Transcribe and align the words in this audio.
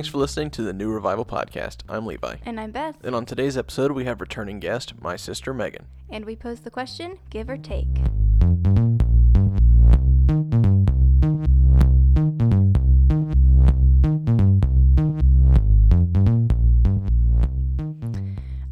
Thanks 0.00 0.08
for 0.08 0.16
listening 0.16 0.48
to 0.52 0.62
the 0.62 0.72
New 0.72 0.90
Revival 0.90 1.26
Podcast. 1.26 1.82
I'm 1.86 2.06
Levi. 2.06 2.36
And 2.46 2.58
I'm 2.58 2.70
Beth. 2.70 2.96
And 3.04 3.14
on 3.14 3.26
today's 3.26 3.58
episode, 3.58 3.92
we 3.92 4.06
have 4.06 4.18
returning 4.18 4.58
guest, 4.58 4.94
my 4.98 5.14
sister 5.14 5.52
Megan. 5.52 5.88
And 6.08 6.24
we 6.24 6.36
pose 6.36 6.60
the 6.60 6.70
question 6.70 7.18
give 7.28 7.50
or 7.50 7.58
take. 7.58 7.86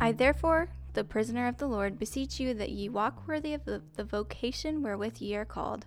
I 0.00 0.12
therefore, 0.12 0.70
the 0.94 1.04
prisoner 1.04 1.46
of 1.46 1.58
the 1.58 1.66
Lord, 1.66 1.98
beseech 1.98 2.40
you 2.40 2.54
that 2.54 2.70
ye 2.70 2.88
walk 2.88 3.28
worthy 3.28 3.52
of 3.52 3.66
the, 3.66 3.82
the 3.96 4.04
vocation 4.04 4.82
wherewith 4.82 5.18
ye 5.18 5.36
are 5.36 5.44
called, 5.44 5.84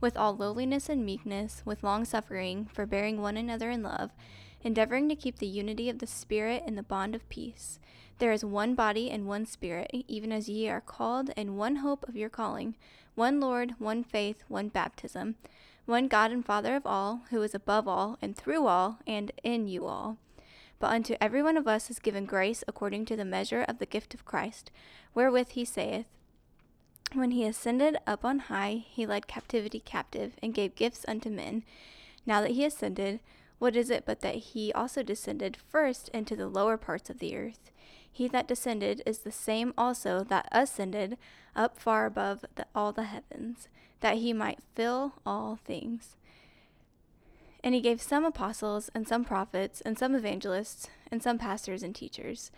with 0.00 0.16
all 0.16 0.36
lowliness 0.36 0.88
and 0.88 1.06
meekness, 1.06 1.62
with 1.64 1.84
long 1.84 2.04
suffering, 2.04 2.68
forbearing 2.72 3.22
one 3.22 3.36
another 3.36 3.70
in 3.70 3.84
love, 3.84 4.10
endeavoring 4.62 5.08
to 5.08 5.16
keep 5.16 5.38
the 5.38 5.46
unity 5.46 5.88
of 5.88 5.98
the 5.98 6.06
Spirit 6.06 6.62
in 6.66 6.74
the 6.74 6.82
bond 6.82 7.14
of 7.14 7.28
peace. 7.28 7.78
There 8.18 8.32
is 8.32 8.44
one 8.44 8.74
body 8.74 9.10
and 9.10 9.26
one 9.26 9.46
Spirit, 9.46 9.90
even 10.06 10.30
as 10.30 10.48
ye 10.48 10.68
are 10.68 10.80
called, 10.80 11.30
and 11.36 11.56
one 11.56 11.76
hope 11.76 12.06
of 12.06 12.16
your 12.16 12.28
calling, 12.28 12.76
one 13.14 13.40
Lord, 13.40 13.74
one 13.78 14.04
faith, 14.04 14.44
one 14.48 14.68
baptism, 14.68 15.36
one 15.86 16.06
God 16.06 16.30
and 16.30 16.44
Father 16.44 16.76
of 16.76 16.86
all, 16.86 17.22
who 17.30 17.40
is 17.42 17.54
above 17.54 17.88
all, 17.88 18.18
and 18.20 18.36
through 18.36 18.66
all, 18.66 18.98
and 19.06 19.32
in 19.42 19.66
you 19.66 19.86
all. 19.86 20.18
But 20.78 20.92
unto 20.92 21.16
every 21.20 21.42
one 21.42 21.56
of 21.56 21.66
us 21.66 21.90
is 21.90 21.98
given 21.98 22.26
grace 22.26 22.62
according 22.68 23.04
to 23.06 23.16
the 23.16 23.24
measure 23.24 23.64
of 23.66 23.78
the 23.78 23.86
gift 23.86 24.14
of 24.14 24.24
Christ, 24.24 24.70
wherewith 25.14 25.50
he 25.50 25.64
saith, 25.64 26.06
When 27.12 27.30
he 27.30 27.44
ascended 27.44 27.96
up 28.06 28.24
on 28.24 28.38
high, 28.38 28.84
he 28.86 29.06
led 29.06 29.26
captivity 29.26 29.80
captive, 29.80 30.32
and 30.42 30.54
gave 30.54 30.74
gifts 30.74 31.04
unto 31.08 31.30
men. 31.30 31.64
Now 32.24 32.40
that 32.40 32.52
he 32.52 32.64
ascended, 32.64 33.20
what 33.60 33.76
is 33.76 33.90
it 33.90 34.04
but 34.06 34.20
that 34.22 34.36
he 34.36 34.72
also 34.72 35.02
descended 35.02 35.54
first 35.54 36.08
into 36.08 36.34
the 36.34 36.48
lower 36.48 36.78
parts 36.78 37.10
of 37.10 37.18
the 37.18 37.36
earth? 37.36 37.70
He 38.10 38.26
that 38.28 38.48
descended 38.48 39.02
is 39.04 39.18
the 39.18 39.30
same 39.30 39.74
also 39.76 40.24
that 40.24 40.48
ascended 40.50 41.18
up 41.54 41.78
far 41.78 42.06
above 42.06 42.46
the, 42.54 42.66
all 42.74 42.92
the 42.92 43.04
heavens, 43.04 43.68
that 44.00 44.16
he 44.16 44.32
might 44.32 44.60
fill 44.74 45.12
all 45.26 45.58
things. 45.62 46.16
And 47.62 47.74
he 47.74 47.82
gave 47.82 48.00
some 48.00 48.24
apostles, 48.24 48.90
and 48.94 49.06
some 49.06 49.26
prophets, 49.26 49.82
and 49.82 49.98
some 49.98 50.14
evangelists, 50.14 50.88
and 51.12 51.22
some 51.22 51.36
pastors 51.36 51.82
and 51.82 51.94
teachers, 51.94 52.50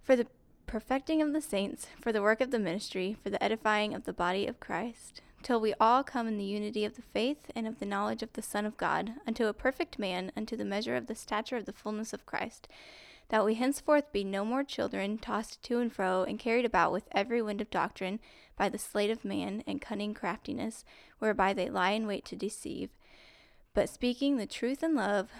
for 0.00 0.14
the 0.14 0.28
perfecting 0.66 1.20
of 1.20 1.32
the 1.32 1.42
saints, 1.42 1.88
for 2.00 2.12
the 2.12 2.22
work 2.22 2.40
of 2.40 2.52
the 2.52 2.60
ministry, 2.60 3.16
for 3.20 3.28
the 3.28 3.42
edifying 3.42 3.92
of 3.92 4.04
the 4.04 4.12
body 4.12 4.46
of 4.46 4.60
Christ 4.60 5.20
till 5.42 5.60
we 5.60 5.74
all 5.80 6.02
come 6.02 6.26
in 6.26 6.36
the 6.36 6.44
unity 6.44 6.84
of 6.84 6.96
the 6.96 7.02
faith 7.02 7.50
and 7.54 7.66
of 7.66 7.78
the 7.78 7.86
knowledge 7.86 8.22
of 8.22 8.32
the 8.32 8.42
Son 8.42 8.66
of 8.66 8.76
God, 8.76 9.14
unto 9.26 9.46
a 9.46 9.52
perfect 9.52 9.98
man, 9.98 10.32
unto 10.36 10.56
the 10.56 10.64
measure 10.64 10.96
of 10.96 11.06
the 11.06 11.14
stature 11.14 11.56
of 11.56 11.64
the 11.64 11.72
fullness 11.72 12.12
of 12.12 12.26
Christ, 12.26 12.68
that 13.28 13.44
we 13.44 13.54
henceforth 13.54 14.12
be 14.12 14.24
no 14.24 14.44
more 14.44 14.64
children, 14.64 15.18
tossed 15.18 15.62
to 15.64 15.78
and 15.78 15.92
fro, 15.92 16.24
and 16.24 16.38
carried 16.38 16.64
about 16.64 16.92
with 16.92 17.08
every 17.12 17.42
wind 17.42 17.60
of 17.60 17.70
doctrine, 17.70 18.20
by 18.56 18.68
the 18.68 18.78
sleight 18.78 19.10
of 19.10 19.24
man 19.24 19.62
and 19.66 19.80
cunning 19.80 20.14
craftiness, 20.14 20.84
whereby 21.18 21.52
they 21.52 21.68
lie 21.68 21.90
in 21.90 22.06
wait 22.06 22.24
to 22.24 22.36
deceive. 22.36 22.90
But 23.74 23.88
speaking 23.88 24.36
the 24.36 24.46
truth 24.46 24.82
in 24.82 24.94
love, 24.94 25.30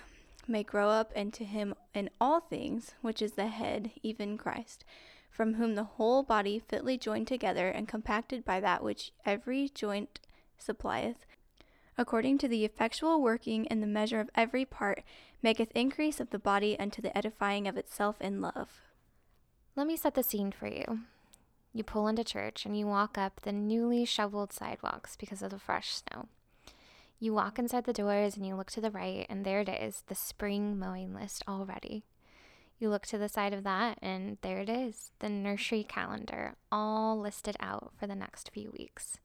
may 0.46 0.62
grow 0.62 0.88
up 0.88 1.12
into 1.12 1.44
him 1.44 1.74
in 1.94 2.08
all 2.20 2.40
things, 2.40 2.94
which 3.02 3.20
is 3.20 3.32
the 3.32 3.48
head, 3.48 3.90
even 4.02 4.38
Christ 4.38 4.84
from 5.30 5.54
whom 5.54 5.74
the 5.74 5.84
whole 5.84 6.22
body 6.22 6.58
fitly 6.58 6.98
joined 6.98 7.28
together 7.28 7.68
and 7.68 7.86
compacted 7.88 8.44
by 8.44 8.60
that 8.60 8.82
which 8.82 9.12
every 9.24 9.68
joint 9.68 10.20
supplieth, 10.58 11.26
according 11.96 12.38
to 12.38 12.48
the 12.48 12.64
effectual 12.64 13.20
working 13.20 13.64
in 13.66 13.80
the 13.80 13.86
measure 13.86 14.20
of 14.20 14.30
every 14.34 14.64
part, 14.64 15.02
maketh 15.42 15.70
increase 15.74 16.20
of 16.20 16.30
the 16.30 16.38
body 16.38 16.78
unto 16.78 17.00
the 17.02 17.16
edifying 17.16 17.68
of 17.68 17.76
itself 17.76 18.20
in 18.20 18.40
love. 18.40 18.82
Let 19.76 19.86
me 19.86 19.96
set 19.96 20.14
the 20.14 20.22
scene 20.22 20.50
for 20.50 20.66
you. 20.66 21.00
You 21.72 21.84
pull 21.84 22.08
into 22.08 22.24
church 22.24 22.66
and 22.66 22.76
you 22.76 22.86
walk 22.86 23.16
up 23.16 23.40
the 23.42 23.52
newly 23.52 24.04
shoveled 24.04 24.52
sidewalks 24.52 25.16
because 25.16 25.42
of 25.42 25.50
the 25.50 25.58
fresh 25.58 25.94
snow. 25.94 26.26
You 27.20 27.34
walk 27.34 27.58
inside 27.58 27.84
the 27.84 27.92
doors 27.92 28.36
and 28.36 28.46
you 28.46 28.54
look 28.54 28.70
to 28.72 28.80
the 28.80 28.90
right, 28.90 29.26
and 29.28 29.44
there 29.44 29.60
it 29.60 29.68
is, 29.68 30.04
the 30.06 30.14
spring 30.14 30.78
mowing 30.78 31.14
list 31.14 31.42
already. 31.48 32.04
You 32.78 32.90
look 32.90 33.06
to 33.06 33.18
the 33.18 33.28
side 33.28 33.52
of 33.52 33.64
that, 33.64 33.98
and 34.00 34.38
there 34.42 34.58
it 34.58 34.68
is 34.68 35.10
the 35.18 35.28
nursery 35.28 35.82
calendar, 35.82 36.54
all 36.70 37.18
listed 37.18 37.56
out 37.58 37.92
for 37.98 38.06
the 38.06 38.14
next 38.14 38.50
few 38.52 38.70
weeks. 38.78 39.18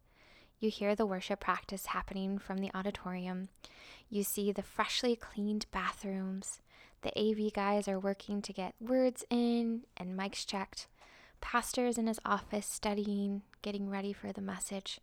You 0.59 0.71
hear 0.71 0.95
the 0.95 1.05
worship 1.05 1.41
practice 1.41 1.87
happening 1.87 2.39
from 2.39 2.57
the 2.57 2.71
auditorium. 2.73 3.49
You 4.09 4.23
see 4.23 4.51
the 4.51 4.63
freshly 4.63 5.15
cleaned 5.15 5.67
bathrooms. 5.71 6.61
The 7.03 7.11
AV 7.19 7.53
guys 7.53 7.87
are 7.87 7.99
working 7.99 8.41
to 8.41 8.53
get 8.53 8.73
words 8.79 9.23
in 9.29 9.81
and 9.97 10.17
mics 10.17 10.47
checked. 10.47 10.87
Pastor's 11.39 11.97
in 11.97 12.07
his 12.07 12.19
office 12.25 12.65
studying, 12.65 13.43
getting 13.61 13.89
ready 13.89 14.13
for 14.13 14.31
the 14.31 14.41
message. 14.41 14.99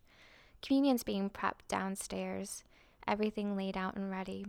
Communion's 0.61 1.03
being 1.03 1.29
prepped 1.29 1.67
downstairs, 1.69 2.63
everything 3.07 3.55
laid 3.55 3.77
out 3.77 3.95
and 3.95 4.11
ready. 4.11 4.47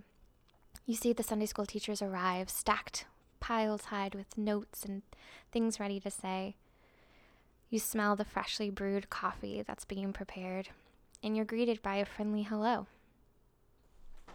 You 0.87 0.97
see 0.97 1.13
the 1.13 1.23
Sunday 1.23 1.47
school 1.47 1.67
teachers 1.67 2.03
arrive, 2.03 2.51
stacked 2.51 3.05
piles 3.43 3.87
high 3.87 4.09
with 4.15 4.39
notes 4.39 4.85
and 4.85 5.03
things 5.51 5.81
ready 5.81 5.99
to 5.99 6.11
say. 6.11 6.55
You 7.69 7.81
smell 7.81 8.15
the 8.15 8.25
freshly 8.25 8.71
brewed 8.71 9.11
coffee 9.11 9.65
that's 9.67 9.85
being 9.85 10.13
prepared, 10.13 10.69
and 11.23 11.37
you're 11.37 11.45
greeted 11.45 11.83
by 11.83 11.97
a 11.97 12.07
friendly 12.07 12.45
hello. 12.45 12.87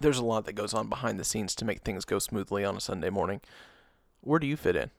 There's 0.02 0.18
a 0.18 0.26
lot 0.26 0.46
that 0.46 0.54
goes 0.54 0.74
on 0.74 0.90
behind 0.90 1.20
the 1.20 1.24
scenes 1.24 1.56
to 1.56 1.66
make 1.66 1.82
things 1.82 2.04
go 2.04 2.20
smoothly 2.20 2.66
on 2.66 2.76
a 2.76 2.82
Sunday 2.82 3.10
morning. 3.10 3.40
Where 4.20 4.40
do 4.40 4.46
you 4.46 4.58
fit 4.58 4.76
in? 4.76 4.92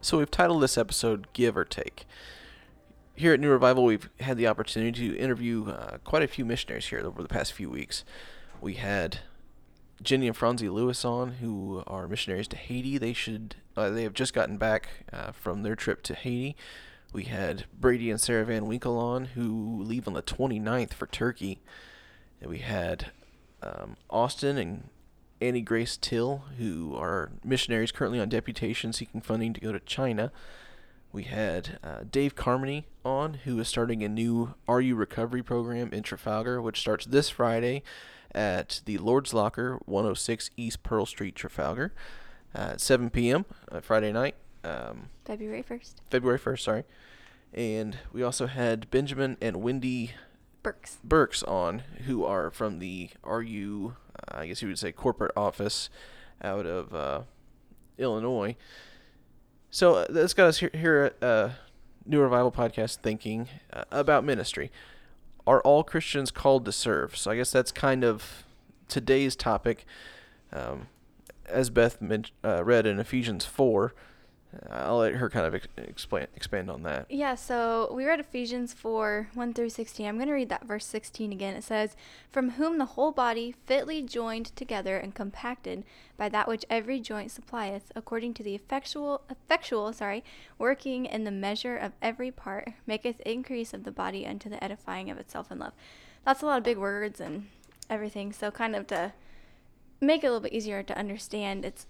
So 0.00 0.18
we've 0.18 0.30
titled 0.30 0.62
this 0.62 0.78
episode 0.78 1.26
Give 1.32 1.56
or 1.56 1.64
Take 1.64 2.06
here 3.20 3.34
at 3.34 3.40
New 3.40 3.50
Revival, 3.50 3.84
we've 3.84 4.08
had 4.20 4.38
the 4.38 4.46
opportunity 4.46 5.10
to 5.10 5.18
interview 5.18 5.68
uh, 5.68 5.98
quite 6.04 6.22
a 6.22 6.26
few 6.26 6.46
missionaries 6.46 6.86
here 6.86 7.00
over 7.04 7.22
the 7.22 7.28
past 7.28 7.52
few 7.52 7.68
weeks. 7.68 8.02
We 8.62 8.74
had 8.74 9.18
Jenny 10.02 10.26
and 10.26 10.36
Franzi 10.36 10.70
Lewis 10.70 11.04
on, 11.04 11.32
who 11.32 11.84
are 11.86 12.08
missionaries 12.08 12.48
to 12.48 12.56
Haiti. 12.56 12.96
They 12.96 13.12
should 13.12 13.56
uh, 13.76 13.90
they 13.90 14.04
have 14.04 14.14
just 14.14 14.32
gotten 14.32 14.56
back 14.56 14.88
uh, 15.12 15.32
from 15.32 15.62
their 15.62 15.76
trip 15.76 16.02
to 16.04 16.14
Haiti. 16.14 16.56
We 17.12 17.24
had 17.24 17.66
Brady 17.78 18.10
and 18.10 18.18
Sarah 18.18 18.46
Van 18.46 18.66
Winkle 18.66 18.96
on, 18.96 19.26
who 19.26 19.82
leave 19.82 20.08
on 20.08 20.14
the 20.14 20.22
29th 20.22 20.94
for 20.94 21.06
Turkey. 21.06 21.60
And 22.40 22.48
we 22.48 22.58
had 22.58 23.10
um, 23.62 23.98
Austin 24.08 24.56
and 24.56 24.88
Annie 25.42 25.60
Grace 25.60 25.98
Till, 25.98 26.44
who 26.56 26.96
are 26.96 27.32
missionaries 27.44 27.92
currently 27.92 28.18
on 28.18 28.30
deputation 28.30 28.94
seeking 28.94 29.20
funding 29.20 29.52
to 29.52 29.60
go 29.60 29.72
to 29.72 29.80
China. 29.80 30.32
We 31.12 31.24
had 31.24 31.78
uh, 31.82 32.04
Dave 32.08 32.36
Carmody 32.36 32.86
on, 33.04 33.34
who 33.44 33.58
is 33.58 33.66
starting 33.66 34.04
a 34.04 34.08
new 34.08 34.54
RU 34.68 34.94
recovery 34.94 35.42
program 35.42 35.92
in 35.92 36.04
Trafalgar, 36.04 36.62
which 36.62 36.78
starts 36.78 37.04
this 37.04 37.28
Friday 37.28 37.82
at 38.32 38.80
the 38.84 38.98
Lord's 38.98 39.34
Locker, 39.34 39.80
106 39.86 40.50
East 40.56 40.84
Pearl 40.84 41.06
Street, 41.06 41.34
Trafalgar, 41.34 41.92
uh, 42.54 42.72
at 42.72 42.80
7 42.80 43.10
p.m. 43.10 43.44
Uh, 43.70 43.80
Friday 43.80 44.12
night. 44.12 44.36
Um, 44.62 45.08
February 45.24 45.64
1st. 45.68 45.94
February 46.10 46.38
1st, 46.38 46.60
sorry. 46.60 46.84
And 47.52 47.98
we 48.12 48.22
also 48.22 48.46
had 48.46 48.88
Benjamin 48.90 49.36
and 49.40 49.56
Wendy 49.56 50.12
Burks. 50.62 50.98
Burks 51.02 51.42
on, 51.42 51.82
who 52.06 52.24
are 52.24 52.52
from 52.52 52.78
the 52.78 53.10
RU, 53.24 53.96
uh, 54.16 54.38
I 54.38 54.46
guess 54.46 54.62
you 54.62 54.68
would 54.68 54.78
say, 54.78 54.92
corporate 54.92 55.32
office 55.36 55.90
out 56.40 56.66
of 56.66 56.94
uh, 56.94 57.22
Illinois. 57.98 58.56
So 59.70 59.96
uh, 59.96 60.06
that's 60.08 60.34
got 60.34 60.48
us 60.48 60.58
here, 60.58 61.12
at 61.20 61.22
uh, 61.26 61.50
New 62.04 62.20
Revival 62.20 62.50
Podcast 62.50 62.98
thinking 62.98 63.48
uh, 63.72 63.84
about 63.92 64.24
ministry. 64.24 64.72
Are 65.46 65.60
all 65.62 65.84
Christians 65.84 66.30
called 66.30 66.64
to 66.64 66.72
serve? 66.72 67.16
So 67.16 67.30
I 67.30 67.36
guess 67.36 67.52
that's 67.52 67.70
kind 67.70 68.04
of 68.04 68.44
today's 68.88 69.36
topic. 69.36 69.86
Um, 70.52 70.88
as 71.46 71.70
Beth 71.70 71.98
uh, 72.44 72.64
read 72.64 72.86
in 72.86 72.98
Ephesians 72.98 73.44
4, 73.44 73.94
I'll 74.68 74.98
let 74.98 75.14
her 75.14 75.30
kind 75.30 75.46
of 75.46 75.54
ex- 75.54 75.68
explain 75.76 76.26
expand 76.34 76.70
on 76.70 76.82
that. 76.82 77.06
Yeah, 77.08 77.36
so 77.36 77.90
we 77.94 78.04
read 78.04 78.18
Ephesians 78.18 78.72
4 78.72 79.30
1 79.32 79.54
through 79.54 79.70
16. 79.70 80.06
I'm 80.06 80.16
going 80.16 80.26
to 80.26 80.34
read 80.34 80.48
that 80.48 80.66
verse 80.66 80.84
16 80.86 81.32
again. 81.32 81.54
It 81.54 81.62
says, 81.62 81.94
From 82.30 82.50
whom 82.50 82.78
the 82.78 82.84
whole 82.84 83.12
body, 83.12 83.54
fitly 83.66 84.02
joined 84.02 84.46
together 84.56 84.96
and 84.96 85.14
compacted 85.14 85.84
by 86.16 86.28
that 86.30 86.48
which 86.48 86.64
every 86.68 86.98
joint 86.98 87.30
supplieth, 87.30 87.92
according 87.94 88.34
to 88.34 88.42
the 88.42 88.54
effectual, 88.54 89.22
effectual 89.30 89.92
sorry, 89.92 90.24
working 90.58 91.06
in 91.06 91.24
the 91.24 91.30
measure 91.30 91.76
of 91.76 91.92
every 92.02 92.32
part, 92.32 92.72
maketh 92.86 93.20
increase 93.20 93.72
of 93.72 93.84
the 93.84 93.92
body 93.92 94.26
unto 94.26 94.48
the 94.48 94.62
edifying 94.62 95.10
of 95.10 95.18
itself 95.18 95.52
in 95.52 95.60
love. 95.60 95.72
That's 96.24 96.42
a 96.42 96.46
lot 96.46 96.58
of 96.58 96.64
big 96.64 96.78
words 96.78 97.20
and 97.20 97.46
everything. 97.88 98.32
So, 98.32 98.50
kind 98.50 98.74
of 98.74 98.88
to 98.88 99.12
make 100.00 100.24
it 100.24 100.26
a 100.26 100.30
little 100.30 100.40
bit 100.40 100.52
easier 100.52 100.82
to 100.82 100.98
understand, 100.98 101.64
it's 101.64 101.86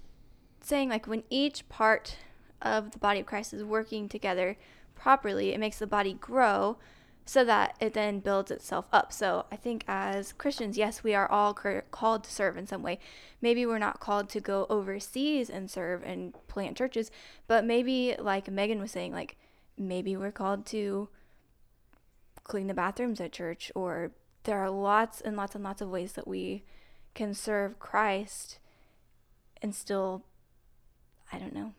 saying 0.61 0.91
like 0.91 1.07
when 1.07 1.23
each 1.31 1.67
part 1.71 2.17
of 2.63 2.91
the 2.93 2.99
body 2.99 3.21
of 3.21 3.27
Christ 3.27 3.53
is 3.53 3.65
working 3.65 4.09
together 4.09 4.57
properly, 4.95 5.53
it 5.53 5.61
makes 5.61 5.79
the 5.79 5.87
body 5.87 6.15
grow 6.15 6.77
so 7.25 7.45
that 7.45 7.77
it 7.81 7.95
then 7.95 8.19
builds 8.19 8.51
itself 8.51 8.87
up. 8.93 9.13
So 9.13 9.47
I 9.53 9.57
think 9.57 9.85
as 9.87 10.33
Christians, 10.33 10.77
yes, 10.77 11.05
we 11.05 11.15
are 11.15 11.31
all 11.31 11.55
called 11.55 12.25
to 12.25 12.33
serve 12.33 12.57
in 12.57 12.67
some 12.67 12.83
way. 12.83 12.99
Maybe 13.41 13.65
we're 13.65 13.79
not 13.79 14.01
called 14.01 14.29
to 14.31 14.41
go 14.41 14.67
overseas 14.69 15.49
and 15.49 15.71
serve 15.71 16.03
and 16.03 16.35
plant 16.49 16.77
churches, 16.77 17.11
but 17.47 17.65
maybe, 17.65 18.17
like 18.19 18.51
Megan 18.51 18.81
was 18.81 18.91
saying, 18.91 19.13
like 19.13 19.37
maybe 19.79 20.17
we're 20.17 20.33
called 20.33 20.67
to 20.67 21.09
clean 22.43 22.67
the 22.67 22.75
bathrooms 22.75 23.21
at 23.21 23.33
church, 23.33 23.71
or 23.75 24.11
there 24.43 24.59
are 24.59 24.71
lots 24.71 25.21
and 25.21 25.37
lots 25.37 25.55
and 25.55 25.63
lots 25.63 25.81
of 25.81 25.89
ways 25.89 26.13
that 26.15 26.27
we 26.27 26.65
can 27.15 27.33
serve 27.33 27.79
Christ 27.79 28.59
and 29.63 29.75
still, 29.75 30.25
I 31.33 31.39
don't 31.39 31.55
know, 31.55 31.75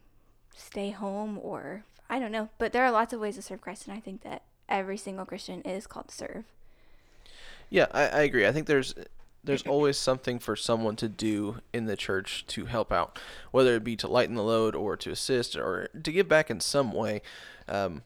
stay 0.61 0.91
home 0.91 1.39
or 1.41 1.83
I 2.09 2.19
don't 2.19 2.31
know. 2.31 2.49
But 2.57 2.73
there 2.73 2.83
are 2.83 2.91
lots 2.91 3.13
of 3.13 3.19
ways 3.19 3.35
to 3.35 3.41
serve 3.41 3.61
Christ, 3.61 3.87
and 3.87 3.95
I 3.95 3.99
think 3.99 4.21
that 4.23 4.43
every 4.67 4.97
single 4.97 5.25
Christian 5.25 5.61
is 5.61 5.87
called 5.87 6.09
to 6.09 6.15
serve. 6.15 6.43
Yeah, 7.69 7.87
I, 7.91 8.07
I 8.07 8.21
agree. 8.21 8.45
I 8.45 8.51
think 8.51 8.67
there's 8.67 8.93
there's 9.43 9.63
always 9.63 9.97
something 9.97 10.37
for 10.37 10.55
someone 10.55 10.95
to 10.97 11.09
do 11.09 11.57
in 11.73 11.85
the 11.85 11.95
church 11.95 12.45
to 12.47 12.65
help 12.65 12.91
out, 12.91 13.17
whether 13.51 13.75
it 13.75 13.83
be 13.83 13.95
to 13.95 14.07
lighten 14.07 14.35
the 14.35 14.43
load 14.43 14.75
or 14.75 14.95
to 14.97 15.09
assist 15.09 15.55
or 15.55 15.87
to 16.03 16.11
give 16.11 16.27
back 16.27 16.51
in 16.51 16.59
some 16.59 16.91
way. 16.91 17.21
Um, 17.67 18.03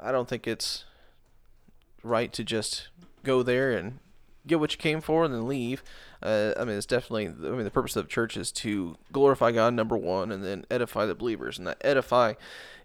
I 0.00 0.12
don't 0.12 0.28
think 0.28 0.46
it's 0.46 0.84
right 2.02 2.32
to 2.32 2.44
just 2.44 2.88
go 3.24 3.42
there 3.42 3.72
and 3.72 3.98
get 4.46 4.60
what 4.60 4.72
you 4.72 4.78
came 4.78 5.00
for 5.00 5.24
and 5.24 5.34
then 5.34 5.46
leave. 5.46 5.82
Uh, 6.22 6.52
I 6.56 6.64
mean, 6.64 6.76
it's 6.76 6.86
definitely. 6.86 7.26
I 7.26 7.50
mean, 7.50 7.64
the 7.64 7.70
purpose 7.70 7.96
of 7.96 8.04
the 8.04 8.10
church 8.10 8.36
is 8.36 8.52
to 8.52 8.96
glorify 9.12 9.52
God, 9.52 9.74
number 9.74 9.96
one, 9.96 10.32
and 10.32 10.44
then 10.44 10.64
edify 10.70 11.06
the 11.06 11.14
believers. 11.14 11.58
And 11.58 11.66
that 11.66 11.78
edify 11.82 12.34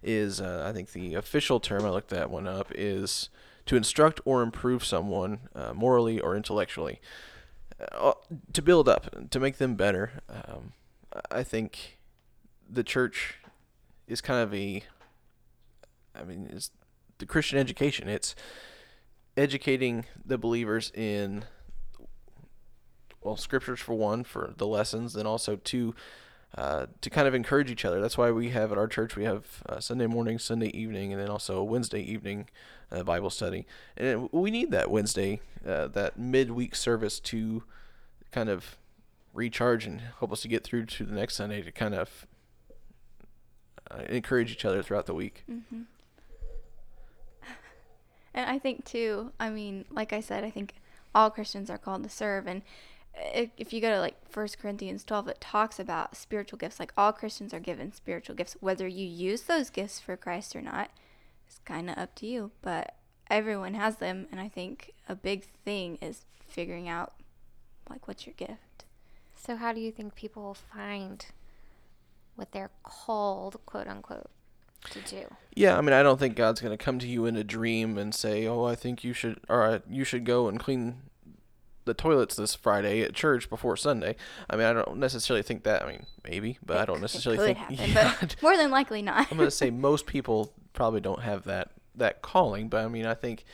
is, 0.02 0.40
uh, 0.40 0.64
I 0.66 0.72
think, 0.72 0.92
the 0.92 1.14
official 1.14 1.60
term. 1.60 1.84
I 1.84 1.90
looked 1.90 2.10
that 2.10 2.30
one 2.30 2.46
up. 2.46 2.72
Is 2.74 3.28
to 3.66 3.76
instruct 3.76 4.20
or 4.24 4.42
improve 4.42 4.84
someone 4.84 5.40
uh, 5.54 5.72
morally 5.72 6.20
or 6.20 6.36
intellectually, 6.36 7.00
uh, 7.92 8.12
to 8.52 8.62
build 8.62 8.88
up, 8.88 9.30
to 9.30 9.40
make 9.40 9.58
them 9.58 9.76
better. 9.76 10.20
Um, 10.28 10.72
I 11.30 11.42
think 11.42 11.98
the 12.68 12.82
church 12.82 13.36
is 14.06 14.20
kind 14.20 14.42
of 14.42 14.52
a. 14.54 14.82
I 16.14 16.24
mean, 16.24 16.48
it's 16.52 16.70
the 17.18 17.26
Christian 17.26 17.58
education. 17.58 18.08
It's 18.08 18.34
educating 19.36 20.04
the 20.24 20.38
believers 20.38 20.90
in 20.94 21.44
well 23.22 23.36
scriptures 23.36 23.80
for 23.80 23.94
one 23.94 24.24
for 24.24 24.52
the 24.56 24.66
lessons 24.66 25.16
and 25.16 25.26
also 25.26 25.56
two 25.56 25.94
uh, 26.56 26.86
to 27.00 27.08
kind 27.08 27.26
of 27.26 27.34
encourage 27.34 27.70
each 27.70 27.84
other. 27.84 28.00
That's 28.00 28.18
why 28.18 28.30
we 28.30 28.50
have 28.50 28.72
at 28.72 28.78
our 28.78 28.88
church 28.88 29.16
we 29.16 29.24
have 29.24 29.62
uh, 29.68 29.80
sunday 29.80 30.06
morning 30.06 30.38
sunday 30.38 30.68
evening 30.68 31.12
and 31.12 31.20
then 31.20 31.28
also 31.28 31.62
wednesday 31.62 32.02
evening 32.02 32.48
uh, 32.90 33.02
bible 33.02 33.30
study. 33.30 33.66
And 33.96 34.28
we 34.32 34.50
need 34.50 34.70
that 34.70 34.90
wednesday 34.90 35.40
uh, 35.66 35.88
that 35.88 36.18
midweek 36.18 36.74
service 36.74 37.20
to 37.20 37.62
kind 38.32 38.48
of 38.48 38.76
recharge 39.32 39.86
and 39.86 40.02
help 40.18 40.32
us 40.32 40.42
to 40.42 40.48
get 40.48 40.62
through 40.62 40.84
to 40.86 41.04
the 41.04 41.14
next 41.14 41.36
sunday 41.36 41.62
to 41.62 41.72
kind 41.72 41.94
of 41.94 42.26
uh, 43.90 44.02
encourage 44.08 44.50
each 44.52 44.64
other 44.64 44.82
throughout 44.82 45.06
the 45.06 45.14
week. 45.14 45.44
Mm-hmm. 45.50 45.82
And 48.34 48.48
I 48.48 48.58
think 48.58 48.84
too, 48.84 49.32
I 49.38 49.50
mean, 49.50 49.84
like 49.90 50.12
I 50.12 50.20
said, 50.20 50.44
I 50.44 50.50
think 50.50 50.74
all 51.14 51.30
Christians 51.30 51.70
are 51.70 51.78
called 51.78 52.02
to 52.04 52.08
serve. 52.08 52.46
And 52.46 52.62
if 53.14 53.72
you 53.72 53.80
go 53.80 53.90
to 53.90 54.00
like 54.00 54.16
First 54.28 54.58
Corinthians 54.58 55.04
12 55.04 55.28
it 55.28 55.40
talks 55.40 55.78
about 55.78 56.16
spiritual 56.16 56.58
gifts. 56.58 56.80
Like 56.80 56.92
all 56.96 57.12
Christians 57.12 57.52
are 57.52 57.60
given 57.60 57.92
spiritual 57.92 58.34
gifts. 58.34 58.56
Whether 58.60 58.88
you 58.88 59.06
use 59.06 59.42
those 59.42 59.70
gifts 59.70 60.00
for 60.00 60.16
Christ 60.16 60.56
or 60.56 60.62
not 60.62 60.90
it's 61.46 61.60
kind 61.64 61.90
of 61.90 61.98
up 61.98 62.14
to 62.16 62.26
you. 62.26 62.52
But 62.62 62.94
everyone 63.30 63.74
has 63.74 63.96
them. 63.96 64.26
And 64.30 64.40
I 64.40 64.48
think 64.48 64.92
a 65.08 65.14
big 65.14 65.46
thing 65.64 65.98
is 66.00 66.24
figuring 66.48 66.88
out 66.88 67.12
like 67.88 68.08
what's 68.08 68.26
your 68.26 68.34
gift. 68.34 68.84
So 69.36 69.56
how 69.56 69.72
do 69.72 69.80
you 69.80 69.90
think 69.90 70.14
people 70.14 70.54
find 70.54 71.26
what 72.36 72.52
they're 72.52 72.70
called 72.82 73.60
quote 73.66 73.88
unquote 73.88 74.30
to 74.90 75.00
do. 75.00 75.24
Yeah, 75.54 75.76
I 75.76 75.80
mean, 75.80 75.92
I 75.92 76.02
don't 76.02 76.18
think 76.18 76.36
God's 76.36 76.60
going 76.60 76.76
to 76.76 76.82
come 76.82 76.98
to 76.98 77.06
you 77.06 77.26
in 77.26 77.36
a 77.36 77.44
dream 77.44 77.98
and 77.98 78.14
say, 78.14 78.46
"Oh, 78.46 78.64
I 78.64 78.74
think 78.74 79.04
you 79.04 79.12
should, 79.12 79.40
or 79.48 79.62
uh, 79.64 79.78
you 79.88 80.04
should 80.04 80.24
go 80.24 80.48
and 80.48 80.58
clean 80.58 81.02
the 81.84 81.94
toilets 81.94 82.36
this 82.36 82.54
Friday 82.54 83.02
at 83.02 83.14
church 83.14 83.50
before 83.50 83.76
Sunday." 83.76 84.16
I 84.48 84.56
mean, 84.56 84.66
I 84.66 84.72
don't 84.72 84.96
necessarily 84.96 85.42
think 85.42 85.64
that. 85.64 85.82
I 85.82 85.86
mean, 85.86 86.06
maybe, 86.26 86.58
but 86.64 86.78
it 86.78 86.80
I 86.80 86.84
don't 86.86 87.00
necessarily 87.00 87.44
think. 87.44 87.58
Happen, 87.58 87.76
yeah, 87.92 88.14
but 88.20 88.36
more 88.42 88.56
than 88.56 88.70
likely 88.70 89.02
not. 89.02 89.28
I'm 89.30 89.36
going 89.36 89.46
to 89.46 89.50
say 89.50 89.70
most 89.70 90.06
people 90.06 90.52
probably 90.72 91.00
don't 91.00 91.22
have 91.22 91.44
that 91.44 91.72
that 91.94 92.22
calling, 92.22 92.68
but 92.68 92.84
I 92.84 92.88
mean, 92.88 93.06
I 93.06 93.14
think. 93.14 93.44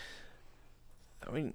I 1.26 1.30
mean, 1.30 1.52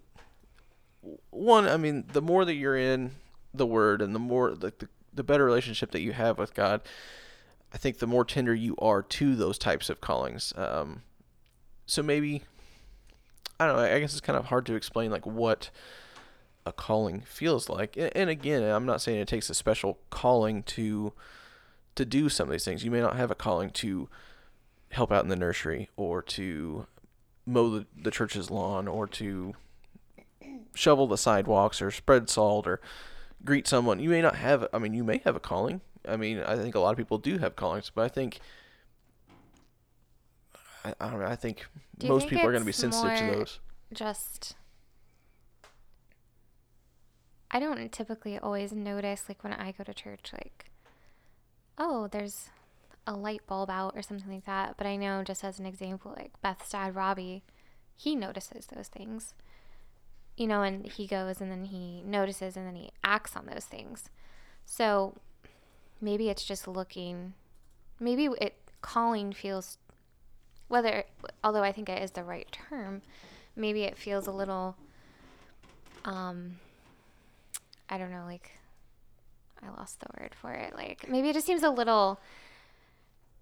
one, 1.30 1.68
I 1.68 1.78
mean, 1.78 2.06
the 2.12 2.22
more 2.22 2.46
that 2.46 2.56
you're 2.56 2.78
in 2.78 3.12
the 3.54 3.66
Word 3.66 4.02
and 4.02 4.14
the 4.14 4.20
more 4.20 4.52
the, 4.52 4.74
the, 4.78 4.90
the 5.14 5.24
better 5.24 5.46
relationship 5.46 5.92
that 5.92 6.02
you 6.02 6.12
have 6.12 6.38
with 6.38 6.54
God, 6.54 6.82
I 7.74 7.78
think 7.78 7.98
the 7.98 8.08
more 8.08 8.24
tender 8.24 8.54
you 8.54 8.76
are 8.78 9.02
to 9.02 9.36
those 9.36 9.58
types 9.58 9.90
of 9.90 10.00
callings. 10.00 10.54
Um, 10.56 11.02
so 11.86 12.04
maybe 12.04 12.44
I 13.60 13.68
don't 13.68 13.78
know. 13.78 13.84
I 13.84 14.00
guess 14.00 14.12
it's 14.14 14.22
kind 14.22 14.38
of 14.38 14.46
hard 14.46 14.66
to 14.68 14.76
explain 14.76 15.12
like 15.12 15.26
what 15.26 15.70
a 16.66 16.72
calling 16.72 17.22
feels 17.22 17.70
like. 17.70 17.98
And, 17.98 18.30
again, 18.30 18.64
I'm 18.64 18.86
not 18.86 19.02
saying 19.02 19.20
it 19.20 19.28
takes 19.28 19.50
a 19.50 19.54
special 19.54 20.00
calling 20.10 20.64
to 20.64 21.14
to 21.96 22.06
do 22.06 22.28
some 22.28 22.48
of 22.48 22.52
these 22.52 22.66
things. 22.66 22.84
You 22.84 22.90
may 22.90 23.02
not 23.02 23.18
have 23.18 23.30
a 23.30 23.36
calling 23.36 23.70
to 23.70 24.10
help 24.90 25.12
out 25.12 25.24
in 25.24 25.30
the 25.30 25.36
nursery 25.36 25.90
or 25.96 26.24
to 26.24 26.88
mow 27.46 27.70
the, 27.70 27.86
the 27.96 28.10
church's 28.10 28.50
lawn 28.50 28.88
or 28.88 29.06
to 29.06 29.54
shovel 30.74 31.06
the 31.06 31.18
sidewalks 31.18 31.84
or 31.84 31.92
spread 31.92 32.30
salt 32.30 32.66
or 32.66 32.82
greet 33.46 33.68
someone. 33.68 34.00
You 34.00 34.10
may 34.10 34.22
not 34.22 34.36
have 34.36 34.68
I 34.74 34.80
mean 34.80 34.94
you 34.94 35.04
may 35.04 35.20
have 35.20 35.36
a 35.36 35.40
calling. 35.40 35.82
I 36.08 36.18
mean, 36.18 36.40
I 36.40 36.56
think 36.56 36.76
a 36.76 36.80
lot 36.80 36.92
of 36.92 36.98
people 36.98 37.18
do 37.18 37.38
have 37.38 37.56
callings, 37.56 37.92
but 37.94 38.04
I 38.04 38.10
think 38.10 38.40
I, 40.84 40.94
I 41.00 41.10
don't 41.10 41.20
know. 41.20 41.26
I 41.26 41.36
think 41.36 41.66
most 42.04 42.22
think 42.22 42.32
people 42.32 42.48
are 42.48 42.52
going 42.52 42.62
to 42.62 42.66
be 42.66 42.72
sensitive 42.72 43.18
to 43.18 43.26
those. 43.38 43.60
Just 43.94 44.56
I 47.52 47.60
don't 47.60 47.92
typically 47.92 48.38
always 48.40 48.74
notice 48.74 49.26
like 49.30 49.44
when 49.44 49.54
I 49.54 49.72
go 49.72 49.84
to 49.84 49.94
church 49.94 50.32
like 50.34 50.66
oh, 51.78 52.08
there's 52.12 52.50
a 53.06 53.14
light 53.14 53.42
bulb 53.48 53.70
out 53.70 53.94
or 53.96 54.02
something 54.02 54.32
like 54.32 54.46
that, 54.46 54.76
but 54.78 54.88
I 54.88 54.96
know 54.96 55.24
just 55.24 55.44
as 55.44 55.60
an 55.60 55.66
example 55.66 56.14
like 56.18 56.40
Beth's 56.42 56.70
dad 56.70 56.96
Robbie, 56.96 57.44
he 57.96 58.16
notices 58.16 58.68
those 58.68 58.88
things. 58.88 59.34
You 60.36 60.48
know, 60.48 60.64
and 60.64 60.88
he 60.88 61.06
goes 61.06 61.42
and 61.42 61.52
then 61.52 61.66
he 61.66 62.02
notices 62.04 62.58
and 62.58 62.66
then 62.66 62.76
he 62.76 62.90
acts 63.04 63.36
on 63.36 63.46
those 63.46 63.66
things. 63.66 64.10
So 64.66 65.16
maybe 66.04 66.30
it's 66.30 66.44
just 66.44 66.68
looking 66.68 67.34
maybe 68.00 68.26
it 68.40 68.56
calling 68.82 69.32
feels 69.32 69.78
whether 70.68 71.06
although 71.44 71.64
I 71.64 71.72
think 71.72 71.90
it 71.90 72.02
is 72.02 72.12
the 72.12 72.24
right 72.24 72.52
term, 72.52 73.02
maybe 73.56 73.84
it 73.84 73.98
feels 73.98 74.28
a 74.28 74.32
little 74.32 74.76
um 76.06 76.58
I 77.90 77.98
don't 77.98 78.12
know, 78.12 78.26
like 78.26 78.52
I 79.62 79.70
lost 79.78 80.00
the 80.00 80.08
word 80.20 80.36
for 80.40 80.52
it. 80.52 80.76
Like 80.76 81.08
maybe 81.10 81.30
it 81.30 81.34
just 81.34 81.46
seems 81.46 81.64
a 81.64 81.70
little 81.70 82.20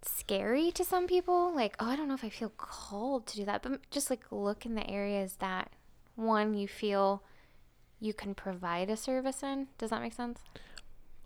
scary 0.03 0.71
to 0.71 0.83
some 0.83 1.07
people. 1.07 1.53
Like, 1.55 1.75
oh, 1.79 1.87
I 1.87 1.95
don't 1.95 2.07
know 2.07 2.13
if 2.15 2.23
I 2.23 2.29
feel 2.29 2.51
called 2.57 3.27
to 3.27 3.37
do 3.37 3.45
that. 3.45 3.63
But 3.63 3.89
just 3.89 4.09
like 4.09 4.23
look 4.29 4.65
in 4.65 4.75
the 4.75 4.89
areas 4.89 5.37
that 5.39 5.71
one 6.15 6.53
you 6.53 6.67
feel 6.67 7.23
you 7.99 8.13
can 8.13 8.35
provide 8.35 8.89
a 8.89 8.97
service 8.97 9.41
in. 9.41 9.67
Does 9.77 9.91
that 9.91 10.01
make 10.01 10.13
sense? 10.13 10.39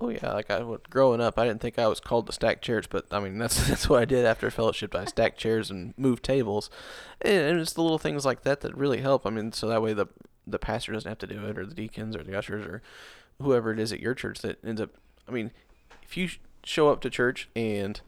Oh 0.01 0.09
yeah, 0.09 0.33
like 0.33 0.51
I 0.51 0.61
growing 0.89 1.21
up, 1.21 1.39
I 1.39 1.45
didn't 1.45 1.61
think 1.61 1.79
I 1.79 1.87
was 1.87 2.01
called 2.01 2.27
to 2.27 2.33
stack 2.33 2.61
chairs, 2.61 2.85
but 2.87 3.05
I 3.11 3.19
mean 3.19 3.37
that's 3.39 3.67
that's 3.67 3.89
what 3.89 4.01
I 4.01 4.05
did 4.05 4.25
after 4.25 4.49
fellowship. 4.51 4.93
I 4.93 5.05
stacked 5.05 5.37
chairs 5.37 5.71
and 5.71 5.93
moved 5.97 6.23
tables, 6.23 6.69
and 7.21 7.59
it's 7.59 7.73
the 7.73 7.81
little 7.81 7.97
things 7.97 8.25
like 8.25 8.43
that 8.43 8.61
that 8.61 8.75
really 8.75 9.01
help. 9.01 9.25
I 9.25 9.29
mean, 9.29 9.51
so 9.51 9.67
that 9.67 9.81
way 9.81 9.93
the 9.93 10.07
the 10.45 10.59
pastor 10.59 10.91
doesn't 10.91 11.09
have 11.09 11.17
to 11.19 11.27
do 11.27 11.45
it, 11.45 11.57
or 11.57 11.65
the 11.65 11.73
deacons, 11.73 12.15
or 12.15 12.23
the 12.23 12.37
ushers, 12.37 12.65
or 12.65 12.81
whoever 13.41 13.71
it 13.71 13.79
is 13.79 13.91
at 13.91 13.99
your 13.99 14.13
church 14.13 14.41
that 14.41 14.63
ends 14.65 14.81
up. 14.81 14.91
I 15.27 15.31
mean, 15.31 15.51
if 16.03 16.17
you 16.17 16.29
show 16.63 16.89
up 16.89 17.01
to 17.01 17.09
church 17.09 17.49
and 17.55 18.01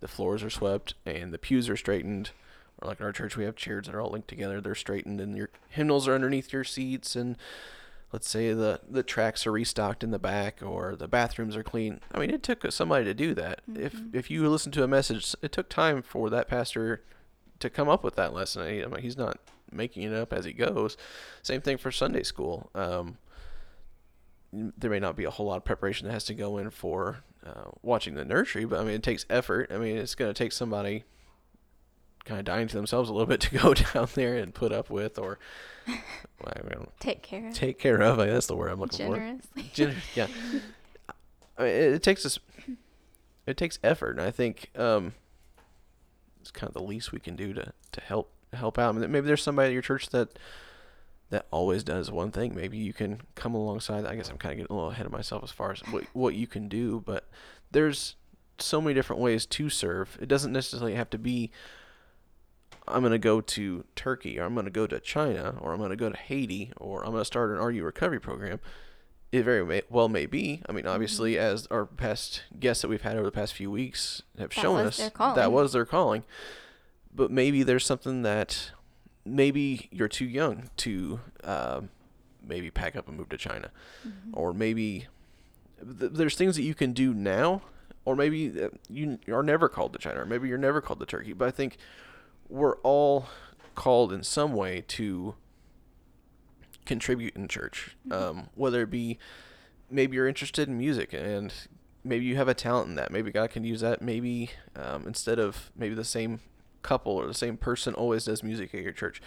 the 0.00 0.08
floors 0.08 0.42
are 0.42 0.50
swept 0.50 0.94
and 1.04 1.32
the 1.32 1.38
pews 1.38 1.68
are 1.68 1.76
straightened, 1.76 2.30
or 2.80 2.88
like 2.88 3.00
in 3.00 3.06
our 3.06 3.12
church 3.12 3.36
we 3.36 3.44
have 3.44 3.56
chairs 3.56 3.86
that 3.86 3.94
are 3.94 4.00
all 4.00 4.10
linked 4.10 4.28
together, 4.28 4.60
they're 4.60 4.74
straightened, 4.74 5.20
and 5.20 5.36
your 5.36 5.50
hymnals 5.68 6.08
are 6.08 6.14
underneath 6.14 6.52
your 6.54 6.64
seats, 6.64 7.14
and 7.14 7.36
let's 8.12 8.28
say 8.28 8.52
the 8.52 8.80
the 8.88 9.02
tracks 9.02 9.46
are 9.46 9.52
restocked 9.52 10.02
in 10.02 10.10
the 10.10 10.18
back 10.18 10.60
or 10.62 10.96
the 10.96 11.08
bathrooms 11.08 11.56
are 11.56 11.62
clean. 11.62 12.00
I 12.12 12.18
mean, 12.18 12.30
it 12.30 12.42
took 12.42 12.70
somebody 12.72 13.04
to 13.04 13.14
do 13.14 13.34
that. 13.34 13.60
Mm-hmm. 13.70 13.84
If 13.84 14.00
if 14.12 14.30
you 14.30 14.48
listen 14.48 14.72
to 14.72 14.84
a 14.84 14.88
message, 14.88 15.34
it 15.42 15.52
took 15.52 15.68
time 15.68 16.02
for 16.02 16.30
that 16.30 16.48
pastor 16.48 17.02
to 17.60 17.70
come 17.70 17.88
up 17.88 18.04
with 18.04 18.16
that 18.16 18.32
lesson. 18.32 18.62
I 18.62 18.86
mean, 18.86 19.02
he's 19.02 19.16
not 19.16 19.38
making 19.70 20.02
it 20.04 20.14
up 20.14 20.32
as 20.32 20.44
he 20.44 20.52
goes. 20.52 20.96
Same 21.42 21.60
thing 21.60 21.76
for 21.76 21.90
Sunday 21.90 22.22
school. 22.22 22.70
Um, 22.74 23.18
there 24.52 24.90
may 24.90 25.00
not 25.00 25.16
be 25.16 25.24
a 25.24 25.30
whole 25.30 25.46
lot 25.46 25.58
of 25.58 25.64
preparation 25.64 26.06
that 26.06 26.12
has 26.12 26.24
to 26.24 26.34
go 26.34 26.56
in 26.56 26.70
for 26.70 27.18
uh, 27.46 27.70
watching 27.82 28.14
the 28.14 28.24
nursery, 28.24 28.64
but 28.64 28.80
I 28.80 28.84
mean, 28.84 28.94
it 28.94 29.02
takes 29.02 29.26
effort. 29.28 29.70
I 29.70 29.76
mean, 29.76 29.96
it's 29.96 30.14
going 30.14 30.32
to 30.32 30.34
take 30.34 30.52
somebody 30.52 31.04
kind 32.24 32.38
of 32.38 32.44
dying 32.44 32.68
to 32.68 32.76
themselves 32.76 33.08
a 33.08 33.12
little 33.12 33.26
bit 33.26 33.40
to 33.42 33.58
go 33.58 33.74
down 33.74 34.08
there 34.14 34.36
and 34.36 34.54
put 34.54 34.72
up 34.72 34.90
with 34.90 35.18
or 35.18 35.38
well, 35.86 35.96
I 36.46 36.60
don't- 36.74 36.90
Take 37.00 37.22
care 37.22 37.48
of. 37.48 37.54
take 37.54 37.78
care 37.78 38.00
of. 38.02 38.18
I 38.18 38.26
guess 38.26 38.34
that's 38.34 38.46
the 38.48 38.56
word 38.56 38.70
I'm 38.70 38.80
looking 38.80 39.06
for. 39.06 39.16
generously. 39.72 39.96
Yeah. 40.14 40.26
I 41.58 41.62
mean, 41.62 41.70
it, 41.72 41.92
it 41.94 42.02
takes 42.02 42.24
us. 42.26 42.38
It 43.46 43.56
takes 43.56 43.78
effort, 43.82 44.10
and 44.18 44.20
I 44.20 44.30
think 44.30 44.70
um, 44.76 45.14
it's 46.40 46.50
kind 46.50 46.68
of 46.68 46.74
the 46.74 46.82
least 46.82 47.12
we 47.12 47.18
can 47.18 47.34
do 47.34 47.52
to, 47.54 47.72
to 47.92 48.00
help 48.02 48.30
help 48.52 48.78
out. 48.78 48.94
I 48.94 48.98
mean, 48.98 49.10
maybe 49.10 49.26
there's 49.26 49.42
somebody 49.42 49.68
at 49.68 49.72
your 49.72 49.82
church 49.82 50.10
that 50.10 50.38
that 51.30 51.46
always 51.50 51.82
does 51.82 52.10
one 52.10 52.30
thing. 52.30 52.54
Maybe 52.54 52.76
you 52.78 52.92
can 52.92 53.22
come 53.34 53.54
alongside. 53.54 54.04
I 54.06 54.14
guess 54.16 54.28
I'm 54.30 54.36
kind 54.38 54.52
of 54.52 54.58
getting 54.58 54.72
a 54.72 54.76
little 54.76 54.90
ahead 54.90 55.06
of 55.06 55.12
myself 55.12 55.42
as 55.42 55.50
far 55.50 55.72
as 55.72 55.80
what 55.90 56.04
what 56.12 56.34
you 56.34 56.46
can 56.46 56.68
do, 56.68 57.02
but 57.04 57.28
there's 57.70 58.16
so 58.58 58.80
many 58.80 58.92
different 58.94 59.22
ways 59.22 59.46
to 59.46 59.70
serve. 59.70 60.18
It 60.20 60.28
doesn't 60.28 60.52
necessarily 60.52 60.94
have 60.94 61.10
to 61.10 61.18
be. 61.18 61.50
I'm 62.90 63.00
going 63.00 63.12
to 63.12 63.18
go 63.18 63.40
to 63.40 63.84
Turkey, 63.96 64.38
or 64.38 64.44
I'm 64.44 64.54
going 64.54 64.64
to 64.66 64.70
go 64.70 64.86
to 64.86 65.00
China, 65.00 65.56
or 65.60 65.72
I'm 65.72 65.78
going 65.78 65.90
to 65.90 65.96
go 65.96 66.08
to 66.10 66.16
Haiti, 66.16 66.72
or 66.76 67.04
I'm 67.04 67.10
going 67.12 67.20
to 67.20 67.24
start 67.26 67.50
an 67.50 67.56
RU 67.58 67.82
recovery 67.84 68.20
program 68.20 68.60
it 69.30 69.42
very 69.42 69.62
may, 69.64 69.82
well 69.90 70.08
may 70.08 70.24
be. 70.24 70.62
I 70.68 70.72
mean, 70.72 70.86
obviously, 70.86 71.38
as 71.38 71.66
our 71.66 71.84
past 71.84 72.44
guests 72.58 72.80
that 72.80 72.88
we've 72.88 73.02
had 73.02 73.16
over 73.16 73.26
the 73.26 73.30
past 73.30 73.52
few 73.52 73.70
weeks 73.70 74.22
have 74.38 74.48
That 74.48 74.54
shown 74.60 74.86
us, 74.86 74.98
that 75.36 75.52
was 75.52 75.72
their 75.74 75.84
calling. 75.84 76.24
But 77.14 77.30
maybe 77.30 77.62
there's 77.62 77.84
something 77.84 78.22
that 78.22 78.70
maybe 79.26 79.88
you're 79.92 80.08
too 80.08 80.24
young 80.24 80.70
to 80.78 81.20
um, 81.44 81.90
maybe 82.42 82.70
pack 82.70 82.96
up 82.96 83.06
and 83.06 83.18
move 83.18 83.28
to 83.28 83.36
China, 83.36 83.70
Mm-hmm. 84.06 84.30
or 84.32 84.54
maybe 84.54 85.08
th- 85.98 86.12
there's 86.12 86.34
things 86.36 86.56
that 86.56 86.62
you 86.62 86.74
can 86.74 86.94
do 86.94 87.12
now, 87.12 87.60
or 88.06 88.16
maybe 88.16 88.62
uh, 88.62 88.68
you 88.88 89.18
are 89.30 89.42
never 89.42 89.68
called 89.68 89.92
to 89.92 89.98
China, 89.98 90.20
or 90.22 90.24
maybe 90.26 90.48
you're 90.48 90.56
never 90.56 90.80
called 90.80 91.00
to 91.00 91.06
Turkey. 91.06 91.34
But 91.34 91.48
I 91.48 91.50
think 91.50 91.76
we're 92.48 92.76
all 92.78 93.26
called 93.74 94.12
in 94.12 94.22
some 94.22 94.52
way 94.52 94.84
to 94.88 95.34
contribute 96.84 97.36
in 97.36 97.48
church, 97.48 97.96
um, 98.10 98.48
whether 98.54 98.82
it 98.82 98.90
be 98.90 99.18
maybe 99.90 100.16
you're 100.16 100.28
interested 100.28 100.68
in 100.68 100.76
music 100.76 101.12
and 101.12 101.52
maybe 102.04 102.24
you 102.24 102.36
have 102.36 102.48
a 102.48 102.54
talent 102.54 102.88
in 102.88 102.94
that. 102.96 103.10
Maybe 103.10 103.30
God 103.30 103.50
can 103.50 103.64
use 103.64 103.80
that. 103.80 104.02
Maybe 104.02 104.50
um, 104.76 105.06
instead 105.06 105.38
of 105.38 105.70
maybe 105.76 105.94
the 105.94 106.04
same 106.04 106.40
couple 106.82 107.12
or 107.12 107.26
the 107.26 107.34
same 107.34 107.56
person 107.56 107.94
always 107.94 108.24
does 108.24 108.42
music 108.42 108.74
at 108.74 108.82
your 108.82 108.92
church, 108.92 109.20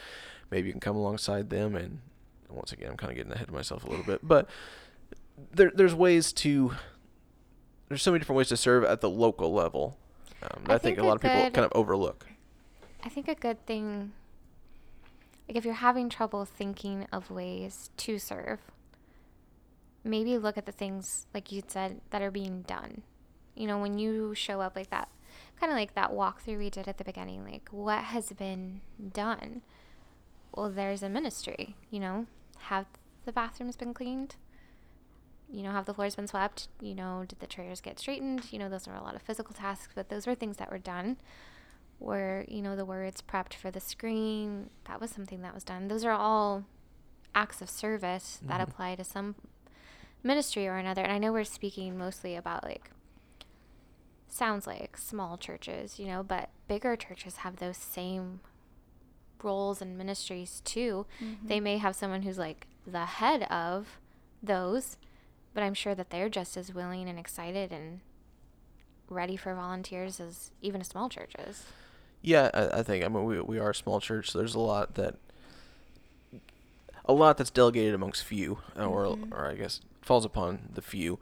maybe 0.50 0.68
you 0.68 0.74
can 0.74 0.82
come 0.82 0.96
alongside 0.96 1.50
them. 1.50 1.76
And 1.76 2.00
once 2.50 2.72
again, 2.72 2.92
I'm 2.92 2.98
kind 2.98 3.12
of 3.12 3.18
getting 3.18 3.32
ahead 3.32 3.48
of 3.48 3.54
myself 3.54 3.84
a 3.84 3.88
little 3.90 4.06
bit, 4.06 4.20
but 4.24 4.50
there, 5.54 5.72
there's 5.74 5.96
ways 5.96 6.34
to. 6.34 6.74
There's 7.90 8.02
so 8.02 8.12
many 8.12 8.20
different 8.20 8.38
ways 8.38 8.48
to 8.48 8.58
serve 8.58 8.86
at 8.86 9.02
the 9.02 9.10
local 9.10 9.54
level. 9.54 9.98
Um, 10.42 10.64
I 10.66 10.78
think 10.78 10.82
think 10.82 10.98
a 11.00 11.04
lot 11.04 11.18
of 11.18 11.22
people 11.22 11.52
kind 11.52 11.66
of 11.66 11.74
overlook. 11.76 12.26
I 13.04 13.10
think 13.10 13.28
a 13.28 13.36
good 13.36 13.66
thing, 13.66 14.12
like 15.48 15.58
if 15.58 15.66
you're 15.66 15.74
having 15.76 16.10
trouble 16.10 16.46
thinking 16.46 17.08
of 17.12 17.32
ways 17.32 17.90
to 17.98 18.20
serve, 18.20 18.60
maybe 20.04 20.38
look 20.38 20.58
at 20.58 20.66
the 20.66 20.72
things, 20.72 21.26
like 21.34 21.52
you 21.52 21.64
said, 21.68 22.02
that 22.12 22.22
are 22.22 22.32
being 22.32 22.62
done. 22.64 23.02
You 23.56 23.68
know, 23.68 23.80
when 23.80 23.98
you 23.98 24.36
show 24.36 24.62
up 24.62 24.76
like 24.76 24.92
that, 24.92 25.10
kind 25.60 25.72
of 25.72 25.78
like 25.78 25.96
that 25.96 26.12
walkthrough 26.12 26.58
we 26.58 26.70
did 26.70 26.88
at 26.88 26.98
the 26.98 27.04
beginning, 27.04 27.44
like 27.44 27.70
what 27.72 28.04
has 28.06 28.32
been 28.34 28.82
done? 29.14 29.62
Well, 30.56 30.70
there's 30.70 31.02
a 31.02 31.10
ministry, 31.10 31.76
you 31.90 32.00
know, 32.00 32.28
have 32.60 32.86
the 33.26 33.32
bathrooms 33.32 33.76
been 33.78 33.94
cleaned? 33.94 34.36
You 35.50 35.64
know, 35.64 35.72
have 35.72 35.86
the 35.86 35.94
floors 35.94 36.16
been 36.16 36.28
swept? 36.28 36.70
You 36.80 36.96
know, 36.96 37.26
did 37.28 37.40
the 37.40 37.48
chairs 37.48 37.82
get 37.82 38.00
straightened? 38.00 38.46
You 38.52 38.60
know, 38.60 38.70
those 38.70 38.88
are 38.88 38.96
a 38.96 39.04
lot 39.04 39.16
of 39.16 39.22
physical 39.22 39.54
tasks, 39.54 39.92
but 39.94 40.10
those 40.10 40.26
were 40.26 40.36
things 40.36 40.58
that 40.58 40.72
were 40.72 40.78
done 40.78 41.18
were 42.02 42.44
you 42.48 42.62
know 42.62 42.76
the 42.76 42.84
words 42.86 43.22
prepped 43.22 43.54
for 43.54 43.70
the 43.72 43.80
screen 43.80 44.70
that 44.86 45.00
was 45.00 45.12
something 45.12 45.42
that 45.44 45.54
was 45.54 45.64
done. 45.64 45.88
Those 45.88 46.04
are 46.04 46.12
all 46.12 46.66
acts 47.34 47.62
of 47.62 47.70
service 47.70 48.40
that 48.44 48.60
Mhm. 48.60 48.64
apply 48.64 48.96
to 48.96 49.04
some 49.06 49.36
ministry 50.24 50.68
or 50.68 50.76
another. 50.78 51.02
And 51.04 51.12
i 51.12 51.18
know 51.18 51.32
we're 51.32 51.44
speaking 51.46 51.98
mostly 51.98 52.36
about 52.36 52.64
like 52.64 52.92
sounds 54.28 54.66
like 54.66 54.96
small 54.98 55.38
churches 55.38 56.00
you 56.00 56.06
know 56.08 56.24
but 56.24 56.50
bigger 56.68 56.96
churches 56.96 57.38
have 57.38 57.58
those 57.58 57.78
same 57.78 58.40
roles 59.44 59.82
and 59.82 59.98
ministries 59.98 60.62
too. 60.64 61.06
They 61.44 61.60
may 61.60 61.78
have 61.80 61.96
someone 61.96 62.22
who's 62.22 62.38
like 62.38 62.68
the 62.86 63.06
head 63.06 63.44
of 63.44 64.00
those 64.44 64.98
but 65.54 65.62
i'm 65.64 65.74
sure 65.76 65.94
that 65.96 66.10
they're 66.10 66.30
just 66.30 66.56
as 66.58 66.74
willing 66.74 67.08
and 67.10 67.20
excited 67.20 67.72
and 67.72 68.00
ready 69.10 69.36
for 69.38 69.54
volunteers 69.54 70.20
as 70.20 70.52
even 70.62 70.84
small 70.84 71.10
church 71.10 71.34
is 71.48 71.66
Yeah, 72.22 72.50
I, 72.54 72.80
I 72.80 72.84
think 72.84 73.04
I 73.04 73.08
mean 73.08 73.24
we 73.26 73.40
we 73.42 73.58
are 73.60 73.72
a 73.72 73.76
small 73.76 74.00
church. 74.00 74.32
So 74.32 74.38
there's 74.40 74.56
a 74.56 74.60
lot 74.60 74.96
that 74.96 75.16
a 77.06 77.14
lot 77.14 77.38
that's 77.38 77.50
delegated 77.50 77.94
amongst 77.94 78.24
few, 78.24 78.60
or 78.76 79.06
Mhm. 79.06 79.32
or 79.32 79.48
I 79.48 79.56
guess 79.56 79.82
falls 80.02 80.26
upon 80.26 80.70
the 80.74 80.82
few. 80.82 81.20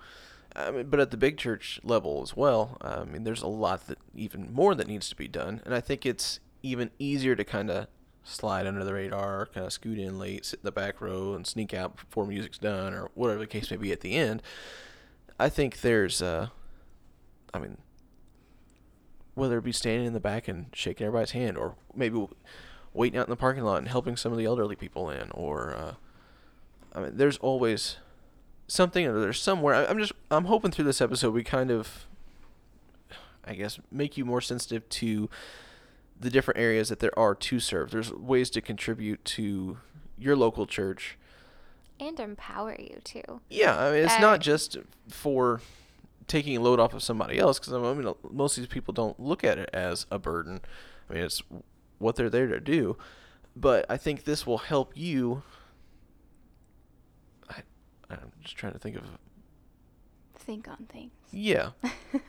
I 0.55 0.71
mean, 0.71 0.89
but 0.89 0.99
at 0.99 1.11
the 1.11 1.17
big 1.17 1.37
church 1.37 1.79
level 1.83 2.21
as 2.21 2.35
well, 2.35 2.77
I 2.81 3.03
mean, 3.05 3.23
there's 3.23 3.41
a 3.41 3.47
lot 3.47 3.87
that 3.87 3.97
even 4.15 4.51
more 4.51 4.75
that 4.75 4.87
needs 4.87 5.07
to 5.09 5.15
be 5.15 5.27
done, 5.27 5.61
and 5.63 5.73
I 5.73 5.79
think 5.79 6.05
it's 6.05 6.39
even 6.63 6.91
easier 6.99 7.35
to 7.35 7.43
kind 7.45 7.69
of 7.69 7.87
slide 8.23 8.67
under 8.67 8.83
the 8.83 8.93
radar, 8.93 9.45
kind 9.45 9.65
of 9.65 9.71
scoot 9.71 9.97
in 9.97 10.19
late, 10.19 10.45
sit 10.45 10.59
in 10.59 10.65
the 10.65 10.71
back 10.71 10.99
row, 11.01 11.33
and 11.33 11.47
sneak 11.47 11.73
out 11.73 11.95
before 11.95 12.25
music's 12.25 12.57
done, 12.57 12.93
or 12.93 13.09
whatever 13.13 13.39
the 13.39 13.47
case 13.47 13.71
may 13.71 13.77
be 13.77 13.91
at 13.91 14.01
the 14.01 14.15
end. 14.15 14.41
I 15.39 15.47
think 15.49 15.81
there's, 15.81 16.21
uh, 16.21 16.49
I 17.53 17.59
mean, 17.59 17.77
whether 19.35 19.57
it 19.57 19.63
be 19.63 19.71
standing 19.71 20.05
in 20.07 20.13
the 20.13 20.19
back 20.19 20.47
and 20.47 20.67
shaking 20.73 21.07
everybody's 21.07 21.31
hand, 21.31 21.57
or 21.57 21.75
maybe 21.95 22.27
waiting 22.93 23.19
out 23.19 23.27
in 23.27 23.29
the 23.29 23.35
parking 23.35 23.63
lot 23.63 23.77
and 23.77 23.87
helping 23.87 24.17
some 24.17 24.31
of 24.31 24.37
the 24.37 24.45
elderly 24.45 24.75
people 24.75 25.09
in, 25.09 25.29
or 25.31 25.73
uh, 25.73 25.93
I 26.93 26.99
mean, 27.01 27.11
there's 27.17 27.37
always 27.37 27.97
something 28.67 29.05
or 29.05 29.19
there's 29.19 29.41
somewhere. 29.41 29.75
I, 29.75 29.85
I'm 29.85 29.99
just 29.99 30.13
I'm 30.31 30.45
hoping 30.45 30.71
through 30.71 30.85
this 30.85 31.01
episode 31.01 31.33
we 31.33 31.43
kind 31.43 31.71
of, 31.71 32.07
I 33.45 33.53
guess, 33.53 33.79
make 33.91 34.17
you 34.17 34.25
more 34.25 34.41
sensitive 34.41 34.87
to 34.89 35.29
the 36.19 36.29
different 36.29 36.59
areas 36.59 36.89
that 36.89 36.99
there 36.99 37.17
are 37.17 37.33
to 37.33 37.59
serve. 37.59 37.91
There's 37.91 38.11
ways 38.11 38.49
to 38.51 38.61
contribute 38.61 39.23
to 39.25 39.77
your 40.17 40.35
local 40.35 40.65
church. 40.65 41.17
and 42.01 42.19
empower 42.19 42.75
you 42.79 42.99
too. 43.03 43.41
Yeah, 43.49 43.77
I 43.77 43.91
mean, 43.91 44.03
it's 44.03 44.13
Uh, 44.15 44.19
not 44.19 44.39
just 44.41 44.77
for 45.09 45.61
taking 46.29 46.55
a 46.55 46.61
load 46.61 46.79
off 46.79 46.93
of 46.93 47.03
somebody 47.03 47.37
else 47.37 47.59
because 47.59 47.73
I 47.73 47.93
mean, 47.93 48.13
most 48.31 48.57
of 48.57 48.63
these 48.63 48.71
people 48.71 48.93
don't 48.93 49.19
look 49.19 49.43
at 49.43 49.57
it 49.57 49.69
as 49.73 50.05
a 50.09 50.17
burden. 50.17 50.61
I 51.09 51.13
mean, 51.13 51.23
it's 51.23 51.41
what 51.97 52.15
they're 52.15 52.29
there 52.29 52.47
to 52.47 52.61
do. 52.61 52.97
But 53.55 53.85
I 53.89 53.97
think 53.97 54.23
this 54.23 54.47
will 54.47 54.59
help 54.59 54.93
you. 54.95 55.43
I, 57.49 57.63
I'm 58.09 58.31
just 58.41 58.55
trying 58.55 58.73
to 58.73 58.79
think 58.79 58.95
of. 58.95 59.03
Think 60.37 60.69
on 60.69 60.87
things. 60.89 61.11
Yeah, 61.31 61.71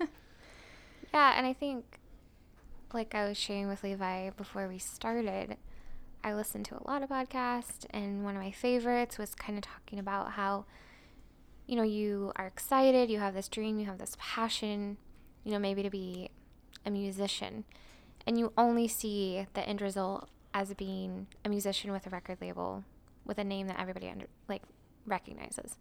Yeah, 1.12 1.34
and 1.36 1.46
I 1.46 1.52
think, 1.52 1.98
like 2.92 3.14
I 3.14 3.28
was 3.28 3.36
sharing 3.36 3.68
with 3.68 3.82
Levi 3.82 4.30
before 4.30 4.68
we 4.68 4.78
started, 4.78 5.56
I 6.22 6.34
listened 6.34 6.66
to 6.66 6.76
a 6.76 6.86
lot 6.86 7.02
of 7.02 7.10
podcasts, 7.10 7.84
and 7.90 8.24
one 8.24 8.36
of 8.36 8.42
my 8.42 8.52
favorites 8.52 9.18
was 9.18 9.34
kind 9.34 9.58
of 9.58 9.64
talking 9.64 9.98
about 9.98 10.32
how, 10.32 10.66
you 11.70 11.76
know, 11.76 11.84
you 11.84 12.32
are 12.34 12.48
excited, 12.48 13.08
you 13.10 13.20
have 13.20 13.32
this 13.32 13.46
dream, 13.46 13.78
you 13.78 13.86
have 13.86 13.98
this 13.98 14.16
passion, 14.18 14.96
you 15.44 15.52
know, 15.52 15.58
maybe 15.60 15.84
to 15.84 15.88
be 15.88 16.28
a 16.84 16.90
musician, 16.90 17.62
and 18.26 18.36
you 18.36 18.52
only 18.58 18.88
see 18.88 19.46
the 19.54 19.60
end 19.68 19.80
result 19.80 20.28
as 20.52 20.74
being 20.74 21.28
a 21.44 21.48
musician 21.48 21.92
with 21.92 22.08
a 22.08 22.10
record 22.10 22.38
label, 22.40 22.82
with 23.24 23.38
a 23.38 23.44
name 23.44 23.68
that 23.68 23.78
everybody 23.78 24.08
under, 24.08 24.26
like 24.48 24.62
recognizes. 25.06 25.78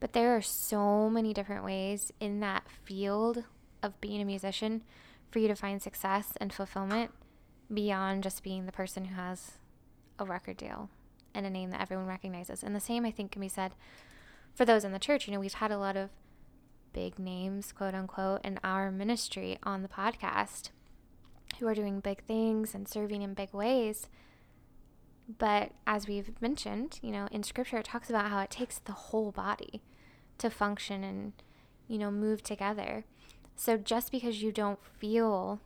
But 0.00 0.14
there 0.14 0.34
are 0.34 0.40
so 0.40 1.10
many 1.10 1.34
different 1.34 1.62
ways 1.62 2.10
in 2.18 2.40
that 2.40 2.64
field 2.82 3.44
of 3.82 4.00
being 4.00 4.22
a 4.22 4.24
musician 4.24 4.80
for 5.30 5.40
you 5.40 5.48
to 5.48 5.54
find 5.54 5.82
success 5.82 6.32
and 6.40 6.54
fulfillment 6.54 7.10
beyond 7.70 8.22
just 8.22 8.42
being 8.42 8.64
the 8.64 8.72
person 8.72 9.04
who 9.04 9.14
has 9.16 9.58
a 10.18 10.24
record 10.24 10.56
deal 10.56 10.88
and 11.34 11.44
a 11.44 11.50
name 11.50 11.70
that 11.70 11.82
everyone 11.82 12.06
recognizes. 12.06 12.62
And 12.62 12.74
the 12.74 12.80
same, 12.80 13.04
I 13.04 13.10
think, 13.10 13.32
can 13.32 13.42
be 13.42 13.48
said 13.48 13.72
for 14.54 14.64
those 14.64 14.84
in 14.84 14.92
the 14.92 14.98
church. 14.98 15.26
You 15.26 15.34
know, 15.34 15.40
we've 15.40 15.54
had 15.54 15.70
a 15.70 15.78
lot 15.78 15.96
of 15.96 16.10
big 16.92 17.18
names, 17.18 17.72
quote 17.72 17.94
unquote, 17.94 18.44
in 18.44 18.58
our 18.62 18.90
ministry 18.90 19.58
on 19.62 19.82
the 19.82 19.88
podcast 19.88 20.70
who 21.58 21.66
are 21.66 21.74
doing 21.74 22.00
big 22.00 22.24
things 22.24 22.74
and 22.74 22.88
serving 22.88 23.22
in 23.22 23.34
big 23.34 23.52
ways. 23.52 24.08
But 25.38 25.72
as 25.86 26.06
we've 26.06 26.40
mentioned, 26.40 26.98
you 27.02 27.10
know, 27.10 27.28
in 27.30 27.42
scripture, 27.42 27.78
it 27.78 27.84
talks 27.84 28.10
about 28.10 28.30
how 28.30 28.40
it 28.40 28.50
takes 28.50 28.78
the 28.78 28.92
whole 28.92 29.30
body 29.30 29.82
to 30.38 30.50
function 30.50 31.04
and, 31.04 31.32
you 31.88 31.98
know, 31.98 32.10
move 32.10 32.42
together. 32.42 33.04
So 33.54 33.76
just 33.76 34.10
because 34.10 34.42
you 34.42 34.50
don't 34.50 34.80
feel 34.98 35.60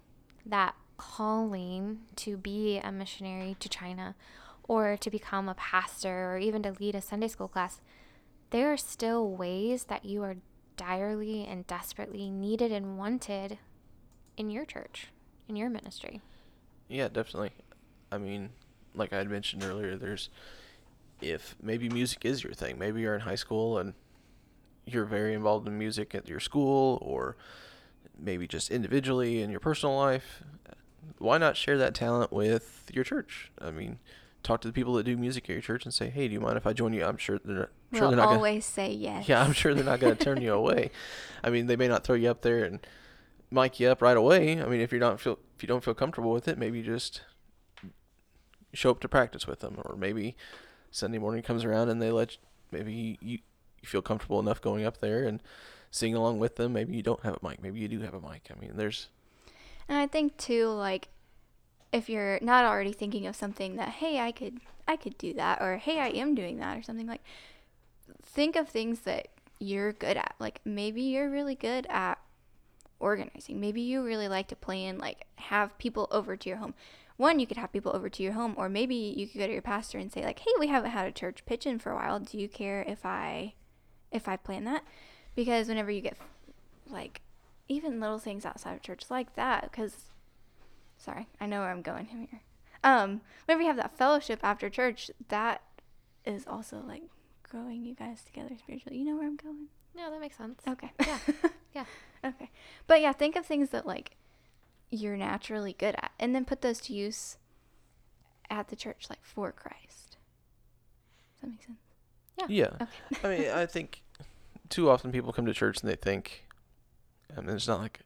that 0.44 0.74
calling 0.96 2.00
to 2.16 2.36
be 2.36 2.78
a 2.78 2.92
missionary 2.92 3.56
to 3.60 3.68
China 3.68 4.14
or 4.68 4.96
to 4.96 5.10
become 5.10 5.48
a 5.48 5.54
pastor 5.54 6.32
or 6.32 6.38
even 6.38 6.62
to 6.62 6.74
lead 6.78 6.94
a 6.94 7.00
Sunday 7.00 7.28
school 7.28 7.48
class, 7.48 7.80
there 8.50 8.72
are 8.72 8.76
still 8.76 9.28
ways 9.30 9.84
that 9.84 10.04
you 10.04 10.22
are 10.22 10.36
direly 10.76 11.44
and 11.44 11.66
desperately 11.66 12.30
needed 12.30 12.70
and 12.72 12.98
wanted 12.98 13.58
in 14.36 14.50
your 14.50 14.64
church, 14.64 15.08
in 15.48 15.56
your 15.56 15.70
ministry. 15.70 16.20
Yeah, 16.88 17.08
definitely. 17.08 17.52
I 18.12 18.18
mean, 18.18 18.50
like 18.94 19.12
I 19.12 19.18
had 19.18 19.30
mentioned 19.30 19.64
earlier, 19.64 19.96
there's 19.96 20.28
if 21.20 21.56
maybe 21.62 21.88
music 21.88 22.24
is 22.24 22.44
your 22.44 22.52
thing. 22.52 22.78
Maybe 22.78 23.00
you're 23.00 23.14
in 23.14 23.22
high 23.22 23.36
school 23.36 23.78
and 23.78 23.94
you're 24.84 25.04
very 25.04 25.34
involved 25.34 25.66
in 25.66 25.78
music 25.78 26.14
at 26.14 26.28
your 26.28 26.40
school 26.40 26.98
or 27.02 27.36
maybe 28.18 28.46
just 28.46 28.70
individually 28.70 29.42
in 29.42 29.50
your 29.50 29.60
personal 29.60 29.96
life. 29.96 30.42
Why 31.18 31.38
not 31.38 31.56
share 31.56 31.78
that 31.78 31.94
talent 31.94 32.32
with 32.32 32.90
your 32.92 33.04
church? 33.04 33.50
I 33.60 33.70
mean, 33.70 33.98
talk 34.46 34.60
to 34.62 34.68
the 34.68 34.72
people 34.72 34.94
that 34.94 35.04
do 35.04 35.16
music 35.16 35.44
at 35.44 35.50
your 35.50 35.60
church 35.60 35.84
and 35.84 35.92
say, 35.92 36.08
"Hey, 36.08 36.28
do 36.28 36.34
you 36.34 36.40
mind 36.40 36.56
if 36.56 36.66
I 36.66 36.72
join 36.72 36.92
you?" 36.92 37.04
I'm 37.04 37.16
sure 37.16 37.38
they're 37.44 37.56
not, 37.56 37.68
sure 37.92 38.00
we'll 38.00 38.10
they're 38.10 38.16
not 38.16 38.24
gonna 38.26 38.36
always 38.36 38.64
say 38.64 38.92
yes. 38.92 39.28
Yeah, 39.28 39.42
I'm 39.42 39.52
sure 39.52 39.74
they're 39.74 39.84
not 39.84 40.00
going 40.00 40.16
to 40.16 40.24
turn 40.24 40.40
you 40.40 40.52
away. 40.52 40.90
I 41.44 41.50
mean, 41.50 41.66
they 41.66 41.76
may 41.76 41.88
not 41.88 42.04
throw 42.04 42.14
you 42.14 42.30
up 42.30 42.42
there 42.42 42.64
and 42.64 42.80
mic 43.50 43.80
you 43.80 43.88
up 43.88 44.02
right 44.02 44.16
away. 44.16 44.62
I 44.62 44.66
mean, 44.66 44.80
if 44.80 44.92
you're 44.92 45.00
not 45.00 45.20
feel 45.20 45.38
if 45.56 45.62
you 45.62 45.66
don't 45.66 45.84
feel 45.84 45.94
comfortable 45.94 46.32
with 46.32 46.48
it, 46.48 46.58
maybe 46.58 46.82
just 46.82 47.22
show 48.72 48.90
up 48.90 49.00
to 49.00 49.08
practice 49.08 49.46
with 49.46 49.60
them, 49.60 49.78
or 49.84 49.96
maybe 49.96 50.36
Sunday 50.90 51.18
morning 51.18 51.42
comes 51.42 51.64
around 51.64 51.88
and 51.88 52.00
they 52.00 52.10
let 52.10 52.32
you, 52.32 52.38
maybe 52.70 53.18
you, 53.20 53.38
you 53.80 53.88
feel 53.88 54.02
comfortable 54.02 54.40
enough 54.40 54.60
going 54.60 54.84
up 54.84 55.00
there 55.00 55.24
and 55.24 55.42
singing 55.90 56.16
along 56.16 56.38
with 56.38 56.56
them. 56.56 56.72
Maybe 56.72 56.94
you 56.94 57.02
don't 57.02 57.22
have 57.22 57.38
a 57.42 57.48
mic. 57.48 57.62
Maybe 57.62 57.80
you 57.80 57.88
do 57.88 58.00
have 58.00 58.14
a 58.14 58.20
mic. 58.20 58.48
I 58.54 58.60
mean, 58.60 58.72
there's. 58.76 59.08
And 59.88 59.98
I 59.98 60.06
think 60.06 60.36
too, 60.36 60.68
like, 60.68 61.08
if 61.96 62.08
you're 62.08 62.38
not 62.42 62.64
already 62.64 62.92
thinking 62.92 63.26
of 63.26 63.34
something 63.34 63.76
that, 63.76 63.88
hey, 63.88 64.20
I 64.20 64.30
could, 64.30 64.60
I 64.86 64.96
could 64.96 65.16
do 65.18 65.32
that, 65.34 65.60
or 65.60 65.78
hey, 65.78 65.98
I 65.98 66.08
am 66.08 66.34
doing 66.34 66.58
that, 66.58 66.78
or 66.78 66.82
something 66.82 67.06
like, 67.06 67.22
think 68.22 68.54
of 68.54 68.68
things 68.68 69.00
that 69.00 69.28
you're 69.58 69.92
good 69.92 70.16
at. 70.16 70.34
Like 70.38 70.60
maybe 70.64 71.02
you're 71.02 71.30
really 71.30 71.54
good 71.54 71.86
at 71.88 72.18
organizing. 73.00 73.60
Maybe 73.60 73.80
you 73.80 74.04
really 74.04 74.28
like 74.28 74.48
to 74.48 74.56
plan, 74.56 74.98
like 74.98 75.26
have 75.36 75.76
people 75.78 76.06
over 76.10 76.36
to 76.36 76.48
your 76.48 76.58
home. 76.58 76.74
One, 77.16 77.38
you 77.38 77.46
could 77.46 77.56
have 77.56 77.72
people 77.72 77.96
over 77.96 78.10
to 78.10 78.22
your 78.22 78.34
home, 78.34 78.54
or 78.58 78.68
maybe 78.68 78.94
you 78.94 79.26
could 79.26 79.38
go 79.38 79.46
to 79.46 79.52
your 79.52 79.62
pastor 79.62 79.98
and 79.98 80.12
say, 80.12 80.22
like, 80.22 80.40
hey, 80.40 80.50
we 80.58 80.66
haven't 80.66 80.90
had 80.90 81.08
a 81.08 81.12
church 81.12 81.46
pitch 81.46 81.64
in 81.66 81.78
for 81.78 81.92
a 81.92 81.94
while. 81.94 82.20
Do 82.20 82.36
you 82.36 82.46
care 82.46 82.84
if 82.86 83.06
I, 83.06 83.54
if 84.12 84.28
I 84.28 84.36
plan 84.36 84.64
that? 84.64 84.84
Because 85.34 85.68
whenever 85.68 85.90
you 85.90 86.02
get, 86.02 86.18
like, 86.90 87.22
even 87.68 88.00
little 88.00 88.18
things 88.18 88.44
outside 88.44 88.74
of 88.74 88.82
church 88.82 89.04
like 89.08 89.34
that, 89.34 89.70
because, 89.70 90.10
sorry, 90.96 91.28
I 91.40 91.46
know 91.46 91.60
where 91.60 91.70
I'm 91.70 91.82
going 91.82 92.06
here. 92.06 92.40
Um, 92.84 93.20
whenever 93.46 93.62
you 93.62 93.68
have 93.68 93.76
that 93.76 93.96
fellowship 93.96 94.40
after 94.42 94.70
church, 94.70 95.10
that 95.28 95.62
is 96.24 96.46
also 96.46 96.82
like 96.86 97.02
growing 97.42 97.84
you 97.84 97.94
guys 97.94 98.22
together 98.22 98.54
spiritually. 98.58 98.98
You 98.98 99.04
know 99.04 99.16
where 99.16 99.26
I'm 99.26 99.36
going? 99.36 99.66
No, 99.96 100.10
that 100.10 100.20
makes 100.20 100.36
sense. 100.36 100.60
Okay. 100.68 100.90
Yeah. 101.00 101.18
Yeah. 101.74 101.84
Okay. 102.24 102.48
But 102.86 103.02
yeah, 103.02 103.12
think 103.12 103.36
of 103.36 103.44
things 103.44 103.68
that 103.68 103.86
like 103.86 104.16
you're 104.88 105.18
naturally 105.18 105.74
good 105.78 105.94
at 105.96 106.12
and 106.18 106.34
then 106.34 106.46
put 106.46 106.62
those 106.62 106.80
to 106.82 106.94
use 106.94 107.36
at 108.48 108.68
the 108.68 108.76
church 108.76 109.08
like 109.10 109.22
for 109.22 109.52
Christ. 109.52 110.16
Does 111.34 111.42
that 111.42 111.50
make 111.50 111.62
sense? 111.62 111.78
Yeah. 112.38 112.46
Yeah. 112.48 112.86
Okay. 112.86 113.20
I 113.22 113.38
mean, 113.38 113.50
I 113.50 113.66
think 113.66 114.02
too 114.70 114.88
often 114.88 115.12
people 115.12 115.34
come 115.34 115.44
to 115.44 115.52
church 115.52 115.80
and 115.82 115.90
they 115.90 115.96
think, 115.96 116.46
and 117.34 117.48
it's 117.50 117.68
not 117.68 117.80
like, 117.80 118.00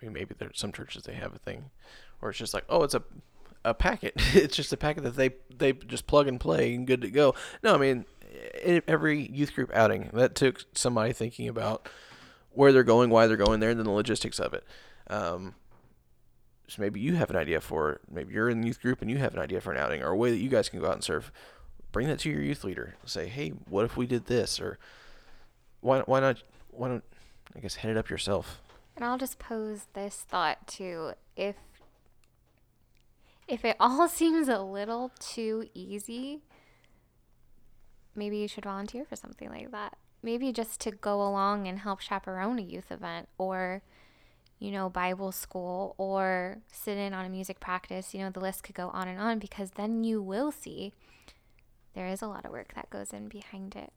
I 0.00 0.04
mean, 0.04 0.12
maybe 0.12 0.36
there's 0.38 0.60
some 0.60 0.70
churches 0.70 1.02
they 1.02 1.14
have 1.14 1.34
a 1.34 1.38
thing, 1.38 1.70
where 2.20 2.30
it's 2.30 2.38
just 2.38 2.54
like, 2.54 2.64
oh, 2.68 2.82
it's 2.82 2.94
a 2.94 3.02
a 3.64 3.74
packet. 3.74 4.14
it's 4.34 4.56
just 4.56 4.72
a 4.72 4.76
packet 4.76 5.04
that 5.04 5.16
they 5.16 5.30
they 5.56 5.72
just 5.72 6.06
plug 6.06 6.28
and 6.28 6.40
play 6.40 6.74
and 6.74 6.86
good 6.86 7.02
to 7.02 7.10
go. 7.10 7.34
No, 7.62 7.74
I 7.74 7.78
mean, 7.78 8.04
every 8.86 9.28
youth 9.28 9.54
group 9.54 9.70
outing 9.74 10.10
that 10.12 10.34
took 10.34 10.64
somebody 10.74 11.12
thinking 11.12 11.48
about 11.48 11.88
where 12.50 12.72
they're 12.72 12.82
going, 12.82 13.10
why 13.10 13.26
they're 13.26 13.36
going 13.36 13.60
there, 13.60 13.70
and 13.70 13.78
then 13.78 13.86
the 13.86 13.92
logistics 13.92 14.38
of 14.38 14.54
it. 14.54 14.64
Um, 15.08 15.54
so 16.68 16.82
maybe 16.82 17.00
you 17.00 17.14
have 17.14 17.30
an 17.30 17.36
idea 17.36 17.60
for 17.60 17.92
it. 17.92 18.00
Maybe 18.10 18.34
you're 18.34 18.50
in 18.50 18.60
the 18.60 18.66
youth 18.66 18.82
group 18.82 19.00
and 19.00 19.10
you 19.10 19.16
have 19.18 19.32
an 19.32 19.40
idea 19.40 19.60
for 19.60 19.72
an 19.72 19.78
outing 19.78 20.02
or 20.02 20.10
a 20.10 20.16
way 20.16 20.30
that 20.30 20.36
you 20.36 20.50
guys 20.50 20.68
can 20.68 20.80
go 20.80 20.86
out 20.86 20.94
and 20.94 21.04
serve. 21.04 21.32
Bring 21.92 22.08
that 22.08 22.18
to 22.20 22.30
your 22.30 22.42
youth 22.42 22.62
leader. 22.62 22.94
Say, 23.06 23.28
hey, 23.28 23.50
what 23.68 23.86
if 23.86 23.96
we 23.96 24.06
did 24.06 24.26
this? 24.26 24.60
Or 24.60 24.78
why 25.80 26.00
why 26.00 26.20
not 26.20 26.42
why 26.70 26.88
don't 26.88 27.04
I 27.56 27.60
guess 27.60 27.76
head 27.76 27.90
it 27.90 27.96
up 27.96 28.10
yourself? 28.10 28.60
And 28.94 29.04
I'll 29.04 29.16
just 29.16 29.38
pose 29.38 29.86
this 29.94 30.26
thought 30.28 30.66
too. 30.66 31.12
If 31.36 31.56
if 33.48 33.64
it 33.64 33.76
all 33.80 34.08
seems 34.08 34.48
a 34.48 34.60
little 34.60 35.10
too 35.18 35.68
easy, 35.74 36.42
maybe 38.14 38.38
you 38.38 38.48
should 38.48 38.64
volunteer 38.64 39.04
for 39.04 39.16
something 39.16 39.48
like 39.48 39.70
that. 39.70 39.96
Maybe 40.22 40.52
just 40.52 40.80
to 40.80 40.90
go 40.90 41.22
along 41.22 41.68
and 41.68 41.78
help 41.78 42.00
chaperone 42.00 42.58
a 42.58 42.62
youth 42.62 42.90
event 42.90 43.28
or 43.38 43.82
you 44.58 44.72
know, 44.72 44.88
Bible 44.88 45.30
school 45.32 45.94
or 45.98 46.58
sit 46.72 46.98
in 46.98 47.14
on 47.14 47.24
a 47.24 47.28
music 47.28 47.60
practice. 47.60 48.12
You 48.12 48.20
know, 48.20 48.30
the 48.30 48.40
list 48.40 48.64
could 48.64 48.74
go 48.74 48.88
on 48.88 49.08
and 49.08 49.20
on 49.20 49.38
because 49.38 49.70
then 49.72 50.02
you 50.02 50.20
will 50.20 50.50
see 50.50 50.92
there 51.94 52.08
is 52.08 52.22
a 52.22 52.26
lot 52.26 52.44
of 52.44 52.50
work 52.50 52.74
that 52.74 52.90
goes 52.90 53.12
in 53.12 53.28
behind 53.28 53.76
it. 53.76 53.92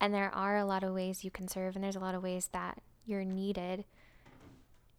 And 0.00 0.14
there 0.14 0.34
are 0.34 0.56
a 0.56 0.64
lot 0.64 0.84
of 0.84 0.94
ways 0.94 1.24
you 1.24 1.30
can 1.30 1.48
serve, 1.48 1.74
and 1.74 1.82
there's 1.82 1.96
a 1.96 2.00
lot 2.00 2.14
of 2.14 2.22
ways 2.22 2.48
that 2.52 2.80
you're 3.04 3.24
needed. 3.24 3.84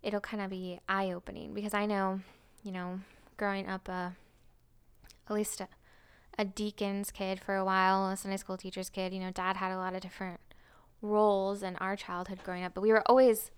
It'll 0.03 0.19
kind 0.19 0.43
of 0.43 0.49
be 0.49 0.79
eye 0.87 1.11
opening 1.11 1.53
because 1.53 1.73
I 1.73 1.85
know, 1.85 2.19
you 2.63 2.71
know, 2.71 2.99
growing 3.39 3.67
up, 3.67 3.89
uh, 3.89 4.09
at 5.27 5.33
least 5.33 5.61
a, 5.61 5.67
a 6.37 6.45
deacon's 6.45 7.09
kid 7.09 7.39
for 7.39 7.55
a 7.55 7.65
while, 7.65 8.07
a 8.09 8.17
Sunday 8.17 8.37
school 8.37 8.57
teacher's 8.57 8.91
kid, 8.91 9.13
you 9.13 9.19
know, 9.19 9.31
dad 9.31 9.57
had 9.57 9.71
a 9.71 9.77
lot 9.77 9.95
of 9.95 10.01
different 10.01 10.39
roles 11.01 11.63
in 11.63 11.75
our 11.77 11.95
childhood 11.95 12.43
growing 12.43 12.63
up, 12.63 12.73
but 12.75 12.81
we 12.81 12.91
were 12.91 13.03
always, 13.07 13.49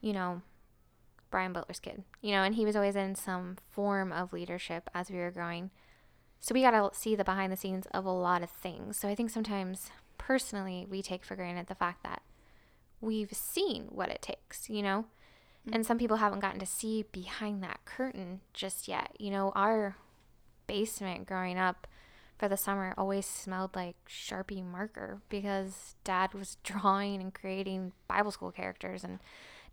you 0.00 0.12
know, 0.12 0.42
Brian 1.30 1.52
Butler's 1.52 1.80
kid, 1.80 2.04
you 2.20 2.32
know, 2.32 2.42
and 2.42 2.54
he 2.54 2.64
was 2.64 2.76
always 2.76 2.94
in 2.94 3.14
some 3.14 3.56
form 3.70 4.12
of 4.12 4.32
leadership 4.32 4.88
as 4.94 5.10
we 5.10 5.18
were 5.18 5.30
growing. 5.30 5.70
So 6.40 6.54
we 6.54 6.62
got 6.62 6.70
to 6.70 6.96
see 6.96 7.16
the 7.16 7.24
behind 7.24 7.52
the 7.52 7.56
scenes 7.56 7.86
of 7.92 8.04
a 8.04 8.10
lot 8.10 8.42
of 8.42 8.50
things. 8.50 8.98
So 8.98 9.08
I 9.08 9.14
think 9.14 9.30
sometimes 9.30 9.90
personally 10.18 10.86
we 10.88 11.02
take 11.02 11.24
for 11.24 11.34
granted 11.34 11.66
the 11.66 11.74
fact 11.74 12.04
that 12.04 12.22
we've 13.00 13.32
seen 13.32 13.86
what 13.90 14.10
it 14.10 14.22
takes, 14.22 14.68
you 14.68 14.82
know? 14.82 15.06
Mm-hmm. 15.68 15.74
And 15.74 15.86
some 15.86 15.98
people 15.98 16.16
haven't 16.16 16.40
gotten 16.40 16.60
to 16.60 16.66
see 16.66 17.04
behind 17.12 17.62
that 17.62 17.80
curtain 17.84 18.40
just 18.52 18.88
yet. 18.88 19.14
You 19.18 19.30
know, 19.30 19.52
our 19.54 19.96
basement 20.66 21.26
growing 21.26 21.58
up 21.58 21.86
for 22.38 22.48
the 22.48 22.56
summer 22.56 22.94
always 22.96 23.26
smelled 23.26 23.76
like 23.76 23.96
Sharpie 24.08 24.64
marker 24.64 25.20
because 25.28 25.94
dad 26.04 26.32
was 26.32 26.56
drawing 26.64 27.20
and 27.20 27.34
creating 27.34 27.92
Bible 28.06 28.30
school 28.30 28.50
characters 28.50 29.04
and 29.04 29.18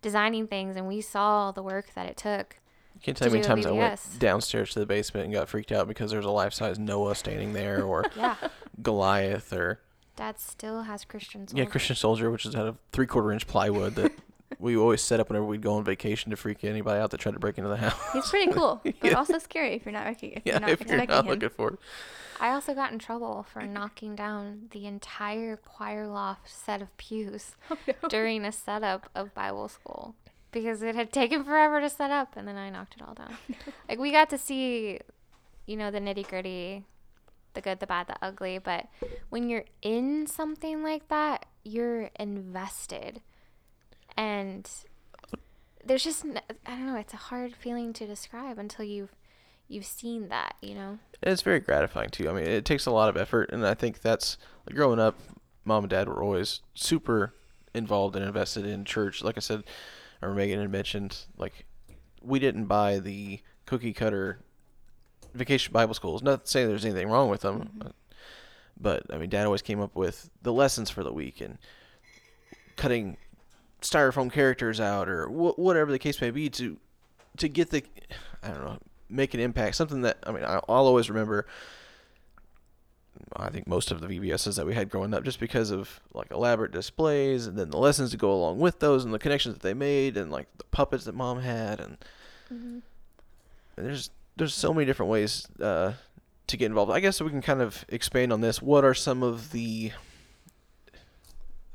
designing 0.02 0.46
things, 0.46 0.76
and 0.76 0.86
we 0.86 1.00
saw 1.00 1.50
the 1.50 1.62
work 1.62 1.94
that 1.94 2.06
it 2.06 2.16
took. 2.16 2.56
You 2.94 3.00
can't 3.02 3.16
tell 3.16 3.30
me 3.30 3.40
times 3.42 3.66
I 3.66 3.72
went 3.72 4.00
downstairs 4.18 4.72
to 4.72 4.80
the 4.80 4.86
basement 4.86 5.26
and 5.26 5.34
got 5.34 5.48
freaked 5.48 5.70
out 5.70 5.86
because 5.86 6.10
there's 6.10 6.24
a 6.24 6.30
life 6.30 6.54
size 6.54 6.78
Noah 6.78 7.14
standing 7.14 7.52
there, 7.52 7.82
or 7.82 8.04
yeah. 8.16 8.36
Goliath, 8.82 9.52
or 9.52 9.80
Dad 10.16 10.40
still 10.40 10.82
has 10.82 11.04
Christian 11.04 11.46
Soldier. 11.46 11.62
Yeah, 11.62 11.68
Christian 11.68 11.94
Soldier, 11.94 12.30
which 12.30 12.46
is 12.46 12.54
out 12.54 12.66
of 12.66 12.78
three 12.92 13.06
quarter 13.06 13.32
inch 13.32 13.46
plywood 13.46 13.94
that 13.96 14.12
we 14.58 14.76
always 14.76 15.02
set 15.02 15.20
up 15.20 15.28
whenever 15.28 15.44
we'd 15.44 15.62
go 15.62 15.74
on 15.74 15.84
vacation 15.84 16.30
to 16.30 16.36
freak 16.36 16.64
anybody 16.64 17.00
out 17.00 17.10
that 17.10 17.18
tried 17.18 17.32
to 17.32 17.38
break 17.38 17.58
into 17.58 17.68
the 17.68 17.76
house. 17.76 17.98
He's 18.12 18.28
pretty 18.28 18.52
cool, 18.52 18.80
but 18.84 18.94
yeah. 19.02 19.12
also 19.12 19.38
scary 19.38 19.74
if 19.74 19.84
you're 19.84 19.92
not 19.92 20.06
if 20.06 20.22
yeah, 20.22 20.38
you're 20.44 20.60
not 20.60 20.70
if 20.70 20.86
you're 20.86 20.96
not 20.96 21.10
him. 21.10 21.26
looking 21.26 21.48
for 21.50 21.70
it. 21.72 21.78
I 22.38 22.50
also 22.50 22.74
got 22.74 22.92
in 22.92 22.98
trouble 22.98 23.46
for 23.50 23.62
knocking 23.62 24.14
down 24.14 24.68
the 24.72 24.86
entire 24.86 25.56
choir 25.56 26.06
loft 26.06 26.50
set 26.50 26.82
of 26.82 26.94
pews 26.96 27.56
oh, 27.70 27.78
no. 27.86 28.08
during 28.08 28.44
a 28.44 28.52
setup 28.52 29.08
of 29.14 29.34
Bible 29.34 29.68
school 29.68 30.14
because 30.52 30.82
it 30.82 30.94
had 30.94 31.12
taken 31.12 31.44
forever 31.44 31.80
to 31.80 31.88
set 31.88 32.10
up 32.10 32.36
and 32.36 32.46
then 32.46 32.56
I 32.56 32.70
knocked 32.70 32.96
it 32.96 33.02
all 33.06 33.14
down. 33.14 33.36
like 33.88 33.98
we 33.98 34.12
got 34.12 34.30
to 34.30 34.38
see, 34.38 35.00
you 35.66 35.76
know, 35.76 35.90
the 35.90 36.00
nitty 36.00 36.28
gritty, 36.28 36.84
the 37.54 37.60
good, 37.60 37.80
the 37.80 37.86
bad, 37.86 38.06
the 38.06 38.16
ugly. 38.22 38.58
But 38.58 38.86
when 39.30 39.48
you're 39.48 39.64
in 39.82 40.26
something 40.26 40.82
like 40.82 41.08
that, 41.08 41.46
you're 41.64 42.10
invested. 42.18 43.22
And 44.16 44.68
there's 45.84 46.04
just, 46.04 46.24
I 46.66 46.70
don't 46.70 46.86
know, 46.86 46.96
it's 46.96 47.14
a 47.14 47.18
hard 47.18 47.54
feeling 47.54 47.92
to 47.94 48.06
describe 48.06 48.58
until 48.58 48.84
you've 48.84 49.14
you've 49.68 49.86
seen 49.86 50.28
that, 50.28 50.54
you 50.62 50.74
know. 50.74 50.98
It's 51.22 51.42
very 51.42 51.60
gratifying 51.60 52.10
too. 52.10 52.28
I 52.28 52.32
mean, 52.32 52.44
it 52.44 52.64
takes 52.64 52.86
a 52.86 52.90
lot 52.90 53.08
of 53.08 53.16
effort, 53.16 53.50
and 53.52 53.66
I 53.66 53.74
think 53.74 54.00
that's 54.00 54.38
like 54.66 54.76
growing 54.76 55.00
up. 55.00 55.18
Mom 55.64 55.82
and 55.82 55.90
dad 55.90 56.08
were 56.08 56.22
always 56.22 56.60
super 56.74 57.34
involved 57.74 58.14
and 58.14 58.24
invested 58.24 58.64
in 58.64 58.84
church. 58.84 59.22
Like 59.22 59.36
I 59.36 59.40
said, 59.40 59.64
or 60.22 60.32
Megan 60.32 60.60
had 60.60 60.70
mentioned, 60.70 61.18
like 61.36 61.66
we 62.22 62.38
didn't 62.38 62.66
buy 62.66 62.98
the 62.98 63.40
cookie 63.66 63.92
cutter 63.92 64.38
vacation 65.34 65.72
Bible 65.72 65.94
schools. 65.94 66.22
Not 66.22 66.48
saying 66.48 66.68
there's 66.68 66.84
anything 66.84 67.08
wrong 67.08 67.28
with 67.28 67.42
them, 67.42 67.70
mm-hmm. 67.78 67.88
but 68.80 69.02
I 69.12 69.18
mean, 69.18 69.30
Dad 69.30 69.44
always 69.44 69.62
came 69.62 69.80
up 69.80 69.94
with 69.94 70.30
the 70.42 70.52
lessons 70.52 70.90
for 70.90 71.02
the 71.02 71.12
week 71.12 71.40
and 71.40 71.58
cutting 72.76 73.16
styrofoam 73.82 74.32
characters 74.32 74.80
out 74.80 75.08
or 75.08 75.26
wh- 75.26 75.58
whatever 75.58 75.92
the 75.92 75.98
case 75.98 76.20
may 76.20 76.30
be 76.30 76.48
to 76.50 76.78
to 77.36 77.48
get 77.48 77.70
the 77.70 77.82
I 78.42 78.48
don't 78.48 78.64
know 78.64 78.78
make 79.08 79.34
an 79.34 79.40
impact. 79.40 79.76
Something 79.76 80.02
that 80.02 80.18
I 80.26 80.32
mean, 80.32 80.44
I'll, 80.44 80.64
always 80.68 81.08
remember 81.08 81.46
I 83.34 83.50
think 83.50 83.66
most 83.66 83.90
of 83.90 84.00
the 84.00 84.06
VBSs 84.08 84.56
that 84.56 84.66
we 84.66 84.74
had 84.74 84.90
growing 84.90 85.14
up 85.14 85.24
just 85.24 85.40
because 85.40 85.70
of 85.70 86.00
like 86.12 86.30
elaborate 86.30 86.72
displays 86.72 87.46
and 87.46 87.58
then 87.58 87.70
the 87.70 87.78
lessons 87.78 88.10
to 88.10 88.16
go 88.16 88.32
along 88.32 88.58
with 88.58 88.78
those 88.80 89.04
and 89.04 89.12
the 89.12 89.18
connections 89.18 89.54
that 89.54 89.62
they 89.62 89.74
made 89.74 90.16
and 90.16 90.30
like 90.30 90.48
the 90.58 90.64
puppets 90.64 91.04
that 91.04 91.14
mom 91.14 91.40
had 91.40 91.80
and, 91.80 91.98
mm-hmm. 92.52 92.78
and 93.76 93.86
there's 93.86 94.10
there's 94.36 94.54
so 94.54 94.72
many 94.74 94.84
different 94.84 95.10
ways 95.10 95.48
uh, 95.62 95.92
to 96.46 96.56
get 96.58 96.66
involved. 96.66 96.92
I 96.92 97.00
guess 97.00 97.20
we 97.20 97.30
can 97.30 97.40
kind 97.40 97.62
of 97.62 97.86
expand 97.88 98.32
on 98.32 98.42
this. 98.42 98.60
What 98.60 98.84
are 98.84 98.94
some 98.94 99.22
of 99.22 99.52
the 99.52 99.92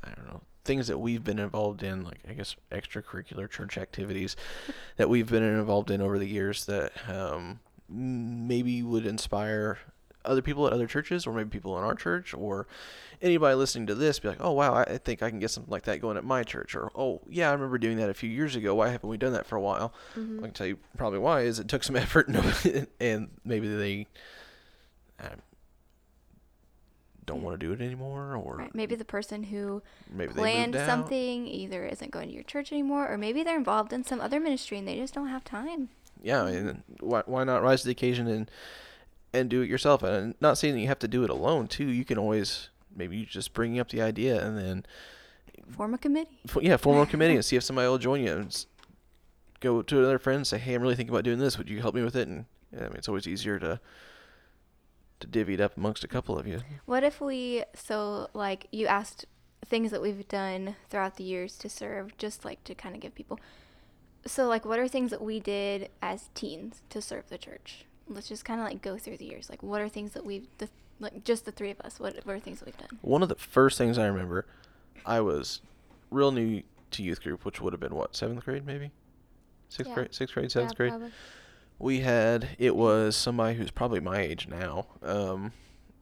I 0.04 0.10
don't 0.14 0.26
know 0.28 0.42
things 0.64 0.86
that 0.86 0.98
we've 0.98 1.24
been 1.24 1.38
involved 1.38 1.82
in, 1.82 2.04
like 2.04 2.20
I 2.28 2.32
guess 2.32 2.56
extracurricular 2.70 3.50
church 3.50 3.78
activities 3.78 4.36
that 4.96 5.08
we've 5.08 5.30
been 5.30 5.42
involved 5.42 5.90
in 5.90 6.00
over 6.00 6.18
the 6.18 6.28
years 6.28 6.66
that 6.66 6.92
um, 7.08 7.60
maybe 7.88 8.82
would 8.82 9.06
inspire 9.06 9.78
other 10.24 10.42
people 10.42 10.66
at 10.66 10.72
other 10.72 10.86
churches, 10.86 11.26
or 11.26 11.32
maybe 11.32 11.50
people 11.50 11.76
in 11.78 11.84
our 11.84 11.94
church, 11.94 12.32
or 12.32 12.66
anybody 13.20 13.54
listening 13.56 13.86
to 13.88 13.94
this 13.94 14.18
be 14.18 14.28
like, 14.28 14.40
oh 14.40 14.52
wow, 14.52 14.74
I 14.74 14.98
think 14.98 15.22
I 15.22 15.30
can 15.30 15.40
get 15.40 15.50
something 15.50 15.70
like 15.70 15.84
that 15.84 16.00
going 16.00 16.16
at 16.16 16.24
my 16.24 16.44
church, 16.44 16.74
or 16.74 16.90
oh 16.94 17.20
yeah, 17.28 17.50
I 17.50 17.52
remember 17.52 17.78
doing 17.78 17.96
that 17.96 18.10
a 18.10 18.14
few 18.14 18.30
years 18.30 18.54
ago. 18.54 18.74
Why 18.74 18.90
haven't 18.90 19.08
we 19.08 19.16
done 19.16 19.32
that 19.32 19.46
for 19.46 19.56
a 19.56 19.60
while? 19.60 19.92
Mm-hmm. 20.16 20.38
I 20.40 20.42
can 20.42 20.54
tell 20.54 20.66
you 20.66 20.78
probably 20.96 21.18
why 21.18 21.42
is 21.42 21.58
it 21.58 21.68
took 21.68 21.84
some 21.84 21.96
effort, 22.04 22.28
and, 22.28 22.86
and 23.00 23.30
maybe 23.44 23.68
they 23.68 24.06
don't 27.24 27.42
want 27.42 27.58
to 27.58 27.66
do 27.66 27.72
it 27.72 27.80
anymore, 27.84 28.34
or 28.36 28.56
Right. 28.56 28.74
Maybe 28.74 28.94
the 28.94 29.04
person 29.04 29.44
who 29.44 29.82
maybe 30.10 30.32
planned 30.34 30.74
something 30.74 31.46
either 31.46 31.86
isn't 31.86 32.10
going 32.10 32.28
to 32.28 32.34
your 32.34 32.42
church 32.44 32.72
anymore, 32.72 33.10
or 33.10 33.16
maybe 33.18 33.42
they're 33.42 33.56
involved 33.56 33.92
in 33.92 34.04
some 34.04 34.20
other 34.20 34.40
ministry 34.40 34.78
and 34.78 34.88
they 34.88 34.96
just 34.96 35.14
don't 35.14 35.28
have 35.28 35.44
time. 35.44 35.88
yeah, 36.22 36.46
and 36.46 36.82
why 37.00 37.22
why 37.26 37.44
not 37.44 37.62
rise 37.62 37.82
to 37.82 37.86
the 37.88 37.92
occasion 37.92 38.26
and 38.26 38.50
and 39.32 39.48
do 39.48 39.62
it 39.62 39.68
yourself? 39.68 40.02
And 40.02 40.34
not 40.40 40.58
saying 40.58 40.74
that 40.74 40.80
you 40.80 40.88
have 40.88 40.98
to 41.00 41.08
do 41.08 41.24
it 41.24 41.30
alone 41.30 41.66
too. 41.68 41.86
You 41.86 42.04
can 42.04 42.18
always 42.18 42.68
maybe 42.94 43.16
you 43.16 43.24
just 43.26 43.54
bring 43.54 43.78
up 43.78 43.88
the 43.90 44.02
idea 44.02 44.44
and 44.44 44.58
then 44.58 44.86
Form 45.70 45.94
a 45.94 45.98
committee. 45.98 46.40
yeah, 46.60 46.76
form 46.76 46.98
a 46.98 47.06
committee 47.06 47.34
and 47.36 47.44
see 47.44 47.56
if 47.56 47.62
somebody 47.62 47.88
will 47.88 47.98
join 47.98 48.22
you. 48.22 48.32
And 48.32 48.66
go 49.60 49.80
to 49.80 49.98
another 49.98 50.18
friend 50.18 50.38
and 50.38 50.46
say, 50.46 50.58
hey, 50.58 50.74
I'm 50.74 50.82
really 50.82 50.96
thinking 50.96 51.14
about 51.14 51.24
doing 51.24 51.38
this. 51.38 51.56
Would 51.56 51.68
you 51.70 51.80
help 51.80 51.94
me 51.94 52.02
with 52.02 52.16
it? 52.16 52.26
And 52.28 52.46
yeah, 52.72 52.80
I 52.80 52.88
mean, 52.88 52.96
it's 52.96 53.08
always 53.08 53.28
easier 53.28 53.58
to 53.60 53.80
to 55.22 55.26
divvy 55.26 55.54
it 55.54 55.60
up 55.60 55.76
amongst 55.76 56.04
a 56.04 56.08
couple 56.08 56.38
of 56.38 56.46
you. 56.46 56.60
What 56.84 57.02
if 57.02 57.20
we, 57.20 57.64
so 57.74 58.28
like 58.34 58.66
you 58.70 58.86
asked 58.86 59.26
things 59.64 59.90
that 59.90 60.02
we've 60.02 60.28
done 60.28 60.76
throughout 60.90 61.16
the 61.16 61.24
years 61.24 61.56
to 61.58 61.68
serve, 61.68 62.16
just 62.18 62.44
like 62.44 62.62
to 62.64 62.74
kind 62.74 62.94
of 62.94 63.00
give 63.00 63.14
people. 63.14 63.40
So, 64.24 64.46
like, 64.46 64.64
what 64.64 64.78
are 64.78 64.86
things 64.86 65.10
that 65.10 65.22
we 65.22 65.40
did 65.40 65.88
as 66.00 66.28
teens 66.34 66.82
to 66.90 67.02
serve 67.02 67.28
the 67.28 67.38
church? 67.38 67.86
Let's 68.08 68.28
just 68.28 68.44
kind 68.44 68.60
of 68.60 68.66
like 68.66 68.82
go 68.82 68.96
through 68.96 69.16
the 69.16 69.24
years. 69.24 69.50
Like, 69.50 69.62
what 69.62 69.80
are 69.80 69.88
things 69.88 70.12
that 70.12 70.24
we've, 70.24 70.46
the, 70.58 70.68
like, 71.00 71.24
just 71.24 71.44
the 71.44 71.52
three 71.52 71.70
of 71.70 71.80
us, 71.80 71.98
what, 71.98 72.14
what 72.24 72.36
are 72.36 72.38
things 72.38 72.60
that 72.60 72.66
we've 72.66 72.76
done? 72.76 72.98
One 73.00 73.22
of 73.22 73.28
the 73.28 73.34
first 73.34 73.78
things 73.78 73.98
I 73.98 74.06
remember, 74.06 74.46
I 75.04 75.20
was 75.20 75.60
real 76.10 76.30
new 76.30 76.62
to 76.92 77.02
youth 77.02 77.22
group, 77.22 77.44
which 77.44 77.60
would 77.60 77.72
have 77.72 77.80
been 77.80 77.94
what 77.94 78.14
seventh 78.14 78.44
grade 78.44 78.64
maybe, 78.64 78.90
sixth 79.68 79.88
Yeah. 79.88 79.94
grade, 79.94 80.14
sixth 80.14 80.34
grade, 80.34 80.44
Yeah, 80.44 80.48
seventh 80.50 80.76
grade. 80.76 80.90
probably. 80.90 81.10
We 81.82 82.00
had 82.00 82.50
it 82.58 82.76
was 82.76 83.16
somebody 83.16 83.56
who's 83.56 83.72
probably 83.72 84.00
my 84.00 84.20
age 84.20 84.46
now 84.48 84.86
um, 85.02 85.52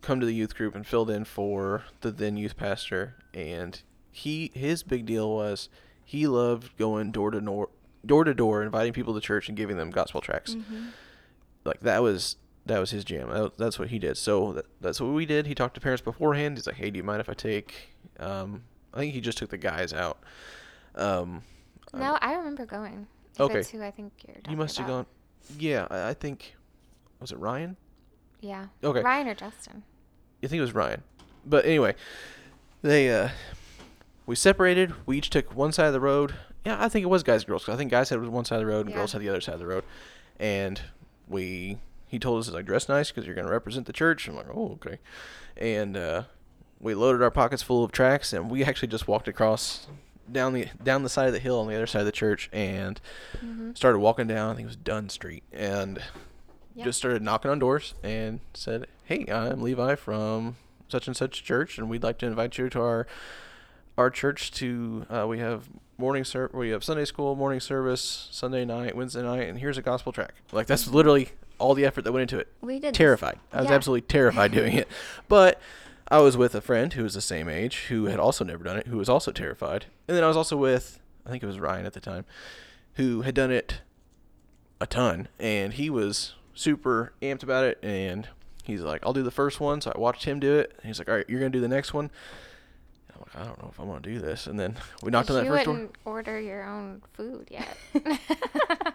come 0.02 0.20
to 0.20 0.26
the 0.26 0.34
youth 0.34 0.54
group 0.54 0.74
and 0.74 0.86
filled 0.86 1.10
in 1.10 1.24
for 1.24 1.84
the 2.02 2.10
then 2.10 2.36
youth 2.36 2.56
pastor 2.56 3.16
and 3.34 3.82
he 4.12 4.50
his 4.54 4.82
big 4.82 5.06
deal 5.06 5.30
was 5.30 5.68
he 6.04 6.26
loved 6.26 6.76
going 6.76 7.10
door 7.10 7.30
to 7.30 7.40
door 7.40 7.70
door 8.04 8.24
to 8.24 8.34
door 8.34 8.62
inviting 8.62 8.92
people 8.92 9.14
to 9.14 9.20
church 9.20 9.48
and 9.48 9.56
giving 9.56 9.76
them 9.76 9.90
gospel 9.90 10.20
tracts. 10.20 10.54
Mm-hmm. 10.54 10.88
like 11.64 11.80
that 11.80 12.02
was 12.02 12.36
that 12.66 12.78
was 12.78 12.90
his 12.90 13.04
jam. 13.04 13.30
That, 13.30 13.56
that's 13.56 13.78
what 13.78 13.88
he 13.88 13.98
did. 13.98 14.16
So 14.18 14.52
that, 14.52 14.66
that's 14.80 15.00
what 15.00 15.10
we 15.12 15.24
did. 15.24 15.46
He 15.46 15.54
talked 15.54 15.74
to 15.74 15.80
parents 15.80 16.02
beforehand. 16.02 16.58
He's 16.58 16.66
like 16.66 16.76
hey 16.76 16.90
do 16.90 16.98
you 16.98 17.02
mind 17.02 17.20
if 17.20 17.28
i 17.28 17.32
take 17.32 17.94
um, 18.18 18.64
i 18.92 18.98
think 18.98 19.14
he 19.14 19.20
just 19.20 19.38
took 19.38 19.50
the 19.50 19.58
guys 19.58 19.92
out. 19.92 20.18
Um, 20.94 21.42
No, 21.94 22.18
I 22.20 22.34
remember 22.34 22.66
going. 22.66 23.06
Okay. 23.38 23.60
It's 23.60 23.70
who 23.70 23.82
I 23.82 23.90
think 23.90 24.12
you're 24.26 24.36
you 24.50 24.56
must 24.56 24.76
have 24.76 24.86
gone 24.86 25.06
yeah 25.58 25.86
I, 25.90 26.14
think 26.14 26.54
was 27.20 27.32
it 27.32 27.38
ryan 27.38 27.76
Yeah. 28.40 28.66
Okay. 28.82 29.02
Ryan 29.02 29.28
or 29.28 29.34
Justin. 29.34 29.82
I 30.42 30.46
think 30.46 30.58
it 30.58 30.62
was 30.62 30.74
Ryan. 30.74 31.02
But 31.44 31.64
anyway, 31.66 31.94
they 32.82 33.10
uh 33.10 33.28
we 34.26 34.34
separated. 34.36 34.94
We 35.06 35.18
each 35.18 35.28
took 35.30 35.54
one 35.54 35.72
side 35.72 35.86
of 35.88 35.92
the 35.92 36.00
road. 36.00 36.34
Yeah, 36.64 36.76
I 36.82 36.88
think 36.88 37.02
it 37.02 37.08
was 37.08 37.22
guys 37.22 37.42
and 37.42 37.48
girls. 37.48 37.64
'cause 37.66 37.74
I 37.74 37.78
think 37.78 37.90
guys 37.90 38.08
had 38.08 38.24
one 38.26 38.44
side 38.46 38.56
of 38.56 38.60
the 38.60 38.66
road 38.72 38.86
and 38.86 38.90
Yeah. 38.90 38.96
girls 38.96 39.12
had 39.12 39.20
the 39.20 39.28
other 39.28 39.40
side 39.40 39.54
of 39.54 39.60
the 39.60 39.66
road. 39.66 39.84
And 40.38 40.80
we 41.28 41.78
he 42.06 42.18
told 42.18 42.40
us 42.40 42.48
like 42.50 42.64
dress 42.66 42.88
nice 42.88 43.10
because 43.10 43.26
you're 43.26 43.34
going 43.34 43.46
to 43.46 43.52
represent 43.52 43.86
the 43.86 43.92
church. 43.92 44.26
I'm 44.28 44.36
like, 44.36 44.48
oh 44.52 44.72
okay. 44.82 44.98
And 45.56 45.96
uh, 45.96 46.22
we 46.80 46.94
loaded 46.94 47.22
our 47.22 47.30
pockets 47.30 47.62
full 47.62 47.84
of 47.84 47.92
tracks, 47.92 48.32
and 48.32 48.50
we 48.50 48.64
actually 48.64 48.88
just 48.88 49.06
walked 49.06 49.28
across 49.28 49.86
down 50.32 50.52
the 50.52 50.66
down 50.82 51.02
the 51.02 51.08
side 51.08 51.26
of 51.26 51.32
the 51.32 51.38
hill 51.38 51.60
on 51.60 51.66
the 51.68 51.74
other 51.74 51.86
side 51.86 52.00
of 52.00 52.06
the 52.06 52.12
church 52.12 52.48
and 52.52 53.00
Mm-hmm. 53.44 53.72
started 53.74 53.98
walking 53.98 54.26
down. 54.26 54.50
I 54.52 54.54
think 54.54 54.64
it 54.64 54.68
was 54.68 54.76
Dunn 54.76 55.08
Street, 55.08 55.42
and 55.52 56.00
Yep. 56.76 56.84
just 56.84 56.98
started 56.98 57.20
knocking 57.22 57.50
on 57.50 57.58
doors 57.58 57.94
and 58.02 58.40
said, 58.54 58.86
"Hey, 59.04 59.26
I'm 59.30 59.60
Levi 59.62 59.96
from 59.96 60.56
such 60.88 61.06
and 61.08 61.16
such 61.16 61.42
church, 61.42 61.78
and 61.78 61.88
we'd 61.90 62.02
like 62.02 62.18
to 62.18 62.26
invite 62.26 62.56
you 62.58 62.68
to 62.70 62.80
our 62.80 63.06
our 63.98 64.08
church. 64.10 64.50
To 64.52 65.04
uh, 65.10 65.26
we 65.28 65.38
have 65.40 65.68
morning 65.98 66.24
ser- 66.24 66.50
we 66.54 66.70
have 66.70 66.84
Sunday 66.84 67.04
school, 67.04 67.34
morning 67.34 67.60
service, 67.60 68.28
Sunday 68.30 68.64
night, 68.64 68.94
Wednesday 68.96 69.22
night, 69.22 69.48
and 69.48 69.58
here's 69.58 69.78
a 69.78 69.82
gospel 69.82 70.12
track. 70.12 70.34
Like 70.52 70.66
that's 70.68 70.86
literally 70.88 71.30
all 71.58 71.74
the 71.74 71.84
effort 71.84 72.02
that 72.04 72.12
went 72.12 72.22
into 72.22 72.38
it. 72.38 72.48
We 72.60 72.74
did. 72.78 72.94
this- 72.94 72.98
Terrified. 72.98 73.38
I 73.52 73.60
was 73.62 73.68
Yeah. 73.68 73.74
absolutely 73.76 74.02
terrified 74.02 74.52
doing 74.60 74.74
it, 74.74 74.88
but." 75.28 75.60
I 76.10 76.18
was 76.18 76.36
with 76.36 76.54
a 76.54 76.60
friend 76.60 76.92
who 76.92 77.04
was 77.04 77.14
the 77.14 77.20
same 77.20 77.48
age, 77.48 77.86
who 77.88 78.06
had 78.06 78.18
also 78.18 78.44
never 78.44 78.64
done 78.64 78.76
it, 78.76 78.88
who 78.88 78.96
was 78.96 79.08
also 79.08 79.30
terrified. 79.30 79.86
And 80.08 80.16
then 80.16 80.24
I 80.24 80.28
was 80.28 80.36
also 80.36 80.56
with, 80.56 81.00
I 81.24 81.30
think 81.30 81.42
it 81.42 81.46
was 81.46 81.60
Ryan 81.60 81.86
at 81.86 81.92
the 81.92 82.00
time, 82.00 82.24
who 82.94 83.22
had 83.22 83.34
done 83.34 83.52
it 83.52 83.80
a 84.80 84.86
ton, 84.86 85.28
and 85.38 85.74
he 85.74 85.88
was 85.88 86.34
super 86.52 87.12
amped 87.22 87.44
about 87.44 87.64
it. 87.64 87.78
And 87.82 88.28
he's 88.64 88.80
like, 88.80 89.04
"I'll 89.06 89.12
do 89.12 89.22
the 89.22 89.30
first 89.30 89.60
one." 89.60 89.80
So 89.80 89.92
I 89.94 89.98
watched 90.00 90.24
him 90.24 90.40
do 90.40 90.58
it. 90.58 90.78
He's 90.82 90.98
like, 90.98 91.08
"All 91.08 91.14
right, 91.14 91.28
you're 91.28 91.38
gonna 91.38 91.50
do 91.50 91.60
the 91.60 91.68
next 91.68 91.94
one." 91.94 92.10
Like, 93.34 93.42
"I 93.42 93.46
don't 93.46 93.62
know 93.62 93.68
if 93.70 93.78
I'm 93.78 93.86
gonna 93.86 94.00
do 94.00 94.18
this." 94.18 94.46
And 94.46 94.58
then 94.58 94.76
we 95.02 95.10
knocked 95.10 95.30
on 95.30 95.36
that 95.36 95.46
first 95.46 95.64
door. 95.64 95.74
You 95.74 95.80
wouldn't 95.80 95.96
order 96.04 96.40
your 96.40 96.64
own 96.64 97.02
food 97.14 97.48
yet. 97.50 97.76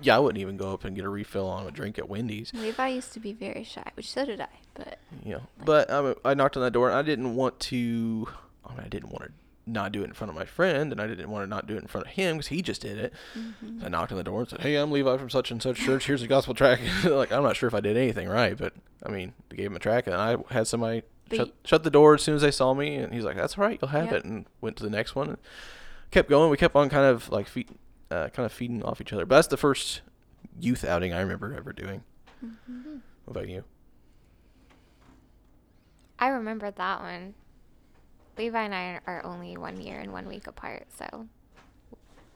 Yeah, 0.02 0.17
I 0.17 0.19
wouldn't 0.19 0.39
even 0.39 0.58
go 0.58 0.71
up 0.71 0.84
and 0.86 0.95
get 0.95 1.04
a 1.06 1.10
refill 1.10 1.48
on 1.48 1.65
a 1.65 1.71
drink 1.71 1.98
at 1.98 2.08
Wendy's. 2.08 2.54
Levi 2.54 2.89
used 2.89 3.13
to 3.13 3.19
be 3.19 3.34
very 3.34 3.63
shy, 3.63 3.89
which 3.95 4.12
so 4.12 4.26
did 4.26 4.39
I. 4.39 4.48
But 4.76 5.00
yeah, 5.24 5.38
know, 5.38 5.41
but 5.63 5.89
um, 5.89 6.15
I 6.24 6.34
knocked 6.34 6.58
on 6.58 6.63
that 6.63 6.74
door, 6.74 6.89
and 6.89 6.98
I 6.98 7.02
didn't 7.02 7.36
want 7.36 7.60
to. 7.62 8.28
I 8.65 8.71
mean, 8.76 8.82
I 8.86 8.88
didn't 8.88 9.10
want 9.10 9.24
to 9.26 9.32
not 9.65 9.91
do 9.91 10.02
it 10.02 10.06
in 10.06 10.13
front 10.13 10.30
of 10.30 10.36
my 10.36 10.45
friend, 10.45 10.91
and 10.91 11.02
I 11.02 11.08
didn't 11.08 11.30
want 11.30 11.43
to 11.43 11.50
not 11.50 11.65
do 11.65 11.76
it 11.76 11.82
in 11.82 11.88
front 11.88 12.08
of 12.08 12.13
him 12.13 12.38
because 12.38 12.48
he 12.48 12.62
just 12.62 12.82
did 12.82 12.98
it. 12.98 13.13
mm-hmm. 13.38 13.84
I 13.84 13.89
knocked 13.89 14.12
on 14.12 14.17
the 14.17 14.24
door 14.24 14.41
and 14.41 14.50
said, 14.50 14.62
"Hey, 14.62 14.76
I'm 14.76 14.91
Levi 14.91 15.17
from 15.17 15.30
such 15.30 15.50
and 15.50 15.62
such 15.62 15.78
church. 15.78 16.06
Here's 16.08 16.21
a 16.21 16.28
gospel 16.28 16.54
track." 16.54 16.80
like 17.04 17.32
I'm 17.32 17.43
not 17.43 17.56
sure 17.56 17.67
if 17.67 17.74
I 17.74 17.82
did 17.82 17.98
anything 17.98 18.28
right, 18.28 18.58
but 18.58 18.74
I 19.04 19.10
mean, 19.10 19.34
they 19.50 19.58
gave 19.58 19.67
him 19.67 19.76
a 19.76 19.80
track, 19.80 20.08
and 20.08 20.15
I 20.15 20.38
had 20.50 20.67
somebody 20.67 21.04
Shut, 21.34 21.54
shut 21.64 21.84
the 21.84 21.90
door 21.90 22.14
as 22.16 22.22
soon 22.22 22.36
as 22.36 22.42
they 22.42 22.52
saw 22.52 22.74
me, 22.74 22.96
and 22.96 23.14
he's 23.14 23.24
like, 23.24 23.36
"That's 23.36 23.58
all 23.58 23.64
right, 23.64 23.80
you'll 23.82 23.90
have 23.90 24.06
Yep. 24.06 24.14
it," 24.14 24.26
and 24.26 24.46
went 24.62 24.78
to 24.78 24.84
the 24.84 24.90
next 24.90 25.16
one. 25.16 25.30
And 25.30 25.38
kept 26.12 26.30
going. 26.30 26.50
We 26.52 26.58
kept 26.58 26.76
on 26.76 26.88
kind 26.90 27.06
of 27.06 27.30
like 27.30 27.48
feed, 27.48 27.70
uh, 28.12 28.30
kind 28.30 28.46
of 28.46 28.52
feeding 28.54 28.84
off 28.84 29.02
each 29.02 29.12
other. 29.12 29.26
But 29.26 29.36
that's 29.38 29.48
the 29.48 29.58
first 29.58 30.02
youth 30.60 30.84
outing 30.86 31.14
I 31.14 31.20
remember 31.22 31.54
ever 31.56 31.74
doing. 31.74 32.04
Mm-hmm. 32.46 32.98
What 33.26 33.38
about 33.38 33.50
you? 33.50 33.64
I 36.20 36.28
remember 36.30 36.72
that 36.72 37.02
one. 37.02 37.34
Levi 38.38 38.62
and 38.62 38.76
I 38.76 39.00
are 39.06 39.26
only 39.26 39.58
one 39.58 39.80
year 39.80 40.00
and 40.00 40.12
one 40.12 40.28
week 40.28 40.48
apart, 40.48 40.88
so 40.98 41.28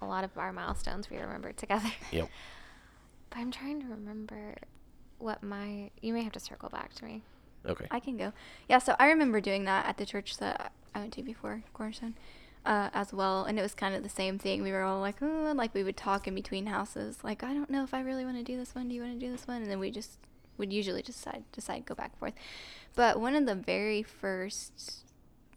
a 0.01 0.05
lot 0.05 0.23
of 0.23 0.37
our 0.37 0.51
milestones 0.53 1.09
we 1.09 1.17
remember 1.17 1.51
together. 1.53 1.91
Yep. 2.11 2.29
But 3.29 3.39
I'm 3.39 3.51
trying 3.51 3.81
to 3.81 3.87
remember 3.87 4.55
what 5.19 5.43
my. 5.43 5.91
You 6.01 6.13
may 6.13 6.23
have 6.23 6.33
to 6.33 6.39
circle 6.39 6.69
back 6.69 6.93
to 6.95 7.05
me. 7.05 7.21
Okay. 7.69 7.85
I 7.91 7.99
can 7.99 8.17
go. 8.17 8.33
Yeah, 8.67 8.79
so 8.79 8.95
I 8.99 9.07
remember 9.07 9.39
doing 9.39 9.65
that 9.65 9.85
at 9.85 9.97
the 9.97 10.05
church 10.05 10.37
that 10.37 10.71
I 10.93 10.99
went 10.99 11.13
to 11.13 11.23
before, 11.23 11.63
Cornerstone, 11.73 12.15
uh, 12.65 12.89
as 12.93 13.13
well. 13.13 13.43
And 13.43 13.59
it 13.59 13.61
was 13.61 13.73
kind 13.73 13.95
of 13.95 14.03
the 14.03 14.09
same 14.09 14.39
thing. 14.39 14.63
We 14.63 14.71
were 14.71 14.81
all 14.81 14.99
like, 14.99 15.21
like 15.21 15.73
we 15.73 15.83
would 15.83 15.97
talk 15.97 16.27
in 16.27 16.35
between 16.35 16.65
houses. 16.65 17.19
Like, 17.23 17.43
I 17.43 17.53
don't 17.53 17.69
know 17.69 17.83
if 17.83 17.93
I 17.93 18.01
really 18.01 18.25
want 18.25 18.37
to 18.37 18.43
do 18.43 18.57
this 18.57 18.75
one. 18.75 18.89
Do 18.89 18.95
you 18.95 19.01
want 19.01 19.19
to 19.19 19.25
do 19.25 19.31
this 19.31 19.47
one? 19.47 19.61
And 19.61 19.71
then 19.71 19.79
we 19.79 19.91
just 19.91 20.17
would 20.57 20.73
usually 20.73 21.01
just 21.01 21.23
decide, 21.23 21.43
decide, 21.51 21.85
go 21.85 21.95
back 21.95 22.11
and 22.11 22.19
forth. 22.19 22.33
But 22.95 23.19
one 23.19 23.35
of 23.35 23.45
the 23.45 23.55
very 23.55 24.03
first 24.03 25.05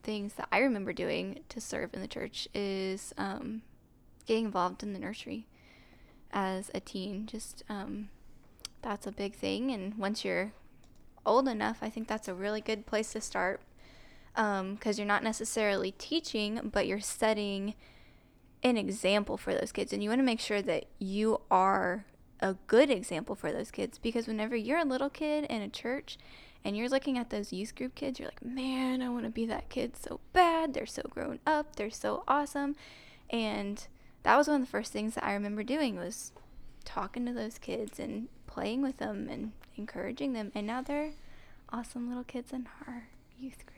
things 0.03 0.35
that 0.35 0.49
I 0.53 0.59
remember 0.59 0.93
doing 0.93 1.41
to 1.49 1.61
serve 1.61 1.95
in 1.95 2.01
the 2.01 2.09
church 2.09 2.49
is 2.55 3.13
um, 3.17 3.63
getting 4.27 4.47
involved 4.47 4.83
in 4.83 4.93
the 4.93 4.99
nursery 4.99 5.47
as 6.33 6.71
a 6.75 6.81
teen. 6.81 7.27
Just 7.27 7.63
um, 7.69 8.11
that's 8.83 9.07
a 9.07 9.13
big 9.13 9.35
thing. 9.35 9.71
And 9.71 9.95
once 9.97 10.25
you're 10.25 10.53
old 11.25 11.49
enough, 11.49 11.79
I 11.83 11.91
think 11.91 12.09
that's 12.09 12.29
a 12.29 12.35
really 12.35 12.61
good 12.61 12.87
place 12.87 13.13
to 13.13 13.21
start 13.21 13.61
um, 14.37 14.75
because 14.75 14.99
you're 14.99 15.07
not 15.07 15.23
necessarily 15.23 15.93
teaching, 15.93 16.71
but 16.73 16.87
you're 16.87 17.01
setting 17.01 17.75
an 18.63 18.77
example 18.77 19.37
for 19.37 19.55
those 19.55 19.73
kids. 19.73 19.93
And 19.93 20.03
you 20.03 20.09
want 20.09 20.21
to 20.21 20.25
make 20.25 20.41
sure 20.41 20.63
that 20.63 20.87
you 20.99 21.41
are 21.51 22.05
a 22.41 22.55
good 22.67 22.91
example 22.91 23.35
for 23.35 23.53
those 23.53 23.71
kids 23.71 23.99
because 23.99 24.27
whenever 24.27 24.57
you're 24.57 24.79
a 24.79 24.85
little 24.85 25.11
kid 25.11 25.45
in 25.45 25.63
a 25.63 25.69
church 25.69 26.19
and 26.65 26.77
you're 26.77 26.89
looking 26.89 27.19
at 27.19 27.31
those 27.31 27.53
youth 27.53 27.75
group 27.75 27.95
kids, 27.95 28.19
you're 28.19 28.29
like, 28.29 28.45
man, 28.45 29.03
I 29.03 29.09
want 29.09 29.25
to 29.25 29.31
be 29.31 29.47
that 29.47 29.69
kid 29.69 29.97
so 29.97 30.21
bad. 30.33 30.75
They're 30.75 30.87
so 30.87 31.03
grown 31.09 31.39
up, 31.47 31.77
they're 31.77 31.91
so 31.91 32.25
awesome. 32.27 32.77
And 33.31 33.87
that 34.23 34.37
was 34.37 34.49
one 34.49 34.57
of 34.57 34.63
the 34.63 34.71
first 34.71 34.93
things 34.93 35.15
that 35.15 35.25
I 35.25 35.33
remember 35.33 35.63
doing 35.63 35.97
was 35.97 36.33
talking 36.85 37.27
to 37.27 37.33
those 37.33 37.59
kids 37.59 37.99
and 37.99 38.29
playing 38.47 38.83
with 38.83 38.99
them 38.99 39.29
and 39.29 39.53
encouraging 39.77 40.33
them. 40.33 40.53
And 40.55 40.67
now 40.67 40.83
they're 40.83 41.11
awesome 41.73 42.09
little 42.09 42.25
kids 42.25 42.53
in 42.53 42.67
our 42.87 43.09
youth 43.39 43.59
group. 43.67 43.69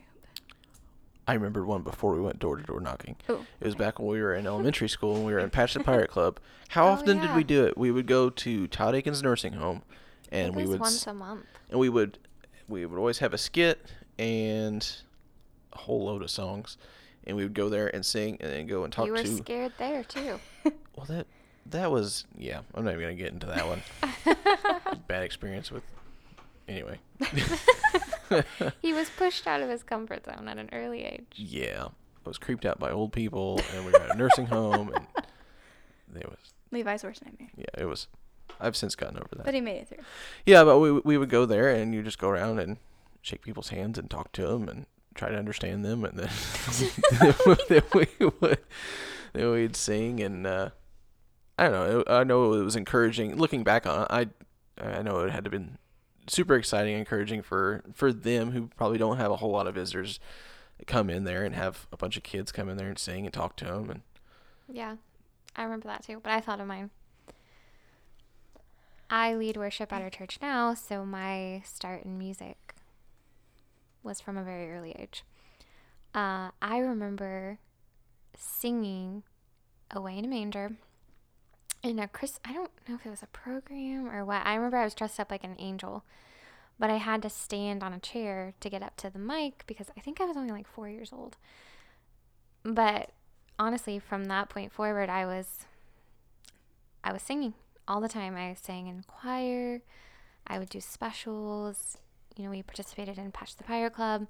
I 1.26 1.33
remembered 1.35 1.64
one 1.64 1.83
before 1.83 2.12
we 2.12 2.20
went 2.20 2.38
door 2.38 2.57
to 2.57 2.62
door 2.62 2.80
knocking. 2.80 3.16
Oh, 3.30 3.46
It 3.61 3.64
was 3.64 3.74
back 3.74 3.98
when 3.98 4.09
we 4.09 4.20
were 4.20 4.35
in 4.35 4.46
elementary 4.52 4.88
school 4.88 5.16
and 5.16 5.24
we 5.24 5.33
were 5.33 5.38
in 5.38 5.48
Patch 5.48 5.72
the 5.72 5.80
Pirate 5.80 6.11
Club. 6.11 6.38
How 6.68 6.85
Oh, 6.87 6.90
often 6.90 7.18
did 7.18 7.35
we 7.35 7.44
do 7.44 7.64
it? 7.64 7.78
We 7.78 7.90
would 7.90 8.07
go 8.07 8.28
to 8.28 8.66
Todd 8.66 8.94
Aiken's 8.94 9.22
nursing 9.22 9.54
home, 9.54 9.83
and 10.30 10.54
we 10.54 10.66
would 10.66 10.80
once 10.80 10.96
s- 10.96 11.07
a 11.07 11.14
month. 11.14 11.46
and 11.70 11.78
we 11.80 11.88
would 11.88 12.18
we 12.68 12.85
would 12.85 12.98
always 12.98 13.18
have 13.18 13.33
a 13.33 13.38
skit 13.38 13.90
and 14.18 14.87
a 15.72 15.78
whole 15.78 16.04
load 16.07 16.22
of 16.22 16.30
songs, 16.30 16.76
and 17.26 17.37
we 17.38 17.42
would 17.42 17.54
go 17.54 17.68
there 17.70 17.94
and 17.94 18.04
sing 18.04 18.37
and 18.40 18.50
then 18.52 18.66
go 18.66 18.85
and 18.85 18.92
talk 18.92 19.04
to 19.04 19.07
You 19.07 19.12
were 19.12 19.22
to. 19.22 19.37
scared 19.38 19.72
there 19.78 20.04
too. 20.04 20.38
Well, 20.96 21.07
that 21.09 21.26
that 21.66 21.90
was 21.90 22.24
yeah. 22.37 22.61
I'm 22.74 22.85
not 22.85 22.92
even 22.92 23.03
gonna 23.03 23.14
get 23.14 23.33
into 23.33 23.46
that 23.46 23.66
one. 23.66 23.83
Bad 25.09 25.22
experience 25.22 25.70
with. 25.70 25.83
Anyway. 26.66 26.98
he 28.83 28.92
was 28.92 29.11
pushed 29.11 29.46
out 29.46 29.61
of 29.61 29.68
his 29.68 29.83
comfort 29.83 30.24
zone 30.24 30.48
at 30.48 30.59
an 30.59 30.70
early 30.72 31.05
age. 31.05 31.27
Yeah, 31.37 31.88
I 32.24 32.29
was 32.29 32.38
creeped 32.38 32.64
out 32.64 32.79
by 32.79 32.90
old 32.90 33.12
people, 33.12 33.61
and 33.74 33.85
we 33.85 33.92
were 33.92 34.00
at 34.00 34.14
a 34.14 34.16
nursing 34.16 34.46
home, 34.46 34.90
and 34.94 35.07
it 36.16 36.29
was 36.29 36.38
Levi's 36.70 37.05
worst 37.05 37.24
nightmare. 37.24 37.50
yeah, 37.57 37.66
it 37.77 37.85
was. 37.85 38.09
I've 38.61 38.77
since 38.77 38.94
gotten 38.94 39.16
over 39.18 39.29
that. 39.37 39.44
But 39.44 39.55
he 39.55 39.61
made 39.61 39.79
it 39.79 39.88
through. 39.88 40.05
Yeah, 40.46 40.64
but 40.64 40.79
we 40.79 40.92
we 40.92 41.18
would 41.18 41.31
go 41.31 41.44
there, 41.44 41.68
and 41.68 41.94
you 41.94 42.03
just 42.03 42.18
go 42.18 42.29
around 42.29 42.61
and 42.61 42.79
shake 43.20 43.42
people's 43.42 43.68
hands 43.68 43.98
and 43.98 44.09
talk 44.11 44.33
to 44.33 44.46
them 44.46 44.68
and 44.68 44.87
try 45.14 45.31
to 45.31 45.37
understand 45.37 45.85
them, 45.85 46.05
and 46.05 46.18
then 46.18 46.31
then 47.68 47.83
we 47.94 48.07
would 48.40 48.59
then 49.33 49.50
we'd 49.50 49.77
sing, 49.77 50.20
and 50.20 50.46
uh, 50.46 50.70
I 51.59 51.69
don't 51.69 51.73
know. 51.73 52.05
I 52.07 52.25
know 52.25 52.55
it 52.55 52.64
was 52.64 52.77
encouraging. 52.77 53.37
Looking 53.37 53.62
back 53.64 53.87
on 53.87 54.03
it, 54.03 54.09
I 54.11 54.29
I 54.99 55.03
know 55.03 55.21
it 55.21 55.31
had 55.31 55.45
to 55.45 55.51
been 55.51 55.79
super 56.27 56.57
exciting, 56.57 56.95
and 56.95 57.01
encouraging 57.01 57.43
for 57.43 57.83
for 57.95 58.12
them 58.12 58.53
who 58.53 58.69
probably 58.77 58.99
don't 58.99 59.19
have 59.19 59.31
a 59.31 59.37
whole 59.37 59.51
lot 59.51 59.67
of 59.67 59.75
visitors 59.75 60.19
come 60.87 61.09
in 61.09 61.25
there 61.25 61.45
and 61.45 61.55
have 61.55 61.87
a 61.93 61.97
bunch 61.97 62.17
of 62.17 62.23
kids 62.23 62.51
come 62.51 62.69
in 62.69 62.77
there 62.77 62.88
and 62.88 62.99
sing 62.99 63.25
and 63.25 63.33
talk 63.33 63.57
to 63.57 63.64
them 63.64 63.90
and 63.90 64.03
Yeah, 64.69 64.97
I 65.55 65.62
remember 65.62 65.88
that 65.88 66.03
too. 66.05 66.21
But 66.23 66.33
I 66.33 66.40
thought 66.40 66.61
of 66.61 66.67
mine. 66.67 66.90
I 69.11 69.35
lead 69.35 69.57
worship 69.57 69.93
at 69.93 70.03
our 70.03 70.11
church 70.11 70.38
now, 70.43 70.75
so 70.75 71.05
my 71.05 71.62
start 71.64 72.05
in 72.05 72.19
music 72.19 72.75
was 74.03 74.21
from 74.21 74.37
a 74.37 74.43
very 74.43 74.73
early 74.73 74.93
age. 74.99 75.23
Uh, 76.14 76.51
I 76.61 76.79
remember 76.79 77.59
singing 78.37 79.23
"Away 79.90 80.19
in 80.19 80.25
a 80.25 80.29
Manger" 80.29 80.73
in 81.85 81.99
a 81.99 82.09
Chris. 82.09 82.40
I 82.44 82.53
don't 82.53 82.70
know 82.88 82.94
if 82.94 83.05
it 83.05 83.11
was 83.11 83.23
a 83.23 83.27
program 83.27 84.09
or 84.09 84.25
what. 84.25 84.44
I 84.44 84.55
remember 84.55 84.79
I 84.79 84.85
was 84.85 84.94
dressed 84.94 85.20
up 85.20 85.31
like 85.31 85.44
an 85.44 85.57
angel, 85.59 86.03
but 86.79 86.90
I 86.90 86.97
had 86.97 87.23
to 87.23 87.31
stand 87.31 87.83
on 87.83 87.92
a 87.92 88.01
chair 88.01 88.55
to 88.61 88.70
get 88.70 88.83
up 88.83 88.97
to 88.97 89.11
the 89.11 89.18
mic 89.18 89.64
because 89.66 89.90
I 89.97 90.01
think 90.01 90.20
I 90.20 90.25
was 90.25 90.37
only 90.37 90.51
like 90.51 90.66
four 90.66 90.88
years 90.88 91.12
old. 91.12 91.37
But 92.64 93.11
honestly, 93.59 93.99
from 93.99 94.25
that 94.25 94.49
point 94.49 94.73
forward, 94.73 95.11
I 95.11 95.27
was 95.27 95.66
I 97.05 97.12
was 97.12 97.23
singing 97.23 97.53
all 97.87 98.01
the 98.01 98.09
time. 98.09 98.35
I 98.35 98.55
sang 98.55 98.87
in 98.87 99.05
choir. 99.07 99.83
I 100.47 100.59
would 100.59 100.70
do 100.70 100.81
specials. 100.81 101.99
You 102.35 102.44
know, 102.44 102.51
we 102.51 102.62
participated 102.62 103.18
in 103.18 103.31
Patch 103.31 103.57
the 103.57 103.64
Pirate 103.64 103.92
Club. 103.92 104.27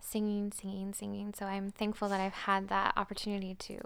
Singing, 0.00 0.52
singing, 0.52 0.92
singing. 0.92 1.34
So 1.38 1.46
I'm 1.46 1.70
thankful 1.70 2.08
that 2.08 2.20
I've 2.20 2.32
had 2.32 2.68
that 2.68 2.94
opportunity 2.96 3.54
to 3.54 3.78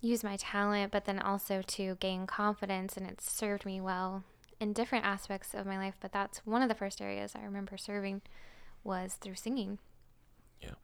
use 0.00 0.24
my 0.24 0.36
talent, 0.36 0.92
but 0.92 1.04
then 1.04 1.18
also 1.18 1.62
to 1.62 1.96
gain 2.00 2.26
confidence, 2.26 2.96
and 2.96 3.06
it's 3.06 3.30
served 3.30 3.66
me 3.66 3.80
well 3.80 4.24
in 4.58 4.72
different 4.72 5.04
aspects 5.04 5.54
of 5.54 5.66
my 5.66 5.78
life. 5.78 5.94
But 6.00 6.12
that's 6.12 6.44
one 6.46 6.62
of 6.62 6.68
the 6.68 6.74
first 6.74 7.00
areas 7.00 7.34
I 7.34 7.44
remember 7.44 7.76
serving 7.76 8.22
was 8.82 9.14
through 9.14 9.34
singing. 9.34 9.78
Yeah. 10.60 10.74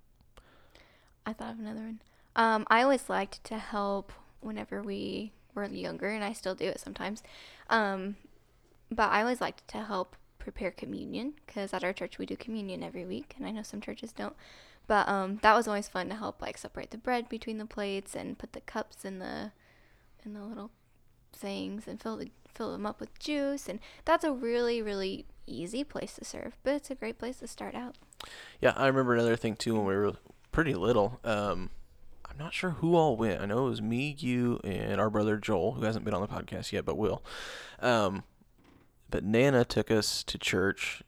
I 1.24 1.33
thought 1.33 1.55
of 1.55 1.59
another 1.59 1.81
one. 1.81 2.00
Um, 2.35 2.66
I 2.68 2.83
always 2.83 3.09
liked 3.09 3.42
to 3.44 3.59
help 3.59 4.12
whenever 4.40 4.83
we 4.83 5.33
were 5.55 5.64
younger, 5.66 6.09
and 6.09 6.22
I 6.22 6.33
still 6.33 6.55
do 6.55 6.66
it 6.66 6.81
sometimes. 6.81 7.22
Um, 7.70 8.16
but 8.90 9.11
I 9.11 9.22
always 9.22 9.40
liked 9.40 9.66
to 9.68 9.79
help 9.83 10.16
prepare 10.38 10.70
communion 10.70 11.35
because 11.44 11.72
at 11.74 11.83
our 11.83 11.92
church 11.92 12.18
we 12.18 12.26
do 12.26 12.37
communion 12.37 12.83
every 12.83 13.05
week, 13.05 13.35
and 13.37 13.46
I 13.46 13.50
know 13.50 13.62
some 13.62 13.81
churches 13.81 14.12
don't. 14.12 14.37
But 14.87 15.09
um, 15.09 15.38
that 15.42 15.57
was 15.57 15.66
always 15.66 15.88
fun 15.88 16.09
to 16.11 16.14
help 16.14 16.40
like 16.40 16.59
separate 16.59 16.90
the 16.90 16.99
bread 16.99 17.29
between 17.29 17.59
the 17.59 17.66
plates 17.66 18.14
and 18.14 18.38
put 18.38 18.53
the 18.53 18.61
cups 18.61 19.05
in 19.05 19.18
the 19.18 19.53
in 20.25 20.35
the 20.35 20.42
little 20.42 20.70
things 21.33 21.87
and 21.87 22.01
fill 22.01 22.16
the 22.16 22.31
fill 22.55 22.72
them 22.72 22.87
up 22.87 23.01
with 23.01 23.18
juice, 23.18 23.68
and 23.68 23.81
that's 24.05 24.25
a 24.25 24.33
really 24.33 24.81
really 24.81 25.27
easy 25.46 25.85
place 25.85 26.14
to 26.14 26.25
serve, 26.25 26.57
but 26.62 26.75
it's 26.75 26.90
a 26.90 26.94
great 26.94 27.18
place 27.18 27.38
to 27.38 27.46
start 27.46 27.75
out. 27.75 27.96
Yeah, 28.61 28.72
I 28.77 28.87
remember 28.87 29.14
another 29.14 29.37
thing 29.37 29.57
too 29.57 29.75
when 29.75 29.87
we 29.87 29.94
were 29.94 30.14
pretty 30.53 30.75
little. 30.75 31.20
Um, 31.25 31.70
I'm 32.29 32.38
not 32.38 32.55
sure 32.55 32.70
who 32.70 32.96
all 32.96 33.16
went. 33.16 33.40
I 33.40 33.46
know 33.46 33.66
it 33.66 33.70
was 33.70 33.83
me, 33.83 34.16
you, 34.18 34.61
and 34.64 35.01
our 35.01 35.11
brother 35.11 35.37
Joel, 35.37 35.72
who 35.72 35.85
hasn't 35.85 36.05
been 36.05 36.14
on 36.14 36.20
the 36.20 36.29
podcast 36.29 36.72
yet, 36.72 36.85
but 36.85 36.96
will. 36.96 37.22
Um, 37.81 38.25
but 39.09 39.25
Nana 39.25 39.64
took 39.64 39.90
us 39.90 40.25
to 40.25 40.38
church 40.38 41.03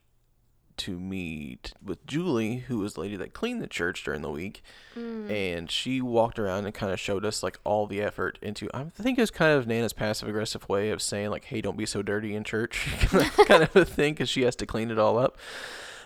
to 0.79 0.99
meet 0.99 1.73
with 1.83 2.05
Julie, 2.05 2.57
who 2.67 2.79
was 2.79 2.93
the 2.95 3.01
lady 3.01 3.15
that 3.17 3.33
cleaned 3.33 3.61
the 3.61 3.67
church 3.67 4.03
during 4.03 4.21
the 4.21 4.29
week, 4.31 4.61
and 4.95 5.69
she 5.71 6.01
walked 6.01 6.37
around 6.39 6.65
and 6.65 6.73
kind 6.73 6.91
of 6.91 6.99
showed 6.99 7.23
us 7.23 7.41
like 7.43 7.57
all 7.63 7.87
the 7.87 8.01
effort 8.01 8.37
into. 8.41 8.69
I 8.73 8.85
think 8.85 9.17
it 9.17 9.21
was 9.21 9.31
kind 9.31 9.57
of 9.57 9.67
Nana's 9.67 9.93
passive 9.93 10.27
aggressive 10.27 10.67
way 10.67 10.89
of 10.89 11.01
saying 11.01 11.29
like, 11.29 11.45
"Hey, 11.45 11.61
don't 11.61 11.77
be 11.77 11.85
so 11.85 12.01
dirty 12.01 12.35
in 12.35 12.43
church," 12.43 12.87
kind 13.47 13.63
of 13.63 13.75
a 13.75 13.85
thing, 13.85 14.13
because 14.13 14.29
she 14.29 14.41
has 14.41 14.55
to 14.57 14.65
clean 14.65 14.91
it 14.91 14.99
all 14.99 15.17
up. 15.17 15.37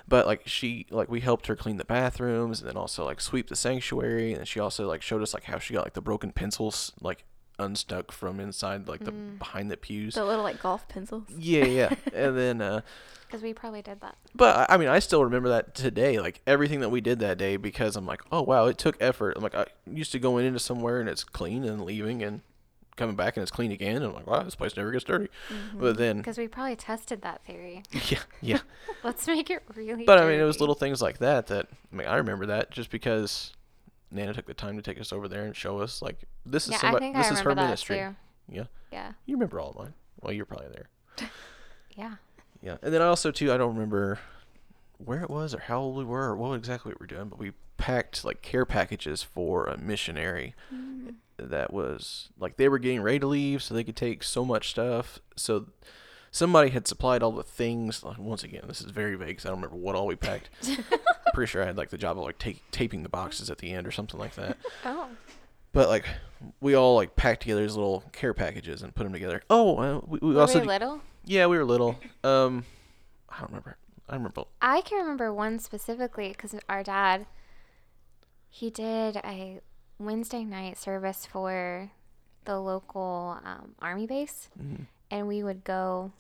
But 0.08 0.28
like 0.28 0.44
she 0.46 0.86
like 0.90 1.10
we 1.10 1.22
helped 1.22 1.48
her 1.48 1.56
clean 1.56 1.78
the 1.78 1.86
bathrooms 1.86 2.60
and 2.60 2.70
then 2.70 2.76
also 2.78 3.06
like 3.06 3.22
sweep 3.22 3.48
the 3.48 3.56
sanctuary. 3.56 4.34
And 4.34 4.48
she 4.48 4.60
also 4.60 4.86
like 4.88 5.02
showed 5.02 5.22
us 5.22 5.34
like 5.34 5.46
how 5.46 5.60
she 5.60 5.74
got 5.74 5.86
like 5.86 5.94
the 5.94 6.02
broken 6.02 6.32
pencils 6.32 6.92
like 7.00 7.24
unstuck 7.60 8.12
from 8.12 8.40
inside 8.40 8.88
like 8.88 9.06
the 9.06 9.12
behind 9.14 9.72
the 9.72 9.78
pews. 9.78 10.16
The 10.16 10.26
little 10.26 10.44
like 10.44 10.62
golf 10.62 10.88
pencils. 10.90 11.24
yeah 11.38 11.66
yeah. 11.66 11.96
And 12.14 12.38
then 12.38 12.62
uh 12.62 12.82
Because 13.34 13.42
we 13.44 13.52
probably 13.52 13.82
did 13.82 14.00
that. 14.02 14.16
but 14.36 14.70
I- 14.70 14.78
mean 14.78 14.90
i 14.90 15.00
still 15.00 15.24
remember 15.24 15.50
that 15.50 15.74
today 15.74 16.20
like 16.20 16.42
everything 16.46 16.82
that 16.82 16.90
we 16.90 17.02
did 17.02 17.18
that 17.18 17.40
day 17.40 17.58
because 17.58 17.96
i'm 17.96 18.06
like 18.06 18.22
oh 18.32 18.44
wow 18.44 18.68
it 18.68 18.78
took 18.78 18.96
effort 19.02 19.34
i'm 19.36 19.42
like 19.42 19.56
i 19.56 19.66
used 19.92 20.12
to 20.12 20.20
going 20.20 20.46
into 20.46 20.60
somewhere 20.60 21.00
and 21.00 21.10
it's 21.10 21.24
clean 21.24 21.64
and 21.64 21.84
leaving 21.84 22.22
and 22.22 22.42
coming 22.96 23.16
back 23.16 23.36
and 23.36 23.42
it's 23.42 23.50
clean 23.50 23.72
again 23.72 23.96
and 23.96 24.06
i'm 24.06 24.14
like 24.14 24.28
wow 24.28 24.44
this 24.44 24.54
place 24.54 24.78
never 24.78 24.92
gets 24.92 25.04
dirty 25.04 25.30
mm-hmm. 25.50 25.80
but 25.80 25.98
then 25.98 26.18
Because 26.18 26.38
we 26.38 26.48
probably 26.48 26.76
tested 26.76 27.24
that 27.24 27.44
theory. 27.44 27.82
yeah 28.10 28.20
yeah 28.40 28.60
Let's 29.04 29.26
make 29.26 29.50
it 29.50 29.64
really. 29.74 30.06
But 30.06 30.20
I 30.20 30.28
mean, 30.30 30.40
it 30.40 30.44
was 30.44 30.60
little 30.60 30.76
things 30.76 31.02
like 31.02 31.18
that 31.18 31.48
that 31.48 31.68
I 31.92 31.96
mean, 31.96 32.08
I 32.08 32.18
remember 32.18 32.46
that 32.46 32.70
just 32.70 32.92
because 32.92 33.52
Nana 34.12 34.34
took 34.34 34.46
the 34.46 34.54
time 34.54 34.76
to 34.78 34.84
take 34.84 35.02
us 35.02 35.12
over 35.12 35.28
there 35.28 35.44
and 35.44 35.56
show 35.56 35.80
us 35.80 36.02
like 36.04 36.20
this 36.46 36.66
is 36.68 36.74
Yeah, 36.74 36.78
somebody, 36.78 37.12
this 37.12 37.28
I 37.28 37.34
is 37.34 37.40
her 37.40 37.56
ministry. 37.56 37.98
too. 37.98 38.16
Yeah, 38.48 38.64
Yeah, 38.92 39.12
you 39.26 39.36
remember 39.36 39.60
all 39.60 39.72
of 39.72 39.76
mine. 39.76 39.94
Well, 40.22 40.32
you're 40.32 40.46
probably 40.46 40.68
there. 40.70 40.90
yeah. 41.98 42.16
Yeah, 42.64 42.78
and 42.82 42.94
then 42.94 43.02
I 43.02 43.06
also 43.08 43.30
too 43.32 43.52
I 43.52 43.58
don't 43.58 43.74
remember 43.76 44.20
where 44.98 45.22
it 45.22 45.30
was 45.30 45.54
or 45.54 45.60
how 45.60 45.80
old 45.82 45.98
we 45.98 46.06
were 46.06 46.30
or 46.30 46.36
what 46.38 46.54
exactly 46.54 46.92
we 46.94 46.98
were 47.00 47.08
doing, 47.08 47.28
but 47.28 47.38
we 47.38 47.52
packed 47.78 48.24
like 48.24 48.42
care 48.42 48.66
packages 48.66 49.22
for 49.22 49.66
a 49.66 49.78
missionary 49.78 50.56
that 51.38 51.74
was 51.74 52.30
like 52.40 52.56
they 52.58 52.70
were 52.70 52.80
getting 52.80 53.02
ready 53.02 53.20
to 53.20 53.28
leave 53.28 53.62
so 53.62 53.74
they 53.74 53.84
could 53.84 53.96
take 53.98 54.24
so 54.24 54.46
much 54.46 54.70
stuff. 54.70 55.20
So 55.36 55.66
somebody 56.32 56.70
had 56.70 56.88
supplied 56.88 57.22
all 57.22 57.32
the 57.34 57.44
things. 57.44 58.02
Like, 58.04 58.18
once 58.18 58.44
again, 58.44 58.64
this 58.68 58.80
is 58.82 58.92
very 58.92 59.16
vague 59.16 59.38
'cause 59.38 59.46
I 59.46 59.50
don't 59.50 59.58
remember 59.62 59.76
what 59.78 59.96
all 59.96 60.08
we 60.08 60.16
packed. 60.16 60.50
I'm 60.68 60.78
pretty 61.34 61.50
sure 61.52 61.62
I 61.64 61.66
had 61.66 61.76
like 61.78 61.90
the 61.90 61.98
job 61.98 62.18
of 62.18 62.24
like 62.24 62.38
ta- 62.38 62.62
taping 62.72 63.04
the 63.04 63.10
boxes 63.10 63.50
at 63.50 63.58
the 63.58 63.72
end 63.74 63.86
or 63.86 63.92
something 63.92 64.20
like 64.20 64.36
that. 64.36 64.58
Oh, 64.86 65.10
But 65.74 65.90
like 65.90 66.06
we 66.62 66.76
all 66.76 66.96
like 66.96 67.16
packed 67.18 67.42
together 67.42 67.62
these 67.62 67.76
little 67.76 68.04
care 68.14 68.34
packages 68.34 68.82
and 68.84 68.96
put 68.96 69.04
them 69.04 69.12
together. 69.14 69.42
Oh, 69.50 69.78
uh, 69.80 70.02
we, 70.06 70.20
we 70.22 70.34
were 70.36 70.42
also 70.42 70.62
we 70.62 70.68
little? 70.68 71.02
Yeah 71.26 71.46
we 71.48 71.58
were 71.58 71.66
little. 71.66 72.00
Um, 72.24 72.66
I 73.30 73.40
don't 73.40 73.50
remember. 73.50 73.78
I 74.10 74.16
remember. 74.16 74.44
I 74.62 74.82
can 74.82 75.00
remember 75.00 75.34
one 75.34 75.60
specifically 75.60 76.30
because 76.30 76.56
our 76.70 76.84
dad, 76.84 77.26
he 78.50 78.70
did 78.70 79.18
a 79.18 79.60
Wednesday 79.98 80.44
night 80.44 80.78
service 80.78 81.26
for 81.26 81.92
the 82.46 82.60
local 82.60 83.40
um, 83.46 83.76
army 83.80 84.06
base, 84.06 84.50
Mhm. 84.62 84.86
and 85.10 85.28
we 85.28 85.44
would 85.44 85.64
go 85.64 86.12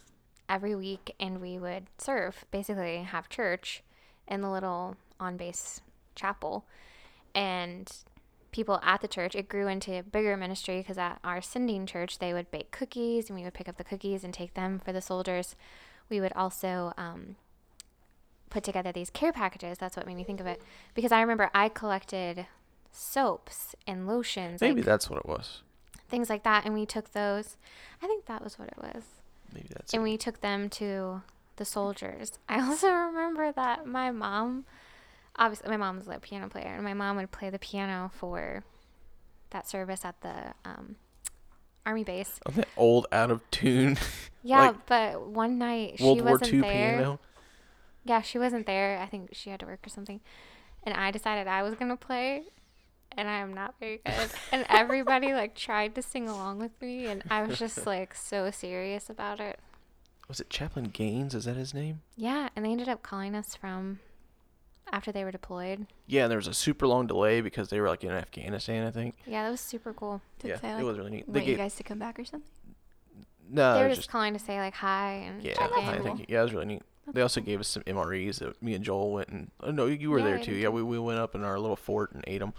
every 0.48 0.76
week 0.76 1.14
and 1.20 1.42
we 1.42 1.58
would 1.60 1.88
serve, 1.98 2.46
basically 2.52 3.04
have 3.04 3.28
church 3.30 3.84
in 4.28 4.42
the 4.42 4.50
little 4.50 4.96
on 5.20 5.36
base 5.38 5.82
chapel, 6.16 6.66
and 7.36 7.92
people 8.54 8.80
at 8.84 9.02
the 9.02 9.08
church 9.08 9.36
it 9.36 9.50
grew 9.50 9.68
into 9.68 9.92
a 10.00 10.04
bigger 10.04 10.38
ministry 10.38 10.78
because 10.78 10.98
at 10.98 11.20
our 11.24 11.42
sending 11.42 11.86
church 11.86 12.20
they 12.20 12.34
would 12.34 12.50
bake 12.52 12.72
cookies 12.72 13.30
and 13.30 13.38
we 13.38 13.44
would 13.44 13.54
pick 13.54 13.68
up 13.68 13.78
the 13.78 13.84
cookies 13.84 14.24
and 14.24 14.34
take 14.34 14.54
them 14.54 14.80
for 14.80 14.94
the 14.94 15.02
soldiers 15.02 15.56
we 16.10 16.22
would 16.22 16.34
also 16.34 16.94
um, 16.98 17.36
put 18.50 18.64
together 18.64 18.92
these 18.92 19.10
care 19.10 19.34
packages. 19.34 19.78
That's 19.78 19.98
what 19.98 20.06
made 20.06 20.16
me 20.16 20.24
think 20.24 20.40
of 20.40 20.46
it. 20.46 20.62
Because 20.94 21.12
I 21.12 21.20
remember 21.22 21.50
I 21.54 21.70
collected 21.70 22.46
soaps 22.92 23.76
and 23.88 24.08
lotions, 24.08 24.62
Maybe 24.62 24.82
like 24.82 24.86
that's 24.86 25.10
what 25.10 25.20
it 25.20 25.26
was. 25.26 25.64
things 26.08 26.30
like 26.30 26.44
that, 26.44 26.64
and 26.66 26.74
we 26.74 26.86
took 26.86 27.12
those. 27.14 27.58
I 28.02 28.08
think 28.08 28.26
that 28.26 28.44
was 28.44 28.60
what 28.60 28.68
it 28.68 28.78
was. 28.78 29.04
Maybe 29.54 29.70
that's 29.74 29.94
and 29.94 30.02
it. 30.02 30.04
we 30.04 30.18
took 30.18 30.42
them 30.42 30.70
to 30.72 31.24
the 31.56 31.66
soldiers. 31.66 32.34
I 32.48 32.60
also 32.68 32.90
remember 32.92 33.52
that 33.52 33.88
my 33.88 34.12
mom, 34.12 34.66
obviously, 35.38 35.70
my 35.70 35.78
mom's 35.78 36.08
a 36.08 36.20
piano 36.20 36.48
player, 36.50 36.74
and 36.76 36.84
my 36.84 36.94
mom 36.94 37.18
would 37.18 37.32
play 37.32 37.50
the 37.50 37.60
piano 37.60 38.12
for 38.14 38.64
that 39.52 39.68
service 39.68 40.04
at 40.06 40.20
the 40.22 40.54
um, 40.66 40.96
army 41.86 42.04
base. 42.04 42.40
On 42.46 42.54
that 42.56 42.68
old 42.78 43.08
out 43.12 43.32
of 43.32 43.42
tune 43.52 43.98
Yeah, 44.44 44.60
Like, 44.68 44.86
but 44.88 45.28
one 45.28 45.58
night 45.58 45.96
she 45.98 46.04
was 46.04 46.16
there. 46.16 46.16
World 46.16 46.22
War 46.26 46.32
wasn't 46.34 46.54
II 46.54 46.62
there. 46.62 46.98
piano. 46.98 47.20
Yeah, 48.06 48.22
she 48.22 48.38
wasn't 48.38 48.66
there. 48.66 49.00
I 49.00 49.06
think 49.06 49.30
she 49.32 49.50
had 49.50 49.60
to 49.62 49.66
work 49.66 49.86
or 49.86 49.90
something. 49.90 50.20
And 50.84 50.94
I 50.96 51.12
decided 51.12 51.48
I 51.48 51.64
was 51.64 51.76
gonna 51.76 51.96
play, 51.96 52.44
and 53.14 53.30
I 53.30 53.38
am 53.38 53.54
not 53.54 53.76
very 53.80 54.02
good. 54.06 54.30
and 54.52 54.66
everybody 54.70 55.34
like 55.34 55.56
tried 55.56 55.96
to 55.96 56.02
sing 56.02 56.28
along 56.28 56.60
with 56.60 56.72
me, 56.82 57.06
and 57.06 57.24
I 57.30 57.44
was 57.44 57.58
just 57.58 57.86
like 57.86 58.14
so 58.16 58.52
serious 58.52 59.10
about 59.10 59.40
it. 59.40 59.60
Was 60.28 60.40
it 60.42 60.50
Chaplain 60.50 60.86
Gaines? 60.86 61.34
Is 61.36 61.46
that 61.46 61.56
his 61.56 61.74
name? 61.74 62.02
Yeah, 62.18 62.50
and 62.56 62.66
they 62.66 62.72
ended 62.72 62.90
up 62.90 63.02
calling 63.04 63.36
us 63.36 63.56
from 63.56 64.00
after 64.94 65.12
they 65.12 65.24
were 65.24 65.32
deployed. 65.32 65.88
Yeah, 66.06 66.24
and 66.24 66.32
there 66.32 66.38
was 66.38 66.48
a 66.48 66.54
super 66.54 66.88
long 66.88 67.08
delay 67.08 67.42
because 67.42 67.70
they 67.70 67.82
were 67.82 67.90
like 67.90 68.04
in 68.04 68.12
Afghanistan, 68.12 68.86
I 68.88 68.92
think. 68.92 69.16
Yeah, 69.26 69.44
that 69.44 69.50
was 69.50 69.60
super 69.60 69.92
cool. 69.92 70.22
Did 70.40 70.50
yeah, 70.50 70.58
they 70.58 70.70
it 70.80 70.84
was 70.84 70.98
really 71.00 71.10
neat. 71.12 71.28
want 71.28 71.34
They 71.34 71.40
you 71.42 71.46
gave, 71.48 71.58
guys 71.58 71.76
to 71.76 71.84
come 71.84 71.98
back 72.00 72.20
or 72.20 72.24
something? 72.26 72.48
no, 73.50 73.74
they 73.74 73.82
were 73.82 73.90
just 73.90 74.02
just 74.02 74.10
calling 74.12 74.34
to 74.34 74.40
say 74.40 74.60
like 74.60 74.74
hi 74.76 75.14
and 75.28 75.44
yeah, 75.44 75.54
check 75.56 75.70
that's 75.72 75.88
I 75.88 75.96
cool. 75.98 76.04
think 76.16 76.30
yeah, 76.30 76.40
it 76.40 76.44
was 76.44 76.54
really 76.54 76.66
neat. 76.68 76.84
That's 77.06 77.16
They 77.16 77.22
also 77.22 77.42
gave 77.42 77.60
us 77.60 77.68
some 77.68 77.84
MREs 77.84 78.40
that 78.40 78.62
me 78.62 78.76
and 78.76 78.84
Joel 78.86 79.12
went 79.12 79.30
and 79.30 79.52
oh 79.62 79.72
no, 79.72 79.88
you 79.88 80.12
were 80.12 80.20
Yeah, 80.20 80.26
there 80.26 80.40
too. 80.40 80.54
Yeah, 80.54 80.70
we, 80.70 80.84
we 80.84 81.00
went 81.00 81.20
up 81.20 81.34
in 81.36 81.44
our 81.44 81.60
little 81.60 81.76
fort 81.76 82.12
and 82.14 82.24
ate 82.28 82.40
them. 82.40 82.54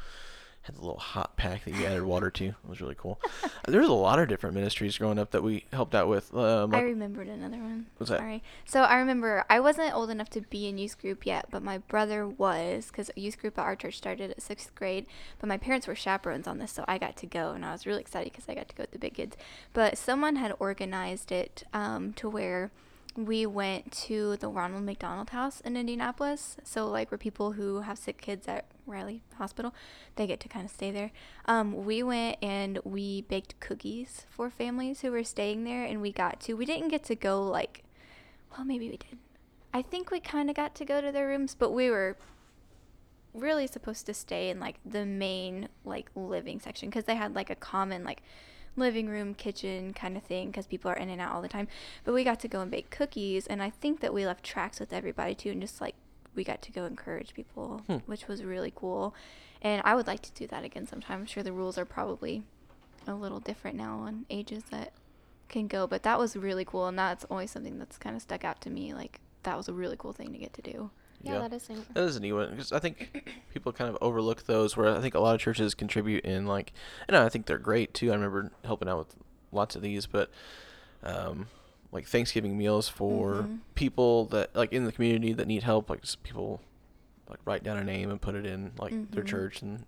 Had 0.64 0.76
the 0.76 0.80
little 0.80 0.98
hot 0.98 1.36
pack 1.36 1.64
that 1.64 1.74
you 1.74 1.84
added 1.84 2.04
water 2.04 2.30
to. 2.30 2.44
It 2.46 2.54
was 2.66 2.80
really 2.80 2.94
cool. 2.96 3.20
there 3.68 3.80
was 3.80 3.90
a 3.90 3.92
lot 3.92 4.18
of 4.18 4.28
different 4.28 4.54
ministries 4.54 4.96
growing 4.96 5.18
up 5.18 5.30
that 5.32 5.42
we 5.42 5.66
helped 5.74 5.94
out 5.94 6.08
with. 6.08 6.34
Um, 6.34 6.74
I 6.74 6.80
remembered 6.80 7.28
another 7.28 7.58
one. 7.58 7.86
What's 7.98 8.10
that? 8.10 8.20
Sorry. 8.20 8.42
So 8.64 8.82
I 8.82 8.96
remember 8.96 9.44
I 9.50 9.60
wasn't 9.60 9.94
old 9.94 10.08
enough 10.08 10.30
to 10.30 10.40
be 10.40 10.66
in 10.66 10.78
youth 10.78 10.98
group 10.98 11.26
yet, 11.26 11.48
but 11.50 11.62
my 11.62 11.78
brother 11.78 12.26
was 12.26 12.86
because 12.86 13.10
youth 13.14 13.38
group 13.38 13.58
at 13.58 13.62
our 13.62 13.76
church 13.76 13.98
started 13.98 14.30
at 14.30 14.40
sixth 14.40 14.74
grade. 14.74 15.04
But 15.38 15.48
my 15.48 15.58
parents 15.58 15.86
were 15.86 15.94
chaperones 15.94 16.46
on 16.46 16.58
this, 16.58 16.72
so 16.72 16.84
I 16.88 16.96
got 16.96 17.16
to 17.18 17.26
go, 17.26 17.50
and 17.50 17.62
I 17.62 17.72
was 17.72 17.84
really 17.84 18.00
excited 18.00 18.32
because 18.32 18.48
I 18.48 18.54
got 18.54 18.70
to 18.70 18.74
go 18.74 18.84
with 18.84 18.92
the 18.92 18.98
big 18.98 19.14
kids. 19.14 19.36
But 19.74 19.98
someone 19.98 20.36
had 20.36 20.54
organized 20.58 21.30
it 21.30 21.64
um, 21.74 22.14
to 22.14 22.28
where 22.28 22.70
we 23.16 23.46
went 23.46 23.92
to 23.92 24.36
the 24.36 24.48
Ronald 24.48 24.84
McDonald 24.84 25.30
House 25.30 25.60
in 25.60 25.76
Indianapolis. 25.76 26.56
So 26.64 26.88
like 26.88 27.10
where 27.10 27.18
people 27.18 27.52
who 27.52 27.80
have 27.80 27.98
sick 27.98 28.20
kids 28.20 28.48
at 28.48 28.66
Riley 28.86 29.22
Hospital, 29.36 29.74
they 30.16 30.26
get 30.26 30.40
to 30.40 30.48
kind 30.48 30.64
of 30.64 30.70
stay 30.70 30.90
there. 30.90 31.12
Um, 31.46 31.84
we 31.84 32.02
went 32.02 32.38
and 32.42 32.78
we 32.84 33.22
baked 33.22 33.58
cookies 33.60 34.26
for 34.28 34.50
families 34.50 35.00
who 35.00 35.10
were 35.10 35.24
staying 35.24 35.64
there, 35.64 35.84
and 35.84 36.00
we 36.00 36.12
got 36.12 36.40
to. 36.40 36.54
We 36.54 36.66
didn't 36.66 36.88
get 36.88 37.04
to 37.04 37.14
go 37.14 37.42
like, 37.42 37.84
well, 38.52 38.64
maybe 38.64 38.90
we 38.90 38.96
did. 38.96 39.18
I 39.72 39.82
think 39.82 40.10
we 40.10 40.20
kind 40.20 40.50
of 40.50 40.56
got 40.56 40.74
to 40.76 40.84
go 40.84 41.00
to 41.00 41.10
their 41.10 41.26
rooms, 41.26 41.54
but 41.54 41.72
we 41.72 41.90
were 41.90 42.16
really 43.32 43.66
supposed 43.66 44.06
to 44.06 44.14
stay 44.14 44.48
in 44.48 44.60
like 44.60 44.76
the 44.86 45.04
main 45.04 45.68
like 45.84 46.08
living 46.14 46.60
section 46.60 46.88
because 46.88 47.04
they 47.04 47.16
had 47.16 47.34
like 47.34 47.50
a 47.50 47.56
common 47.56 48.04
like 48.04 48.22
living 48.76 49.08
room 49.08 49.34
kitchen 49.34 49.92
kind 49.92 50.16
of 50.16 50.22
thing 50.22 50.48
because 50.48 50.66
people 50.66 50.90
are 50.90 50.96
in 50.96 51.08
and 51.08 51.20
out 51.20 51.32
all 51.32 51.42
the 51.42 51.48
time. 51.48 51.68
But 52.04 52.14
we 52.14 52.24
got 52.24 52.40
to 52.40 52.48
go 52.48 52.60
and 52.60 52.70
bake 52.70 52.90
cookies 52.90 53.46
and 53.46 53.62
i 53.62 53.70
think 53.70 54.00
that 54.00 54.12
we 54.14 54.26
left 54.26 54.44
tracks 54.44 54.80
with 54.80 54.92
everybody 54.92 55.34
too 55.34 55.50
and 55.50 55.60
just 55.60 55.80
like 55.80 55.94
we 56.34 56.42
got 56.44 56.60
to 56.62 56.72
go 56.72 56.84
encourage 56.84 57.34
people 57.34 57.82
Hmm. 57.86 57.98
which 58.06 58.26
was 58.28 58.42
really 58.42 58.72
cool. 58.74 59.14
And 59.62 59.80
i 59.84 59.94
would 59.94 60.06
like 60.06 60.20
to 60.22 60.32
do 60.32 60.46
that 60.48 60.64
again 60.64 60.86
sometime. 60.86 61.20
I'm 61.20 61.26
sure 61.26 61.42
the 61.42 61.52
rules 61.52 61.78
are 61.78 61.84
probably 61.84 62.42
a 63.06 63.14
little 63.14 63.40
different 63.40 63.76
now 63.76 63.98
on 63.98 64.26
ages 64.30 64.64
that 64.70 64.92
can 65.48 65.66
go 65.68 65.86
but 65.86 66.02
that 66.02 66.18
was 66.18 66.36
really 66.36 66.64
cool 66.64 66.86
and 66.86 66.98
that's 66.98 67.24
always 67.26 67.50
something 67.50 67.78
that's 67.78 67.98
kind 67.98 68.16
of 68.16 68.22
stuck 68.22 68.44
out 68.44 68.60
to 68.62 68.70
me 68.70 68.92
like 68.94 69.20
that 69.42 69.56
was 69.56 69.68
a 69.68 69.72
really 69.74 69.94
cool 69.96 70.12
thing 70.12 70.32
to 70.32 70.38
get 70.38 70.52
to 70.54 70.62
do 70.62 70.90
Yeah, 71.32 71.40
that 71.40 71.52
is 71.52 71.68
neat. 71.68 71.94
That 71.94 72.04
is 72.04 72.16
a 72.16 72.20
neat 72.20 72.32
one 72.32 72.50
because 72.50 72.72
I 72.72 72.78
think 72.78 73.32
people 73.52 73.72
kind 73.72 73.90
of 73.90 73.98
overlook 74.00 74.44
those. 74.44 74.76
Where 74.76 74.94
I 74.96 75.00
think 75.00 75.14
a 75.14 75.20
lot 75.20 75.34
of 75.34 75.40
churches 75.40 75.74
contribute 75.74 76.24
in 76.24 76.46
like, 76.46 76.72
and 77.08 77.16
I 77.16 77.28
think 77.28 77.46
they're 77.46 77.58
great 77.58 77.94
too. 77.94 78.10
I 78.10 78.14
remember 78.14 78.50
helping 78.64 78.88
out 78.88 78.98
with 78.98 79.16
lots 79.52 79.76
of 79.76 79.82
these, 79.82 80.06
but 80.06 80.30
um, 81.02 81.46
like 81.92 82.06
Thanksgiving 82.06 82.56
meals 82.58 82.88
for 82.88 83.42
Mhm. 83.48 83.60
people 83.74 84.24
that 84.26 84.54
like 84.54 84.72
in 84.72 84.84
the 84.84 84.92
community 84.92 85.32
that 85.32 85.46
need 85.46 85.62
help. 85.62 85.88
Like 85.90 86.02
people 86.22 86.60
like 87.28 87.40
write 87.46 87.62
down 87.64 87.78
a 87.78 87.84
name 87.84 88.10
and 88.10 88.20
put 88.20 88.34
it 88.34 88.44
in 88.44 88.72
like 88.78 88.92
their 89.12 89.22
Mhm. 89.24 89.28
church 89.28 89.62
and 89.62 89.84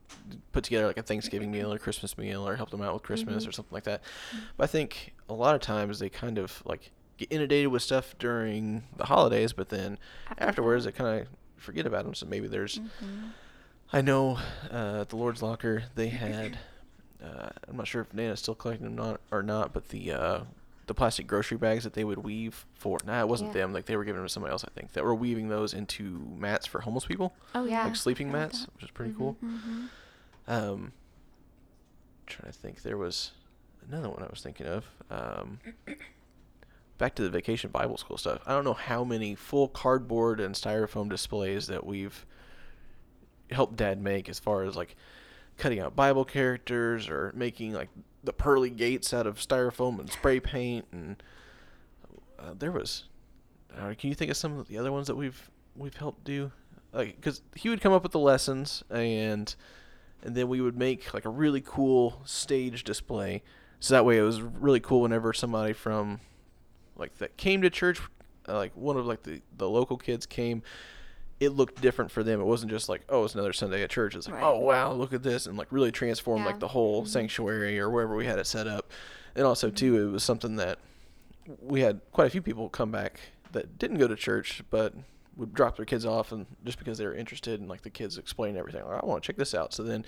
put 0.53 0.64
together 0.64 0.87
like 0.87 0.96
a 0.96 1.03
Thanksgiving 1.03 1.51
meal 1.51 1.70
or 1.72 1.79
Christmas 1.79 2.16
meal 2.16 2.46
or 2.49 2.57
help 2.57 2.70
them 2.70 2.81
out 2.81 2.94
with 2.94 3.03
Christmas 3.03 3.44
Mhm. 3.44 3.49
or 3.49 3.53
something 3.53 3.75
like 3.75 3.85
that. 3.85 4.01
But 4.57 4.64
I 4.64 4.66
think 4.68 5.14
a 5.29 5.35
lot 5.35 5.55
of 5.55 5.61
times 5.61 5.99
they 5.99 6.09
kind 6.09 6.38
of 6.38 6.62
like 6.64 6.92
get 7.18 7.31
inundated 7.33 7.68
with 7.68 7.83
stuff 7.83 8.14
during 8.18 8.85
the 8.96 9.07
holidays, 9.07 9.52
but 9.52 9.68
then 9.70 9.98
After 10.31 10.42
afterwards 10.44 10.85
they 10.85 10.92
kind 10.92 11.20
of 11.22 11.29
forget 11.57 11.87
about 11.87 12.05
them. 12.05 12.14
So 12.14 12.26
maybe 12.26 12.46
there's, 12.48 12.79
Mhm. 12.79 13.31
I 13.92 14.00
know 14.02 14.38
uh, 14.70 15.00
at 15.02 15.09
the 15.11 15.16
Lord's 15.16 15.42
Locker 15.42 15.85
they 15.94 16.09
had, 16.09 16.59
uh, 17.24 17.48
I'm 17.68 17.76
not 17.76 17.87
sure 17.87 18.02
if 18.02 18.12
Nana's 18.12 18.40
still 18.40 18.55
collecting 18.55 18.85
them 18.87 18.96
not 18.96 19.20
or 19.31 19.42
not, 19.42 19.72
but 19.72 19.88
the 19.88 20.12
uh, 20.12 20.40
the 20.87 20.94
plastic 20.94 21.26
grocery 21.26 21.57
bags 21.59 21.83
that 21.83 21.94
they 21.94 22.05
would 22.05 22.18
weave 22.18 22.64
for. 22.74 22.98
Nah, 23.05 23.20
it 23.20 23.29
wasn't 23.29 23.48
Yeah. 23.55 23.62
them. 23.62 23.72
Like 23.72 23.87
they 23.87 23.96
were 23.96 24.05
giving 24.05 24.18
them 24.20 24.26
to 24.26 24.33
somebody 24.33 24.52
else, 24.52 24.62
I 24.64 24.68
think, 24.72 24.92
that 24.92 25.02
were 25.02 25.14
weaving 25.16 25.48
those 25.48 25.74
into 25.74 26.05
mats 26.38 26.64
for 26.66 26.81
homeless 26.83 27.07
people, 27.07 27.35
Oh 27.57 27.64
Yeah. 27.64 27.85
like 27.85 27.96
sleeping 27.96 28.29
I 28.29 28.33
like 28.33 28.40
mats, 28.42 28.66
which 28.74 28.85
is 28.85 28.90
pretty 28.92 29.12
Mhm. 29.12 29.16
cool. 29.16 29.37
Mhm. 29.42 29.88
Um, 30.46 30.92
trying 32.29 32.52
to 32.52 32.57
think, 32.59 32.83
there 32.83 32.96
was 32.96 33.33
another 33.88 34.09
one 34.11 34.22
I 34.22 34.26
was 34.29 34.42
thinking 34.42 34.66
of. 34.66 34.85
Um, 35.11 35.59
back 36.98 37.14
to 37.16 37.22
the 37.22 37.30
vacation 37.30 37.70
Bible 37.70 37.96
school 37.96 38.16
stuff. 38.16 38.40
I 38.46 38.52
don't 38.52 38.64
know 38.64 38.74
how 38.74 39.04
many 39.04 39.35
full 39.35 39.68
cardboard 39.68 40.40
and 40.40 40.54
styrofoam 40.54 41.09
displays 41.09 41.66
that 41.66 41.85
we've 41.85 42.26
helped 43.50 43.76
Dad 43.76 44.00
make, 44.00 44.28
as 44.28 44.38
far 44.38 44.62
as 44.64 44.76
like 44.76 44.96
cutting 45.59 45.80
out 45.80 45.96
Bible 45.96 46.24
characters 46.24 47.09
or 47.09 47.32
making 47.35 47.72
like 47.72 47.88
the 48.24 48.32
pearly 48.32 48.70
gates 48.70 49.14
out 49.14 49.26
of 49.26 49.38
styrofoam 49.38 50.00
and 50.00 50.11
spray 50.11 50.40
paint, 50.40 50.87
and 50.92 51.22
uh, 52.38 52.54
there 52.59 52.72
was. 52.72 53.04
Uh, 53.76 53.94
can 53.98 54.09
you 54.09 54.14
think 54.14 54.30
of 54.30 54.37
some 54.37 54.59
of 54.59 54.68
the 54.68 54.78
other 54.78 54.90
ones 54.90 55.06
that 55.06 55.16
we've 55.16 55.50
we've 55.76 55.96
helped 55.96 56.24
do? 56.24 56.50
Like, 56.92 57.16
because 57.16 57.42
he 57.54 57.68
would 57.68 57.80
come 57.80 57.92
up 57.92 58.02
with 58.02 58.12
the 58.12 58.18
lessons 58.18 58.82
and 58.90 59.54
and 60.22 60.35
then 60.35 60.48
we 60.48 60.61
would 60.61 60.76
make 60.76 61.12
like 61.12 61.24
a 61.24 61.30
really 61.30 61.61
cool 61.61 62.22
stage 62.24 62.85
display 62.85 63.42
so 63.80 63.94
that 63.94 64.04
way 64.04 64.18
it 64.18 64.22
was 64.22 64.40
really 64.40 64.80
cool 64.80 65.02
whenever 65.02 65.32
somebody 65.32 65.72
from 65.72 66.20
like 66.96 67.16
that 67.18 67.37
came 67.37 67.62
to 67.62 67.70
church 67.70 68.00
uh, 68.48 68.54
like 68.54 68.72
one 68.76 68.96
of 68.96 69.06
like 69.06 69.22
the 69.22 69.40
the 69.56 69.68
local 69.68 69.96
kids 69.96 70.26
came 70.26 70.62
it 71.38 71.50
looked 71.50 71.80
different 71.82 72.11
for 72.11 72.22
them 72.22 72.40
it 72.40 72.44
wasn't 72.44 72.70
just 72.70 72.88
like 72.88 73.02
oh 73.09 73.24
it's 73.24 73.35
another 73.35 73.52
sunday 73.52 73.82
at 73.82 73.90
church 73.90 74.14
it's 74.14 74.26
like 74.26 74.37
Right. 74.37 74.44
oh 74.44 74.59
wow 74.59 74.92
look 74.92 75.12
at 75.12 75.22
this 75.22 75.46
and 75.46 75.59
like 75.59 75.68
really 75.70 75.92
transformed 75.92 76.44
Yeah. 76.44 76.52
like 76.52 76.61
the 76.61 76.68
whole 76.68 77.02
Mhm. 77.04 77.09
sanctuary 77.09 77.78
or 77.78 77.90
wherever 77.90 78.16
we 78.16 78.24
had 78.26 78.38
it 78.38 78.46
set 78.46 78.66
up 78.66 78.90
and 79.35 79.44
also 79.44 79.68
too 79.70 80.09
it 80.09 80.11
was 80.12 80.22
something 80.22 80.56
that 80.56 80.78
we 81.61 81.80
had 81.80 82.00
quite 82.12 82.26
a 82.26 82.30
few 82.30 82.42
people 82.42 82.68
come 82.68 82.90
back 82.90 83.20
that 83.52 83.78
didn't 83.78 83.98
go 83.98 84.09
to 84.09 84.16
church 84.16 84.62
but 84.70 84.94
would 85.37 85.52
drop 85.52 85.76
their 85.76 85.85
kids 85.85 86.06
off 86.06 86.32
and 86.32 86.46
just 86.64 86.78
because 86.78 86.96
they 86.96 87.04
were 87.04 87.14
interested 87.14 87.61
and 87.61 87.68
like 87.68 87.82
the 87.82 87.90
kids 87.90 88.16
explain 88.16 88.56
everything 88.56 88.82
like, 88.87 89.02
i 89.02 89.06
want 89.06 89.22
to 89.22 89.26
check 89.26 89.37
this 89.37 89.54
out 89.54 89.74
so 89.74 89.82
then 89.82 90.04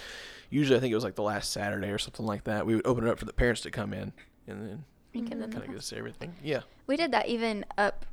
usually 0.48 0.76
i 0.76 0.80
think 0.80 0.90
it 0.90 0.94
was 0.94 1.04
like 1.04 1.14
the 1.16 1.22
last 1.22 1.52
saturday 1.52 1.88
or 1.90 1.98
something 1.98 2.24
like 2.24 2.44
that 2.44 2.64
we 2.66 2.74
would 2.74 2.86
open 2.86 3.06
it 3.06 3.10
up 3.10 3.18
for 3.18 3.26
the 3.26 3.32
parents 3.34 3.60
to 3.60 3.70
come 3.70 3.92
in 3.92 4.12
and 4.46 4.66
then 4.66 4.84
You 5.12 5.22
give 5.22 5.38
Mhm. 5.38 5.40
them 5.40 5.50
kind 5.52 5.64
of 5.64 5.70
get 5.70 5.76
to 5.80 5.82
see 5.86 5.96
everything 5.96 6.34
yeah 6.42 6.60
We 6.86 6.96
did 6.96 7.10
that 7.12 7.26
even 7.28 7.64
up 7.76 8.04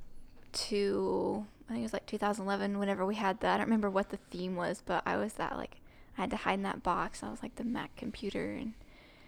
to 0.53 1.45
I 1.67 1.73
think 1.73 1.79
it 1.79 1.83
was 1.83 1.93
like 1.93 2.05
2011. 2.05 2.77
Whenever 2.77 3.05
we 3.07 3.15
had 3.15 3.39
that, 3.39 3.55
I 3.55 3.57
don't 3.57 3.65
remember 3.65 3.89
what 3.89 4.09
the 4.09 4.17
theme 4.29 4.55
was, 4.55 4.83
but 4.85 5.01
I 5.05 5.17
was 5.17 5.33
that 5.33 5.57
like 5.57 5.77
I 6.17 6.21
had 6.21 6.29
to 6.29 6.37
hide 6.37 6.53
in 6.55 6.63
that 6.63 6.83
box. 6.83 7.23
I 7.23 7.29
was 7.29 7.41
like 7.41 7.55
the 7.55 7.63
Mac 7.63 7.95
computer, 7.95 8.51
and 8.53 8.73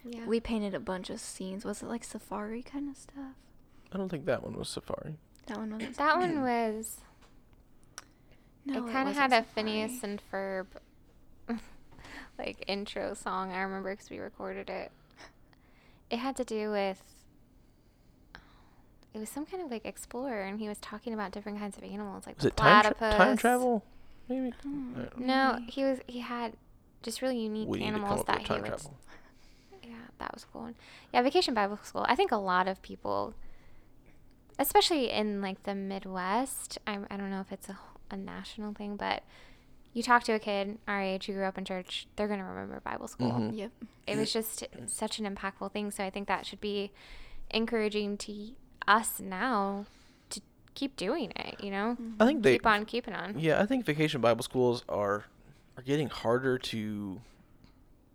Yeah. 0.06 0.26
we 0.26 0.40
painted 0.40 0.74
a 0.76 0.80
bunch 0.80 1.10
of 1.10 1.20
scenes. 1.20 1.66
Was 1.66 1.82
it 1.82 1.88
like 1.88 2.04
safari 2.04 2.62
kind 2.64 2.90
of 2.90 2.96
stuff? 2.98 3.36
i 3.92 3.98
don't 3.98 4.10
think 4.10 4.26
that 4.26 4.44
one 4.44 4.54
was 4.58 4.68
safari 4.70 5.18
That 5.48 5.58
one 5.58 5.72
wasn't. 5.72 5.98
that 5.98 6.18
one 6.18 6.42
was. 6.42 7.02
No, 8.66 8.86
it 8.86 8.92
kind 8.92 9.08
of 9.10 9.16
had 9.16 9.32
a 9.34 9.38
safari. 9.38 9.54
Phineas 9.56 10.04
and 10.04 10.22
Ferb 10.32 10.68
like 12.38 12.64
intro 12.68 13.14
song. 13.14 13.52
I 13.52 13.62
remember 13.62 13.92
because 13.92 14.10
we 14.10 14.20
recorded 14.20 14.70
it. 14.70 14.92
It 16.10 16.18
had 16.20 16.36
to 16.38 16.46
do 16.46 16.70
with. 16.72 17.02
It 19.14 19.20
was 19.20 19.30
some 19.30 19.46
kind 19.46 19.64
of 19.64 19.72
like 19.72 19.86
explorer, 19.86 20.42
and 20.44 20.60
he 20.60 20.68
was 20.68 20.78
talking 20.80 21.14
about 21.14 21.32
different 21.32 21.58
kinds 21.60 21.78
of 21.78 21.84
animals, 21.84 22.28
like 22.28 22.36
was 22.38 22.44
the 22.44 22.50
it 22.50 22.58
time, 22.58 22.84
tra- 22.84 22.94
time 23.12 23.38
travel 23.38 23.84
maybe 24.30 24.54
Hmm, 24.64 24.94
No, 25.18 25.60
he 25.68 25.84
was. 25.84 26.00
He 26.08 26.20
had 26.20 26.54
just 27.02 27.22
really 27.22 27.40
unique 27.40 27.68
we 27.68 27.80
need 27.80 27.86
to 27.86 27.92
come 27.94 28.02
animals 28.02 28.20
up 28.22 28.28
that 28.28 28.34
with 28.40 28.42
he 28.44 28.48
time 28.48 28.62
would. 28.62 28.68
travel 28.68 28.94
Yeah, 29.84 29.96
that 30.20 30.34
was 30.34 30.46
cool. 30.52 30.72
Yeah, 31.14 31.22
Vacation 31.22 31.54
Bible 31.54 31.80
School. 31.84 32.06
I 32.10 32.16
think 32.16 32.32
a 32.32 32.36
lot 32.38 32.68
of 32.68 32.82
people, 32.82 33.34
especially 34.60 35.10
in 35.10 35.42
like 35.42 35.64
the 35.64 35.76
Midwest, 35.76 36.78
I, 36.86 37.00
I 37.10 37.18
don't 37.18 37.30
know 37.30 37.42
if 37.42 37.52
it's 37.52 37.70
a, 37.70 37.78
a 38.12 38.18
national 38.18 38.74
thing, 38.74 38.98
but 38.98 39.24
you 39.94 40.04
talk 40.04 40.24
to 40.26 40.34
a 40.34 40.40
kid 40.40 40.78
our 40.88 41.02
age 41.02 41.26
who 41.26 41.34
grew 41.34 41.46
up 41.46 41.58
in 41.58 41.66
church, 41.66 42.08
they're 42.16 42.28
going 42.28 42.40
to 42.40 42.46
remember 42.46 42.80
Bible 42.82 43.08
school. 43.08 43.32
Mhm. 43.32 43.58
Yep. 43.58 43.72
It 44.08 44.16
was 44.18 44.32
just 44.32 44.64
such 44.88 45.20
an 45.20 45.36
impactful 45.36 45.72
thing. 45.72 45.92
So 45.92 46.04
I 46.04 46.10
think 46.10 46.28
that 46.28 46.46
should 46.46 46.62
be 46.62 46.92
encouraging 47.52 48.18
to. 48.18 48.50
Y- 48.88 48.94
us 48.96 49.20
now 49.20 49.86
to 50.30 50.42
keep 50.76 50.96
doing 50.96 51.32
it. 51.36 51.64
You 51.64 51.72
know, 51.72 51.98
I 52.20 52.26
think 52.26 52.44
they 52.44 52.54
keep 52.56 52.66
on 52.66 52.86
keeping 52.86 53.14
on. 53.14 53.40
Yeah, 53.40 53.62
I 53.62 53.66
think 53.66 53.86
vacation 53.86 54.22
Bible 54.22 54.44
schools 54.44 54.84
are 54.90 55.26
are 55.78 55.84
getting 55.84 56.10
harder 56.10 56.58
to 56.58 57.22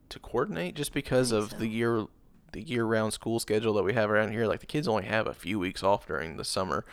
to 0.09 0.19
coordinate 0.19 0.75
just 0.75 0.93
because 0.93 1.33
of 1.33 1.51
so. 1.51 1.57
the 1.59 1.67
year 1.69 2.07
the 2.53 2.61
year 2.63 2.85
round 2.85 3.13
school 3.15 3.41
schedule 3.41 3.73
that 3.75 3.83
we 3.83 3.95
have 3.95 4.11
around 4.11 4.31
here. 4.33 4.47
Like 4.47 4.61
the 4.61 4.67
kids 4.67 4.87
only 4.87 5.05
have 5.05 5.27
a 5.27 5.35
few 5.35 5.59
weeks 5.59 5.83
off 5.83 6.07
during 6.07 6.37
the 6.37 6.45
summer. 6.45 6.85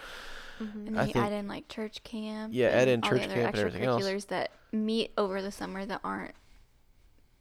Mhm. 0.61 0.87
And 0.87 0.89
I 0.89 0.99
then 1.01 1.07
you 1.07 1.13
think- 1.13 1.25
add 1.25 1.33
in 1.33 1.47
like 1.47 1.67
church 1.67 2.03
camp. 2.03 2.53
Yeah, 2.53 2.67
add 2.67 2.87
in 2.87 3.01
church 3.01 3.23
other 3.23 3.33
camp 3.33 3.47
and 3.55 3.57
everything 3.59 3.83
else. 3.83 4.25
that 4.25 4.51
meet 4.71 5.11
over 5.17 5.41
the 5.41 5.51
summer 5.51 5.85
that 5.85 5.99
aren't 6.03 6.35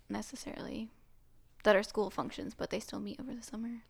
necessarily 0.09 0.89
that 1.64 1.74
are 1.76 1.82
school 1.82 2.09
functions, 2.11 2.55
but 2.55 2.70
they 2.70 2.80
still 2.80 3.01
meet 3.01 3.18
over 3.20 3.34
the 3.34 3.43
summer. 3.43 3.82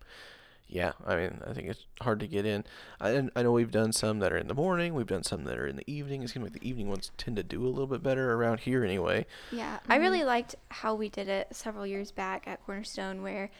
Yeah, 0.68 0.92
I 1.06 1.16
mean, 1.16 1.40
I 1.46 1.54
think 1.54 1.68
it's 1.68 1.86
hard 2.02 2.20
to 2.20 2.26
get 2.26 2.44
in. 2.44 2.64
I 3.00 3.28
I 3.34 3.42
know 3.42 3.52
we've 3.52 3.70
done 3.70 3.92
some 3.92 4.18
that 4.18 4.32
are 4.32 4.36
in 4.36 4.48
the 4.48 4.54
morning. 4.54 4.94
We've 4.94 5.06
done 5.06 5.22
some 5.22 5.44
that 5.44 5.58
are 5.58 5.66
in 5.66 5.76
the 5.76 5.90
evening. 5.90 6.22
It's 6.22 6.32
It 6.32 6.34
seems 6.34 6.44
like 6.44 6.60
the 6.60 6.68
evening 6.68 6.88
ones 6.88 7.10
tend 7.16 7.36
to 7.36 7.42
do 7.42 7.66
a 7.66 7.68
little 7.68 7.86
bit 7.86 8.02
better 8.02 8.34
around 8.34 8.60
here 8.60 8.84
anyway. 8.84 9.24
Yeah, 9.50 9.78
I 9.88 9.94
mm-hmm. 9.94 10.02
really 10.02 10.24
liked 10.24 10.56
how 10.70 10.94
we 10.94 11.08
did 11.08 11.28
it 11.28 11.48
several 11.52 11.86
years 11.86 12.12
back 12.12 12.46
at 12.46 12.64
Cornerstone, 12.66 13.22
where 13.22 13.50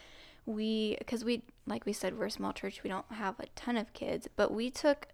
we, 0.45 0.97
because 0.99 1.25
we, 1.25 1.41
like 1.65 1.85
we 1.85 1.93
said, 1.93 2.17
we're 2.17 2.27
a 2.27 2.31
small 2.31 2.53
church, 2.53 2.83
we 2.83 2.89
don't 2.89 3.11
have 3.11 3.39
a 3.39 3.47
ton 3.55 3.75
of 3.75 3.91
kids, 3.93 4.27
but 4.35 4.53
we 4.53 4.69
took 4.69 5.07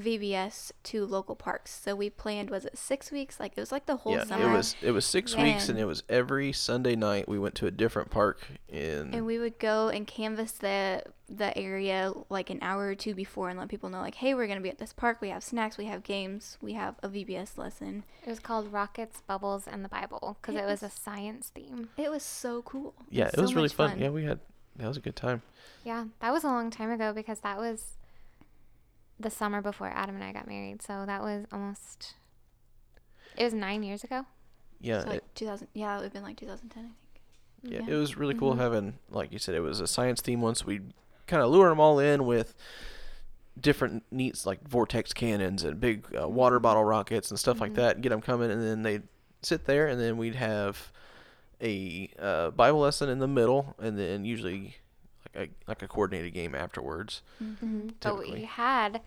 VBS 0.00 0.72
to 0.84 1.04
local 1.06 1.36
parks. 1.36 1.70
So 1.72 1.94
we 1.94 2.10
planned, 2.10 2.50
was 2.50 2.64
it 2.64 2.76
six 2.78 3.10
weeks? 3.10 3.38
Like 3.38 3.52
it 3.56 3.60
was 3.60 3.70
like 3.72 3.86
the 3.86 3.96
whole 3.96 4.14
yeah, 4.14 4.24
summer. 4.24 4.48
it 4.50 4.52
was 4.56 4.74
it 4.82 4.90
was 4.92 5.04
six 5.04 5.36
weeks, 5.36 5.68
and 5.68 5.70
And- 5.70 5.78
it 5.80 5.84
was 5.86 6.02
every 6.08 6.52
Sunday 6.52 6.96
night 6.96 7.28
we 7.28 7.38
went 7.38 7.54
to 7.56 7.66
a 7.66 7.70
different 7.70 8.10
park 8.10 8.40
in. 8.68 9.12
and 9.14 9.26
we 9.26 9.38
would 9.38 9.58
go 9.58 9.88
and 9.88 10.06
canvass 10.06 10.52
the 10.52 11.02
the 11.28 11.56
area 11.56 12.12
like 12.28 12.50
an 12.50 12.58
hour 12.60 12.88
or 12.88 12.94
two 12.96 13.14
before 13.14 13.48
and 13.50 13.56
let 13.58 13.68
people 13.68 13.88
know 13.88 14.00
like 14.00 14.16
hey 14.16 14.34
we're 14.34 14.46
going 14.48 14.58
to 14.58 14.62
be 14.62 14.68
at 14.68 14.78
this 14.78 14.92
park 14.92 15.20
we 15.20 15.28
have 15.28 15.44
snacks 15.44 15.78
we 15.78 15.84
have 15.84 16.02
games 16.02 16.58
we 16.60 16.72
have 16.72 16.96
a 17.04 17.08
vbs 17.08 17.56
lesson 17.56 18.02
It 18.26 18.30
was 18.30 18.40
called 18.40 18.72
Rockets, 18.72 19.20
Bubbles, 19.28 19.68
and 19.68 19.84
the 19.84 19.88
Bible 19.88 20.38
because 20.42 20.56
it 20.56 20.64
was 20.64 20.82
a 20.82 20.90
science 20.90 21.52
theme. 21.54 21.88
it 21.96 22.10
was 22.10 22.24
so 22.24 22.62
cool 22.62 22.94
yeah, 23.10 23.26
it 23.28 23.36
so 23.36 23.42
was 23.42 23.54
really 23.54 23.66
much 23.68 23.74
fun. 23.74 23.98
Yeah, 24.00 24.08
we 24.10 24.24
had 24.24 24.40
that 24.76 24.88
was 24.88 24.96
a 24.96 25.00
good 25.00 25.14
time. 25.16 25.42
Yeah, 25.84 26.06
that 26.20 26.32
was 26.32 26.42
a 26.42 26.46
long 26.48 26.70
time 26.70 26.90
ago 26.90 27.12
because 27.12 27.40
that 27.40 27.58
was 27.58 27.96
the 29.20 29.30
summer 29.30 29.60
before 29.60 29.88
Adam 29.88 30.14
and 30.16 30.24
I 30.24 30.32
got 30.32 30.46
married. 30.48 30.82
So 30.82 31.04
that 31.06 31.22
was 31.22 31.46
almost. 31.52 32.14
It 33.36 33.44
was 33.44 33.54
nine 33.54 33.82
years 33.82 34.02
ago. 34.02 34.24
Yeah, 34.80 35.00
so 35.02 35.06
it- 35.08 35.12
like 35.12 35.34
2000 35.34 35.68
yeah 35.74 35.92
it 35.92 35.96
would 35.98 36.04
have 36.04 36.12
been 36.12 36.22
like 36.22 36.38
2010 36.38 36.82
i 36.82 36.86
think 36.86 37.74
Yeah, 37.74 37.86
Yeah. 37.86 37.94
it 37.94 37.98
was 37.98 38.16
really 38.16 38.34
cool 38.34 38.54
Mhm. 38.54 38.58
having, 38.58 38.98
like 39.10 39.30
you 39.32 39.38
said, 39.38 39.54
it 39.54 39.60
was 39.60 39.78
a 39.80 39.86
science 39.86 40.22
theme 40.22 40.40
once. 40.40 40.64
We 40.64 40.80
kind 41.26 41.42
of 41.42 41.50
lure 41.50 41.68
them 41.68 41.78
all 41.78 41.98
in 41.98 42.24
with 42.24 42.54
different 43.60 44.04
neats 44.10 44.46
like 44.46 44.66
vortex 44.66 45.12
cannons 45.12 45.64
and 45.64 45.78
big 45.78 46.06
uh, 46.18 46.26
water 46.28 46.58
bottle 46.58 46.84
rockets 46.84 47.30
and 47.30 47.38
stuff 47.38 47.60
like 47.60 47.72
Mhm. 47.72 47.76
that. 47.76 48.00
Get 48.00 48.08
them 48.08 48.22
coming, 48.22 48.50
and 48.50 48.62
then 48.62 48.82
they'd 48.82 49.02
sit 49.42 49.66
there, 49.66 49.86
and 49.86 50.00
then 50.00 50.16
we'd 50.16 50.36
have 50.36 50.90
a 51.60 52.10
uh, 52.18 52.50
Bible 52.52 52.80
lesson 52.80 53.10
in 53.10 53.18
the 53.18 53.28
middle, 53.28 53.74
and 53.78 53.98
then 53.98 54.24
usually 54.24 54.60
like 54.62 54.80
a 55.34 55.48
like 55.66 55.82
a 55.82 55.88
coordinated 55.88 56.34
game 56.34 56.54
afterwards. 56.54 57.22
mm-hmm. 57.42 57.88
But 58.00 58.18
we 58.18 58.42
had, 58.44 59.00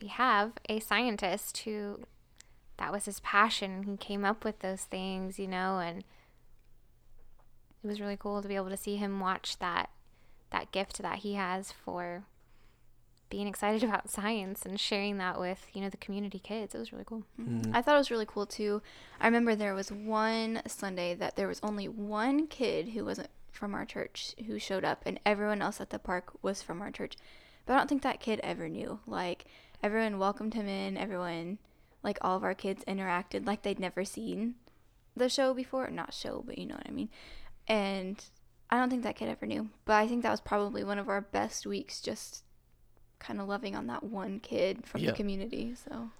we 0.00 0.08
have 0.08 0.52
a 0.68 0.80
scientist 0.80 1.58
who, 1.58 2.00
that 2.78 2.92
was 2.92 3.04
his 3.04 3.20
passion. 3.20 3.70
and 3.72 3.84
He 3.84 3.96
came 3.96 4.24
up 4.24 4.44
with 4.44 4.60
those 4.60 4.82
things, 4.82 5.38
you 5.38 5.46
know, 5.48 5.78
and 5.78 6.04
it 7.82 7.86
was 7.86 8.00
really 8.00 8.16
cool 8.16 8.42
to 8.42 8.48
be 8.48 8.56
able 8.56 8.70
to 8.70 8.76
see 8.76 8.96
him 8.96 9.20
watch 9.20 9.58
that, 9.58 9.90
that 10.50 10.72
gift 10.72 11.00
that 11.02 11.18
he 11.18 11.34
has 11.34 11.72
for 11.72 12.24
being 13.30 13.46
excited 13.46 13.82
about 13.88 14.10
science 14.10 14.66
and 14.66 14.78
sharing 14.80 15.18
that 15.18 15.38
with 15.38 15.66
you 15.72 15.80
know 15.80 15.88
the 15.88 15.96
community 15.96 16.38
kids. 16.40 16.74
It 16.74 16.78
was 16.78 16.92
really 16.92 17.04
cool. 17.06 17.22
Mhm. 17.40 17.70
I 17.72 17.80
thought 17.80 17.94
it 17.94 17.98
was 17.98 18.10
really 18.10 18.26
cool 18.26 18.44
too. 18.46 18.82
I 19.20 19.26
remember 19.26 19.54
there 19.54 19.74
was 19.74 19.92
one 19.92 20.62
Sunday 20.66 21.14
that 21.14 21.36
there 21.36 21.46
was 21.46 21.60
only 21.62 21.86
one 21.88 22.48
kid 22.48 22.88
who 22.88 23.04
wasn't 23.04 23.30
from 23.50 23.74
our 23.74 23.84
church 23.84 24.34
who 24.46 24.58
showed 24.58 24.84
up, 24.84 25.02
and 25.06 25.20
everyone 25.26 25.62
else 25.62 25.80
at 25.80 25.90
the 25.90 25.98
park 25.98 26.32
was 26.42 26.62
from 26.62 26.80
our 26.80 26.90
church. 26.90 27.16
But 27.66 27.74
I 27.74 27.76
don't 27.78 27.88
think 27.88 28.02
that 28.02 28.20
kid 28.20 28.40
ever 28.42 28.68
knew. 28.68 29.00
Like, 29.06 29.44
everyone 29.82 30.18
welcomed 30.18 30.54
him 30.54 30.66
in, 30.68 30.96
everyone, 30.96 31.58
like, 32.02 32.18
all 32.20 32.36
of 32.36 32.44
our 32.44 32.54
kids 32.54 32.84
interacted 32.86 33.46
like 33.46 33.62
they'd 33.62 33.78
never 33.78 34.04
seen 34.04 34.54
the 35.16 35.28
show 35.28 35.52
before. 35.54 35.90
Not 35.90 36.14
show, 36.14 36.42
but 36.46 36.58
you 36.58 36.66
know 36.66 36.76
what 36.76 36.88
I 36.88 36.92
mean. 36.92 37.10
And 37.68 38.22
I 38.70 38.78
don't 38.78 38.90
think 38.90 39.02
that 39.02 39.16
kid 39.16 39.28
ever 39.28 39.46
knew. 39.46 39.70
But 39.84 39.94
I 39.94 40.06
think 40.06 40.22
that 40.22 40.30
was 40.30 40.40
probably 40.40 40.84
one 40.84 40.98
of 40.98 41.08
our 41.08 41.20
best 41.20 41.66
weeks, 41.66 42.00
just 42.00 42.44
kind 43.18 43.40
of 43.40 43.48
loving 43.48 43.76
on 43.76 43.86
that 43.88 44.02
one 44.02 44.40
kid 44.40 44.86
from 44.86 45.02
Yeah. 45.02 45.10
the 45.10 45.16
community. 45.16 45.74
So. 45.74 46.10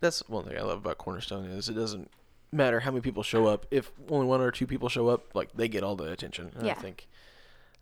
That's 0.00 0.28
one 0.28 0.44
thing 0.44 0.56
I 0.56 0.62
love 0.62 0.78
about 0.78 0.98
Cornerstone 0.98 1.44
is 1.46 1.68
it 1.68 1.74
doesn't 1.74 2.10
matter 2.52 2.80
how 2.80 2.90
many 2.90 3.00
people 3.00 3.22
show 3.22 3.46
up. 3.46 3.66
If 3.70 3.90
only 4.10 4.26
one 4.26 4.40
or 4.40 4.50
two 4.50 4.66
people 4.66 4.88
show 4.88 5.08
up, 5.08 5.34
like 5.34 5.52
they 5.54 5.68
get 5.68 5.82
all 5.82 5.96
the 5.96 6.10
attention. 6.12 6.52
And 6.56 6.70
I 6.70 6.74
think, 6.74 7.08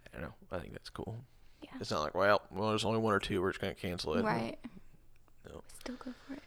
I 0.06 0.18
don't 0.18 0.28
know. 0.28 0.34
I 0.52 0.58
think 0.58 0.72
that's 0.72 0.90
cool. 0.90 1.16
Yeah. 1.62 1.70
It's 1.80 1.90
not 1.90 2.02
like, 2.02 2.14
well, 2.14 2.42
well, 2.50 2.70
there's 2.70 2.84
only 2.84 3.00
one 3.00 3.12
or 3.12 3.18
two. 3.18 3.42
We're 3.42 3.50
just 3.50 3.60
gonna 3.60 3.74
cancel 3.74 4.14
it. 4.14 4.24
Right. 4.24 4.58
No. 5.48 5.62
Still 5.80 5.96
go 5.96 6.12
for 6.26 6.34
it. 6.34 6.42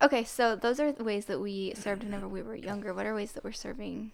Okay, 0.00 0.22
so 0.22 0.54
those 0.54 0.78
are 0.78 0.92
the 0.92 1.02
ways 1.02 1.24
that 1.24 1.40
we 1.40 1.72
served 1.74 2.04
whenever 2.04 2.28
we 2.28 2.42
were 2.42 2.54
younger. 2.54 2.94
What 2.94 3.04
are 3.04 3.14
ways 3.14 3.32
that 3.32 3.42
we're 3.42 3.50
serving 3.50 4.12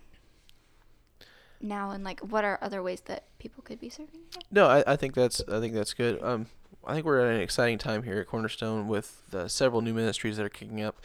now, 1.61 1.91
and 1.91 2.03
like 2.03 2.20
what 2.20 2.45
are 2.45 2.59
other 2.62 2.82
ways 2.82 3.03
that 3.03 3.24
people 3.39 3.62
could 3.62 3.80
be 3.80 3.91
serving? 3.91 4.20
now? 4.35 4.41
No, 4.51 4.66
I, 4.66 4.93
I 4.93 4.97
think 4.97 5.14
that's 5.14 5.43
I 5.47 5.61
think 5.61 5.74
that's 5.74 5.93
good. 5.93 6.22
Um, 6.22 6.47
I 6.87 6.95
think 6.95 7.07
we're 7.07 7.20
at 7.20 7.35
an 7.35 7.41
exciting 7.41 7.78
time 7.78 8.03
here 8.03 8.18
at 8.18 8.26
Cornerstone 8.26 8.89
with 8.89 9.22
uh, 9.32 9.49
several 9.49 9.80
new 9.80 9.95
ministries 9.95 10.37
that 10.37 10.47
are 10.47 10.51
kicking 10.51 10.82
up. 10.82 10.97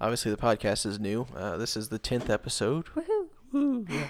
Obviously, 0.00 0.30
the 0.30 0.36
podcast 0.36 0.84
is 0.86 0.98
new. 0.98 1.26
Uh, 1.34 1.56
this 1.56 1.76
is 1.76 1.88
the 1.88 1.98
tenth 1.98 2.28
episode. 2.28 2.86
Woohoo! 2.94 3.28
Woo, 3.52 3.86
yeah. 3.88 4.08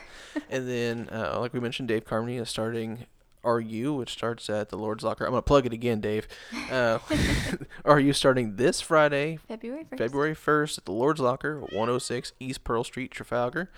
and 0.51 0.69
then, 0.69 1.09
uh, 1.11 1.39
like 1.41 1.53
we 1.53 1.61
mentioned, 1.61 1.89
Dave 1.89 2.05
Carmody 2.05 2.37
is 2.37 2.49
starting 2.49 3.07
RU, 3.45 3.93
which 3.95 4.11
starts 4.13 4.49
at 4.49 4.69
the 4.69 4.79
Lord's 4.79 5.03
Locker. 5.03 5.25
I'm 5.25 5.33
gonna 5.33 5.43
plug 5.43 5.67
it 5.67 5.73
again, 5.73 6.01
Dave. 6.01 6.29
Uh, 6.71 6.99
RU 7.85 8.13
starting 8.13 8.57
this 8.57 8.81
Friday, 8.81 9.39
February 9.49 9.85
first. 9.85 9.99
February 9.99 10.35
1st 10.35 10.79
at 10.79 10.85
the 10.85 10.93
Lord's 10.93 11.21
Locker, 11.21 11.61
106 11.61 12.33
East 12.39 12.65
Pearl 12.65 12.85
Street, 12.85 13.11
Trafalgar. 13.11 13.71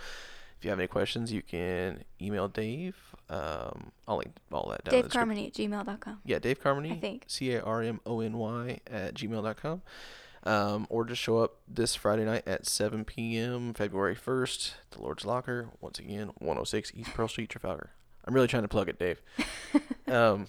If 0.65 0.67
you 0.69 0.71
have 0.71 0.81
any 0.81 0.89
questions, 0.89 1.31
you 1.31 1.43
can 1.43 2.05
email 2.23 2.49
Dave. 2.49 2.97
Um, 3.29 3.93
I'll 4.09 4.17
link 4.17 4.33
all 4.51 4.71
that 4.71 4.83
down 4.83 4.95
Dave. 4.95 5.11
Carmody 5.11 5.49
at 5.49 5.53
gmail.com. 5.53 6.23
Yeah, 6.25 6.39
Dave 6.39 6.59
Carmody. 6.59 6.93
I 6.93 6.97
think. 6.97 7.25
C 7.27 7.53
A 7.53 7.61
R 7.61 7.83
M 7.83 8.01
O 8.07 8.21
N 8.21 8.39
Y 8.39 8.81
at 8.91 9.13
gmail.com. 9.13 9.83
Um, 10.45 10.87
or 10.89 11.05
just 11.05 11.21
show 11.21 11.37
up 11.41 11.57
this 11.69 11.95
Friday 11.95 12.25
night 12.25 12.45
at 12.47 12.65
7 12.65 13.05
p.m., 13.05 13.75
February 13.75 14.17
1st, 14.17 14.73
the 14.93 15.03
Lord's 15.03 15.27
Locker. 15.27 15.69
Once 15.83 15.99
again, 15.99 16.31
106 16.39 16.93
East 16.95 17.13
Pearl 17.13 17.29
Street, 17.29 17.51
Trafalgar. 17.51 17.91
I'm 18.25 18.33
really 18.33 18.49
trying 18.49 18.63
to 18.63 18.69
plug 18.69 18.89
it, 18.89 18.99
Dave. 18.99 19.21
um, 20.09 20.47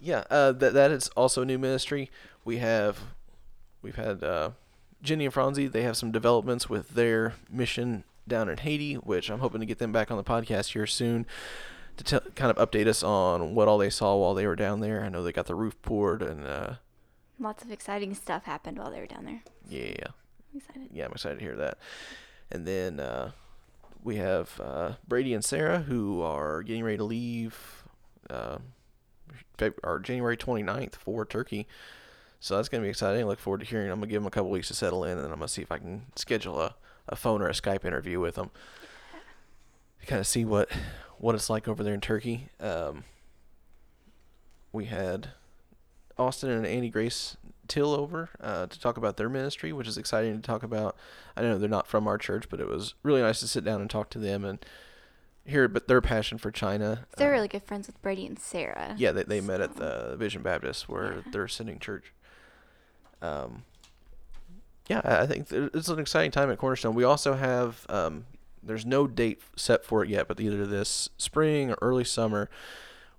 yeah, 0.00 0.24
uh, 0.30 0.50
that 0.50 0.74
that 0.74 0.90
is 0.90 1.10
also 1.10 1.42
a 1.42 1.44
new 1.44 1.60
ministry. 1.60 2.10
We 2.44 2.56
have, 2.56 2.98
we've 3.82 3.94
had 3.94 4.24
uh, 4.24 4.50
Jenny 5.00 5.26
and 5.26 5.32
Franzi. 5.32 5.68
They 5.68 5.84
have 5.84 5.96
some 5.96 6.10
developments 6.10 6.68
with 6.68 6.94
their 6.94 7.34
mission 7.48 8.02
down 8.28 8.48
in 8.48 8.58
Haiti, 8.58 8.94
which 8.94 9.30
I'm 9.30 9.40
hoping 9.40 9.60
to 9.60 9.66
get 9.66 9.78
them 9.78 9.92
back 9.92 10.10
on 10.10 10.16
the 10.16 10.24
podcast 10.24 10.72
here 10.72 10.86
soon 10.86 11.26
to 11.96 12.04
tell, 12.04 12.20
kind 12.34 12.56
of 12.56 12.70
update 12.70 12.86
us 12.86 13.02
on 13.02 13.54
what 13.54 13.68
all 13.68 13.78
they 13.78 13.90
saw 13.90 14.16
while 14.16 14.34
they 14.34 14.46
were 14.46 14.56
down 14.56 14.80
there. 14.80 15.04
I 15.04 15.08
know 15.08 15.22
they 15.22 15.32
got 15.32 15.46
the 15.46 15.54
roof 15.54 15.80
poured, 15.82 16.22
and 16.22 16.46
uh, 16.46 16.74
Lots 17.38 17.64
of 17.64 17.70
exciting 17.72 18.14
stuff 18.14 18.44
happened 18.44 18.78
while 18.78 18.90
they 18.90 19.00
were 19.00 19.06
down 19.06 19.24
there. 19.24 19.42
yeah, 19.68 19.94
I'm 20.52 20.58
excited. 20.58 20.88
yeah, 20.92 21.04
I'm 21.06 21.12
excited 21.12 21.38
to 21.38 21.44
hear 21.44 21.56
that. 21.56 21.78
And 22.50 22.66
then 22.66 23.00
uh, 23.00 23.32
we 24.04 24.16
have 24.16 24.60
uh, 24.60 24.92
Brady 25.08 25.34
and 25.34 25.44
Sarah 25.44 25.80
who 25.80 26.22
are 26.22 26.62
getting 26.62 26.84
ready 26.84 26.98
to 26.98 27.04
leave 27.04 27.84
uh, 28.30 28.58
Feb- 29.58 29.78
or 29.82 29.98
January 29.98 30.36
29th 30.36 30.94
for 30.94 31.24
Turkey. 31.24 31.66
So 32.40 32.56
that's 32.56 32.68
going 32.68 32.82
to 32.82 32.86
be 32.86 32.90
exciting. 32.90 33.20
I 33.22 33.24
look 33.24 33.38
forward 33.38 33.60
to 33.60 33.66
hearing. 33.66 33.90
I'm 33.90 33.98
going 34.00 34.08
to 34.08 34.12
give 34.12 34.20
them 34.22 34.26
a 34.26 34.30
couple 34.30 34.50
weeks 34.50 34.68
to 34.68 34.74
settle 34.74 35.04
in, 35.04 35.12
and 35.12 35.20
then 35.20 35.32
I'm 35.32 35.38
going 35.38 35.46
to 35.46 35.52
see 35.52 35.62
if 35.62 35.70
I 35.72 35.78
can 35.78 36.02
schedule 36.16 36.60
a, 36.60 36.74
a 37.08 37.16
phone 37.16 37.42
or 37.42 37.48
a 37.48 37.52
Skype 37.52 37.84
interview 37.84 38.20
with 38.20 38.36
them 38.36 38.50
to 40.00 40.06
kind 40.06 40.20
of 40.20 40.26
see 40.26 40.44
what 40.44 40.70
what 41.18 41.34
it's 41.34 41.48
like 41.50 41.68
over 41.68 41.82
there 41.84 41.94
in 41.94 42.00
Turkey. 42.00 42.48
Um, 42.60 43.04
we 44.72 44.86
had 44.86 45.28
Austin 46.18 46.50
and 46.50 46.66
Andy 46.66 46.88
Grace 46.88 47.36
Till 47.68 47.94
over 47.94 48.28
uh, 48.40 48.66
to 48.66 48.80
talk 48.80 48.96
about 48.98 49.16
their 49.16 49.28
ministry, 49.30 49.72
which 49.72 49.86
is 49.88 49.96
exciting 49.96 50.34
to 50.34 50.42
talk 50.42 50.62
about. 50.62 50.96
I 51.36 51.42
know 51.42 51.56
they're 51.58 51.68
not 51.70 51.86
from 51.86 52.06
our 52.08 52.18
church, 52.18 52.48
but 52.50 52.60
it 52.60 52.68
was 52.68 52.94
really 53.02 53.22
nice 53.22 53.40
to 53.40 53.48
sit 53.48 53.64
down 53.64 53.80
and 53.80 53.88
talk 53.88 54.10
to 54.10 54.18
them 54.18 54.44
and 54.44 54.62
hear 55.46 55.64
about 55.64 55.86
their 55.88 56.00
passion 56.02 56.38
for 56.38 56.50
China. 56.50 57.06
They're 57.16 57.30
Uh, 57.30 57.32
really 57.36 57.48
good 57.48 57.62
friends 57.62 57.86
with 57.86 58.02
Brady 58.02 58.26
and 58.26 58.38
Sarah. 58.38 58.94
yeah, 58.98 59.12
they, 59.12 59.22
they 59.22 59.40
met 59.40 59.60
at 59.60 59.76
the 59.76 60.16
Vision 60.18 60.42
Baptist 60.42 60.88
where 60.88 61.14
Yeah. 61.14 61.22
they're 61.30 61.48
sitting 61.48 61.78
church. 61.78 62.12
Um, 63.22 63.62
yeah, 64.88 65.00
I 65.04 65.22
I 65.22 65.26
think 65.26 65.50
it's 65.50 65.88
an 65.88 65.98
exciting 65.98 66.30
time 66.30 66.50
at 66.50 66.58
Cornerstone. 66.58 66.94
We 66.94 67.04
also 67.04 67.34
have 67.34 67.86
um, 67.88 68.26
there's 68.62 68.86
no 68.86 69.06
date 69.06 69.40
set 69.56 69.84
for 69.84 70.02
it 70.02 70.08
yet, 70.08 70.28
but 70.28 70.40
either 70.40 70.66
this 70.66 71.08
spring 71.16 71.70
or 71.70 71.78
early 71.82 72.04
summer, 72.04 72.48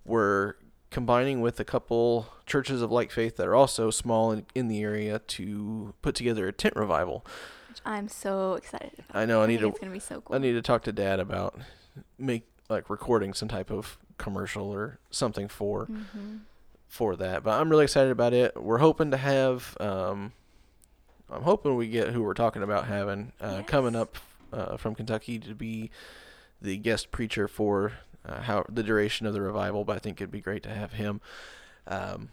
we're 0.05 0.55
combining 0.89 1.41
with 1.41 1.59
a 1.59 1.65
couple 1.65 2.27
churches 2.45 2.81
of 2.81 2.91
like 2.91 3.11
faith 3.11 3.35
that 3.37 3.47
are 3.47 3.55
also 3.55 3.89
small 3.89 4.31
in, 4.31 4.45
in 4.53 4.67
the 4.67 4.81
area 4.83 5.19
to 5.19 5.93
put 6.01 6.15
together 6.15 6.47
a 6.47 6.51
tent 6.51 6.75
revival. 6.75 7.25
Which 7.69 7.79
I'm 7.85 8.07
so 8.07 8.53
excited 8.53 8.93
about. 8.99 9.19
I 9.19 9.25
know 9.25 9.41
I 9.41 9.47
need 9.47 9.59
think 9.59 9.61
to 9.61 9.69
It's 9.69 9.79
gonna 9.79 9.91
be 9.91 9.99
so 9.99 10.21
cool. 10.21 10.35
I 10.35 10.39
need 10.39 10.53
to 10.53 10.61
talk 10.61 10.83
to 10.83 10.91
Dad 10.91 11.19
about 11.19 11.59
make 12.17 12.47
like 12.69 12.89
recording 12.89 13.33
some 13.33 13.47
type 13.47 13.71
of 13.71 13.97
commercial 14.17 14.71
or 14.71 14.99
something 15.09 15.47
for 15.47 15.85
hmm 15.85 16.37
for 16.87 17.15
that. 17.15 17.41
But 17.41 17.59
I'm 17.59 17.69
really 17.69 17.85
excited 17.85 18.11
about 18.11 18.33
it. 18.33 18.61
We're 18.61 18.77
hoping 18.77 19.09
to 19.09 19.17
have 19.17 19.75
um, 19.79 20.31
I'm 21.33 21.43
hoping 21.43 21.75
we 21.75 21.87
get 21.87 22.09
who 22.09 22.21
we're 22.23 22.33
talking 22.33 22.63
about 22.63 22.85
having 22.87 23.31
uh, 23.41 23.63
coming 23.65 23.95
up 23.95 24.17
uh, 24.51 24.77
from 24.77 24.95
Kentucky 24.95 25.39
to 25.39 25.53
be 25.55 25.89
the 26.61 26.77
guest 26.77 27.11
preacher 27.11 27.47
for 27.47 27.93
uh, 28.25 28.41
how 28.41 28.65
the 28.69 28.83
duration 28.83 29.25
of 29.25 29.33
the 29.33 29.41
revival. 29.41 29.83
But 29.83 29.95
I 29.95 29.99
think 29.99 30.21
it'd 30.21 30.31
be 30.31 30.41
great 30.41 30.63
to 30.63 30.69
have 30.69 30.93
him. 30.93 31.21
Um, 31.87 32.29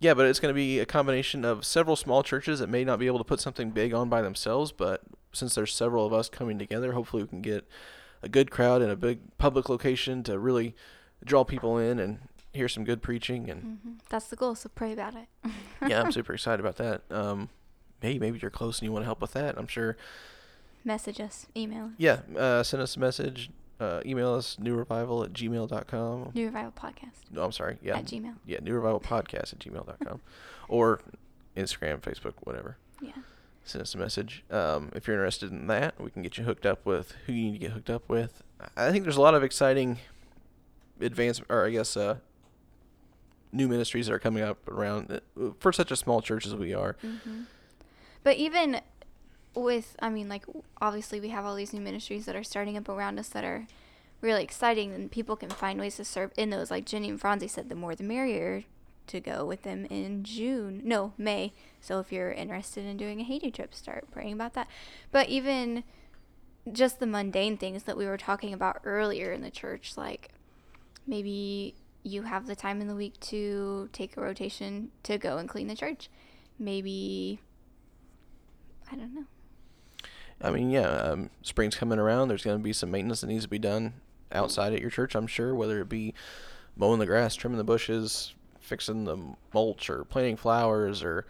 yeah, 0.00 0.14
but 0.14 0.26
it's 0.26 0.40
going 0.40 0.52
to 0.52 0.56
be 0.56 0.80
a 0.80 0.86
combination 0.86 1.44
of 1.44 1.64
several 1.64 1.94
small 1.94 2.22
churches 2.24 2.58
that 2.58 2.68
may 2.68 2.84
not 2.84 2.98
be 2.98 3.06
able 3.06 3.18
to 3.18 3.24
put 3.24 3.38
something 3.40 3.70
big 3.70 3.94
on 3.94 4.08
by 4.08 4.20
themselves, 4.20 4.72
but 4.72 5.02
since 5.32 5.54
there's 5.54 5.72
several 5.72 6.04
of 6.04 6.12
us 6.12 6.28
coming 6.28 6.58
together, 6.58 6.92
hopefully 6.92 7.22
we 7.22 7.28
can 7.28 7.40
get 7.40 7.64
a 8.20 8.28
good 8.28 8.50
crowd 8.50 8.82
in 8.82 8.90
a 8.90 8.96
big 8.96 9.20
public 9.38 9.68
location 9.68 10.24
to 10.24 10.38
really 10.38 10.74
draw 11.24 11.44
people 11.44 11.78
in 11.78 12.00
and 12.00 12.18
hear 12.52 12.68
some 12.68 12.84
good 12.84 13.00
preaching 13.00 13.48
and 13.48 13.62
hmm 13.62 13.92
That's 14.08 14.26
the 14.26 14.36
goal. 14.36 14.56
So 14.56 14.68
pray 14.74 14.92
about 14.92 15.14
it. 15.14 15.28
yeah, 15.86 16.02
I'm 16.02 16.10
super 16.12 16.34
excited 16.34 16.58
about 16.60 16.76
that. 16.76 17.02
Um, 17.10 17.48
hey, 18.02 18.18
maybe 18.18 18.38
you're 18.40 18.50
close 18.50 18.78
and 18.80 18.86
you 18.86 18.92
want 18.92 19.02
to 19.02 19.06
help 19.06 19.20
with 19.20 19.32
that. 19.32 19.56
I'm 19.56 19.66
sure. 19.66 19.96
Message 20.84 21.20
us, 21.20 21.46
email 21.56 21.86
us. 21.86 21.90
Yeah, 21.96 22.20
uh, 22.36 22.62
send 22.62 22.82
us 22.82 22.96
a 22.96 23.00
message. 23.00 23.50
Uh, 23.80 24.00
email 24.06 24.34
us 24.34 24.56
newrevival 24.60 25.24
at 25.24 25.32
gmail.com. 25.32 26.30
New 26.34 26.44
Revival 26.46 26.72
Podcast 26.72 27.30
No, 27.32 27.42
I'm 27.44 27.50
sorry. 27.52 27.78
Yeah, 27.82 27.96
at 27.98 28.04
Gmail. 28.04 28.34
yeah, 28.46 28.58
new 28.62 28.74
revival 28.74 29.00
podcast 29.00 29.52
at 29.52 29.58
gmail.com, 29.60 30.20
or 30.68 31.00
Instagram, 31.56 32.00
Facebook, 32.00 32.34
whatever. 32.42 32.76
Yeah. 33.00 33.12
Send 33.64 33.82
us 33.82 33.94
a 33.94 33.98
message. 33.98 34.44
Um, 34.50 34.90
if 34.94 35.06
you're 35.06 35.16
interested 35.16 35.50
in 35.52 35.66
that, 35.68 36.00
we 36.00 36.10
can 36.10 36.22
get 36.22 36.36
you 36.38 36.44
hooked 36.44 36.66
up 36.66 36.84
with 36.86 37.14
who 37.26 37.32
you 37.32 37.44
need 37.44 37.52
to 37.52 37.58
get 37.58 37.70
hooked 37.72 37.90
up 37.90 38.08
with. 38.08 38.42
I 38.76 38.90
think 38.92 39.04
there's 39.04 39.16
a 39.16 39.20
lot 39.20 39.34
of 39.34 39.42
exciting 39.42 39.98
advanced, 41.00 41.42
or 41.48 41.64
I 41.66 41.70
guess, 41.70 41.96
uh, 41.96 42.16
new 43.52 43.68
ministries 43.68 44.06
that 44.06 44.12
are 44.14 44.18
coming 44.18 44.42
up 44.42 44.66
around 44.68 45.10
uh, 45.40 45.50
for 45.60 45.72
such 45.72 45.90
a 45.90 45.96
small 45.96 46.20
church 46.22 46.46
as 46.46 46.54
we 46.54 46.72
are. 46.74 46.96
hmm 47.00 47.42
But 48.22 48.36
even 48.36 48.80
with, 49.54 49.96
I 50.00 50.08
mean, 50.10 50.28
like, 50.28 50.44
obviously 50.80 51.20
we 51.20 51.28
have 51.28 51.44
all 51.44 51.54
these 51.54 51.72
new 51.72 51.80
ministries 51.80 52.26
that 52.26 52.36
are 52.36 52.44
starting 52.44 52.76
up 52.76 52.88
around 52.88 53.18
us 53.18 53.28
that 53.30 53.44
are 53.44 53.66
really 54.20 54.42
exciting, 54.42 54.94
and 54.94 55.10
people 55.10 55.36
can 55.36 55.50
find 55.50 55.80
ways 55.80 55.96
to 55.96 56.04
serve 56.04 56.32
in 56.36 56.50
those. 56.50 56.70
Like 56.70 56.86
Jenny 56.86 57.08
and 57.08 57.20
Franzi 57.20 57.48
said, 57.48 57.68
the 57.68 57.74
more 57.74 57.94
the 57.94 58.04
merrier 58.04 58.64
to 59.08 59.20
go 59.20 59.44
with 59.44 59.62
them 59.62 59.84
in 59.86 60.22
June. 60.22 60.80
No, 60.84 61.12
May. 61.18 61.52
So 61.80 61.98
if 61.98 62.12
you're 62.12 62.30
interested 62.30 62.84
in 62.86 62.96
doing 62.96 63.20
a 63.20 63.24
Haiti 63.24 63.50
trip, 63.50 63.74
start 63.74 64.10
praying 64.10 64.34
about 64.34 64.54
that. 64.54 64.68
But 65.10 65.28
even 65.28 65.82
just 66.70 67.00
the 67.00 67.06
mundane 67.06 67.56
things 67.56 67.82
that 67.82 67.96
we 67.96 68.06
were 68.06 68.16
talking 68.16 68.54
about 68.54 68.80
earlier 68.84 69.32
in 69.32 69.42
the 69.42 69.50
church, 69.50 69.96
like 69.96 70.30
maybe 71.06 71.74
you 72.04 72.22
have 72.22 72.46
the 72.46 72.54
time 72.54 72.80
in 72.80 72.86
the 72.86 72.94
week 72.94 73.18
to 73.20 73.88
take 73.92 74.16
a 74.16 74.20
rotation 74.20 74.92
to 75.02 75.18
go 75.18 75.36
and 75.38 75.48
clean 75.48 75.66
the 75.66 75.74
church. 75.74 76.08
Maybe 76.58 77.40
I 78.92 78.96
don't 78.96 79.14
know. 79.14 79.24
I 80.40 80.50
mean, 80.50 80.70
yeah, 80.70 80.88
um, 80.88 81.30
spring's 81.42 81.76
coming 81.76 81.98
around. 81.98 82.28
There's 82.28 82.44
going 82.44 82.58
to 82.58 82.62
be 82.62 82.72
some 82.72 82.90
maintenance 82.90 83.20
that 83.20 83.28
needs 83.28 83.44
to 83.44 83.48
be 83.48 83.58
done 83.58 83.94
outside 84.32 84.72
at 84.72 84.80
your 84.80 84.90
church, 84.90 85.14
I'm 85.14 85.26
sure, 85.26 85.54
whether 85.54 85.80
it 85.80 85.88
be 85.88 86.14
mowing 86.76 86.98
the 86.98 87.06
grass, 87.06 87.34
trimming 87.34 87.58
the 87.58 87.64
bushes, 87.64 88.34
fixing 88.58 89.04
the 89.04 89.16
mulch, 89.54 89.88
or 89.88 90.04
planting 90.04 90.36
flowers, 90.36 91.02
or 91.02 91.26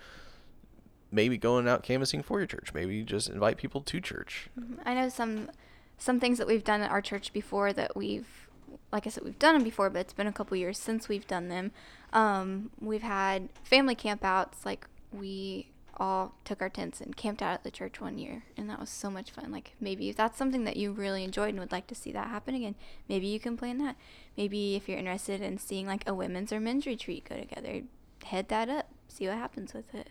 maybe 1.10 1.36
going 1.36 1.68
out 1.68 1.82
canvassing 1.82 2.22
for 2.22 2.38
your 2.40 2.46
church. 2.46 2.72
Maybe 2.72 3.02
just 3.02 3.28
invite 3.28 3.58
people 3.58 3.82
to 3.82 4.00
church. 4.00 4.48
Mhm. 4.58 4.78
I 4.84 4.94
know 4.94 5.08
some 5.08 5.50
some 5.98 6.18
things 6.18 6.38
that 6.38 6.46
we've 6.48 6.64
done 6.64 6.80
at 6.80 6.90
our 6.90 7.02
church 7.02 7.32
before 7.32 7.72
that 7.74 7.94
we've 7.94 8.48
like 8.90 9.06
I 9.06 9.10
said 9.10 9.24
we've 9.24 9.38
done 9.38 9.54
them 9.54 9.62
before, 9.64 9.90
but 9.90 10.00
it's 10.00 10.12
been 10.14 10.26
a 10.26 10.32
couple 10.32 10.56
years 10.56 10.78
since 10.78 11.08
we've 11.08 11.26
done 11.26 11.48
them. 11.48 11.70
Um, 12.12 12.70
we've 12.80 13.02
had 13.02 13.50
family 13.62 13.94
campouts 13.94 14.64
like 14.64 14.86
we 15.12 15.68
all 15.98 16.34
took 16.44 16.62
our 16.62 16.68
tents 16.68 17.00
and 17.00 17.16
camped 17.16 17.42
out 17.42 17.54
at 17.54 17.64
the 17.64 17.70
church 17.70 18.00
one 18.00 18.18
year 18.18 18.44
and 18.56 18.68
that 18.68 18.80
was 18.80 18.88
so 18.88 19.10
much 19.10 19.30
fun 19.30 19.52
like 19.52 19.72
maybe 19.80 20.08
if 20.08 20.16
that's 20.16 20.38
something 20.38 20.64
that 20.64 20.76
you 20.76 20.92
really 20.92 21.22
enjoyed 21.22 21.50
and 21.50 21.58
would 21.58 21.72
like 21.72 21.86
to 21.86 21.94
see 21.94 22.12
that 22.12 22.28
happen 22.28 22.54
again 22.54 22.74
maybe 23.08 23.26
you 23.26 23.38
can 23.38 23.56
plan 23.56 23.78
that 23.78 23.96
maybe 24.36 24.74
if 24.74 24.88
you're 24.88 24.98
interested 24.98 25.40
in 25.42 25.58
seeing 25.58 25.86
like 25.86 26.08
a 26.08 26.14
women's 26.14 26.52
or 26.52 26.60
men's 26.60 26.86
retreat 26.86 27.26
go 27.28 27.36
together 27.36 27.82
head 28.24 28.48
that 28.48 28.68
up 28.68 28.88
see 29.08 29.28
what 29.28 29.36
happens 29.36 29.74
with 29.74 29.94
it 29.94 30.08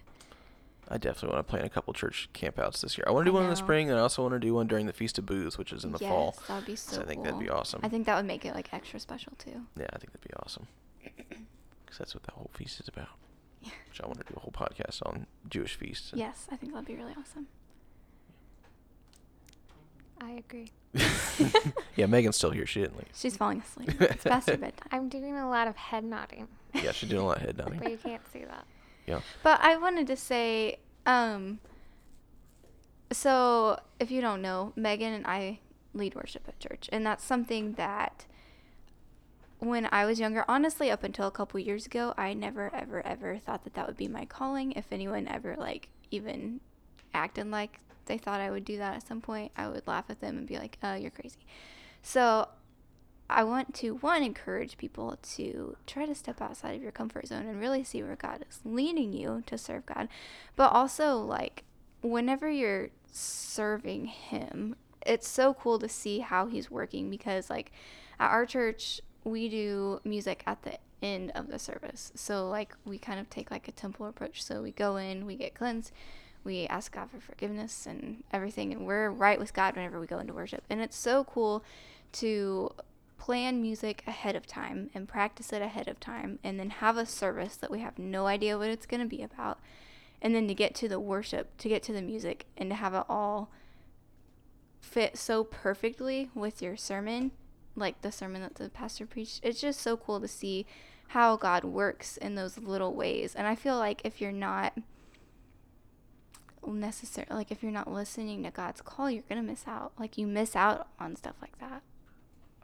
I 0.88 0.97
definitely 0.97 1.36
want 1.36 1.47
to 1.47 1.51
plan 1.51 1.63
a 1.63 1.69
couple 1.69 1.93
church 1.93 2.27
campouts 2.34 2.82
this 2.82 2.97
year. 2.97 3.05
I 3.07 3.11
want 3.11 3.25
to 3.25 3.29
I 3.29 3.32
do 3.32 3.36
one 3.36 3.43
in 3.45 3.49
the 3.49 3.55
spring, 3.55 3.89
and 3.89 3.97
I 3.97 4.01
also 4.01 4.23
want 4.23 4.34
to 4.34 4.39
do 4.39 4.53
one 4.53 4.67
during 4.67 4.88
the 4.88 4.93
Feast 4.93 5.17
of 5.17 5.25
Booths, 5.25 5.57
which 5.57 5.71
is 5.71 5.86
in 5.86 5.93
the 5.93 5.99
yes, 6.01 6.09
fall. 6.09 6.36
that 6.49 6.55
would 6.57 6.65
be 6.65 6.75
so, 6.75 6.97
So 6.97 7.01
I 7.01 7.05
think 7.05 7.23
that'd 7.23 7.39
be 7.39 7.49
awesome. 7.49 7.79
i 7.82 7.88
think 7.88 8.05
that 8.07 8.17
would 8.17 8.25
make 8.25 8.43
it 8.43 8.53
like 8.53 8.73
extra 8.73 8.99
special 8.99 9.32
too 9.38 9.65
Yeah, 9.79 9.86
I 9.93 9.99
think 9.99 10.11
that'd 10.11 10.27
be 10.27 10.34
awesome. 10.43 10.67
Because 11.01 11.97
that's 11.97 12.13
what 12.13 12.23
the 12.23 12.32
whole 12.32 12.49
feast 12.53 12.82
is 12.82 12.89
about. 12.89 13.07
Which 13.64 14.01
I 14.01 14.05
want 14.07 14.20
to 14.20 14.26
do 14.26 14.34
a 14.38 14.39
whole 14.39 14.53
podcast 14.53 15.01
on 15.05 15.28
Jewish 15.49 15.76
feasts. 15.76 16.12
and- 16.12 16.20
yes 16.20 16.47
i 16.51 16.55
think 16.55 16.72
that'd 16.74 16.88
be 16.88 16.95
really 16.95 17.14
awesome 17.20 17.47
I 20.24 20.32
agree. 20.34 20.70
yeah, 21.95 22.05
Megan's 22.05 22.36
still 22.36 22.51
here. 22.51 22.68
She 22.68 22.82
didn't 22.82 22.95
leave. 22.97 23.07
She's 23.16 23.36
falling 23.36 23.62
asleep. 23.62 23.89
It's 24.01 24.24
past 24.24 24.49
her 24.51 24.57
bedtime. 24.57 24.88
I'm 24.91 25.09
doing 25.09 25.36
a 25.36 25.49
lot 25.49 25.68
of 25.68 25.76
head 25.76 26.03
nodding, 26.03 26.47
Yeah, 26.76 26.91
she's 26.91 27.09
doing 27.09 27.24
a 27.24 27.26
lot 27.26 27.38
of 27.38 27.43
head 27.43 27.57
nodding. 27.57 27.80
but 27.80 27.89
you 27.91 27.97
can't 27.97 28.22
see 28.32 28.43
that. 28.45 28.66
Yeah. 29.07 29.22
But 29.41 29.62
I 29.62 29.78
wanted 29.78 30.05
to 30.07 30.16
say, 30.16 30.78
um, 31.07 31.59
so 33.12 33.80
if 33.99 34.12
you 34.12 34.22
don't 34.22 34.43
know, 34.43 34.74
Megan 34.76 35.12
and 35.14 35.26
I 35.26 35.59
lead 35.95 36.14
worship 36.14 36.43
at 36.47 36.59
church, 36.59 36.88
and 36.91 37.03
that's 37.03 37.24
something 37.24 37.74
that 37.74 38.26
when 39.62 39.88
I 39.91 40.05
was 40.05 40.20
younger, 40.20 40.43
honestly, 40.47 40.89
up 40.89 41.03
until 41.03 41.28
a 41.28 41.32
couple 41.32 41.59
years 41.59 41.86
ago, 41.86 42.16
I 42.18 42.34
never, 42.34 42.74
ever, 42.76 43.05
ever 43.05 43.38
thought 43.38 43.64
that 43.64 43.76
that 43.76 43.86
would 43.86 43.95
be 43.95 44.07
my 44.07 44.26
calling. 44.26 44.72
If 44.72 44.91
anyone 44.91 45.28
ever 45.28 45.55
like 45.55 45.89
even 46.09 46.62
acted 47.14 47.49
like 47.51 47.80
they 48.07 48.18
thought 48.18 48.41
I 48.41 48.49
would 48.49 48.66
do 48.66 48.78
that 48.80 48.95
at 48.95 49.07
some 49.07 49.22
point, 49.22 49.51
I 49.55 49.70
would 49.70 49.86
laugh 49.86 50.05
at 50.09 50.20
them 50.20 50.38
and 50.39 50.47
be 50.47 50.57
like, 50.57 50.80
"Uh, 50.84 50.97
you're 50.99 51.12
crazy." 51.12 51.45
So 52.01 52.47
I 53.30 53.43
want 53.43 53.76
to 53.76 53.91
one 53.97 54.24
encourage 54.24 54.78
people 54.78 55.20
to 55.36 55.78
try 55.86 56.07
to 56.07 56.16
step 56.16 56.41
outside 56.41 56.76
of 56.76 56.82
your 56.82 56.91
comfort 56.91 57.28
zone 57.28 57.45
and 57.45 57.59
really 57.59 57.84
see 57.84 58.01
where 58.01 58.16
God 58.16 58.43
is 58.49 58.62
leading 58.66 59.14
you 59.14 59.43
to 59.45 59.59
serve 59.59 59.86
God. 59.86 60.09
But 60.55 60.72
also 60.74 61.18
like 61.18 61.66
whenever 62.01 62.49
you're 62.49 62.89
serving 63.12 64.05
him, 64.05 64.76
it's 65.05 65.28
so 65.28 65.53
cool 65.53 65.78
to 65.80 65.88
see 65.88 66.20
how 66.20 66.47
he's 66.47 66.72
working 66.72 67.12
because 67.12 67.49
like 67.49 67.72
at 68.20 68.32
our 68.32 68.47
church 68.47 69.01
we 69.24 69.49
do 69.49 69.99
music 70.03 70.43
at 70.45 70.63
the 70.63 70.78
end 71.01 71.32
of 71.36 71.47
the 71.47 71.59
service. 71.59 72.11
So 72.15 72.47
like 72.49 72.76
we 72.86 72.97
kind 72.97 73.19
of 73.19 73.30
take 73.30 73.51
like 73.51 73.67
a 73.67 73.72
temple 73.72 74.07
approach. 74.07 74.43
So 74.43 74.61
we 74.61 74.72
go 74.72 74.97
in, 74.97 75.26
we 75.26 75.36
get 75.36 75.53
cleansed, 75.53 75.91
we 76.43 76.67
ask 76.67 76.93
God 76.93 77.09
for 77.09 77.19
forgiveness 77.19 77.86
and 77.86 78.24
everything 78.32 78.72
and 78.72 78.86
we're 78.86 79.09
right 79.09 79.39
with 79.39 79.53
God 79.53 79.76
whenever 79.76 79.99
we 79.99 80.07
go 80.07 80.19
into 80.19 80.34
worship. 80.34 80.63
And 80.69 80.82
it's 80.82 80.97
so 80.97 81.24
cool 81.24 81.63
to 82.13 82.72
plan 83.17 83.61
music 83.61 84.03
ahead 84.07 84.36
of 84.36 84.47
time 84.47 84.89
and 84.95 85.07
practice 85.07 85.53
it 85.53 85.61
ahead 85.61 85.88
of 85.88 85.99
time 85.99 86.39
and 86.43 86.59
then 86.59 86.72
have 86.72 86.97
a 86.97 87.05
service 87.05 87.55
that 87.55 87.69
we 87.69 87.80
have 87.80 87.99
no 87.99 88.26
idea 88.26 88.57
what 88.57 88.69
it's 88.69 88.88
going 88.88 88.99
to 88.99 89.07
be 89.07 89.22
about 89.22 89.59
and 90.24 90.34
then 90.34 90.47
to 90.47 90.55
get 90.55 90.74
to 90.74 90.89
the 90.89 90.99
worship 90.99 91.55
to 91.55 91.69
get 91.69 91.84
to 91.84 91.93
the 91.93 92.01
music 92.01 92.47
and 92.57 92.72
to 92.72 92.76
have 92.76 92.95
it 92.95 93.03
all 93.07 93.51
fit 94.82 95.15
so 95.15 95.43
perfectly 95.43 96.32
with 96.34 96.63
your 96.63 96.76
sermon 96.76 97.30
like 97.76 98.01
the 98.01 98.11
sermon 98.11 98.41
that 98.41 98.55
the 98.55 98.69
pastor 98.69 99.05
preached 99.05 99.39
it's 99.43 99.61
just 99.61 99.80
so 99.80 99.95
cool 99.95 100.19
to 100.19 100.28
see 100.28 100.65
how 101.09 101.36
god 101.36 101.63
works 101.63 102.17
in 102.17 102.36
those 102.36 102.57
little 102.57 102.93
ways 102.93 103.36
and 103.36 103.47
i 103.47 103.55
feel 103.55 103.78
like 103.78 104.01
if 104.03 104.19
you're 104.22 104.32
not 104.32 104.74
necessarily 106.67 107.34
like 107.36 107.51
if 107.51 107.63
you're 107.63 107.72
not 107.72 107.91
listening 107.91 108.43
to 108.43 108.51
god's 108.51 108.82
call 108.82 109.09
you're 109.09 109.24
gonna 109.28 109.41
miss 109.41 109.63
out 109.67 109.91
like 109.99 110.17
you 110.17 110.28
miss 110.28 110.55
out 110.55 110.88
on 110.99 111.15
stuff 111.15 111.36
like 111.41 111.57
that 111.59 111.82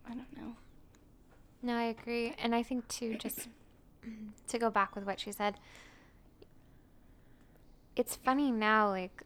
i 0.06 0.10
don't 0.10 0.36
know 0.38 0.56
No, 1.62 1.76
I 1.76 1.84
agree. 1.86 2.34
And 2.38 2.54
I 2.54 2.62
think, 2.64 2.88
too, 2.88 3.16
just 3.18 3.48
to 4.48 4.60
go 4.60 4.70
back 4.70 4.96
with 4.96 5.06
what 5.06 5.20
she 5.20 5.32
said, 5.32 5.56
it's 7.96 8.16
funny 8.16 8.52
now, 8.52 8.90
like, 8.90 9.24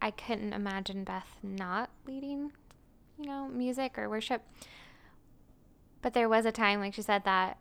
I 0.00 0.10
couldn't 0.10 0.52
imagine 0.52 1.02
Beth 1.04 1.36
not 1.42 1.88
leading, 2.06 2.52
you 3.18 3.26
know, 3.26 3.48
music 3.48 3.96
or 3.98 4.08
worship. 4.08 4.42
But 6.02 6.14
there 6.14 6.28
was 6.28 6.44
a 6.44 6.52
time, 6.52 6.80
like 6.80 6.94
she 6.94 7.02
said, 7.02 7.24
that, 7.24 7.58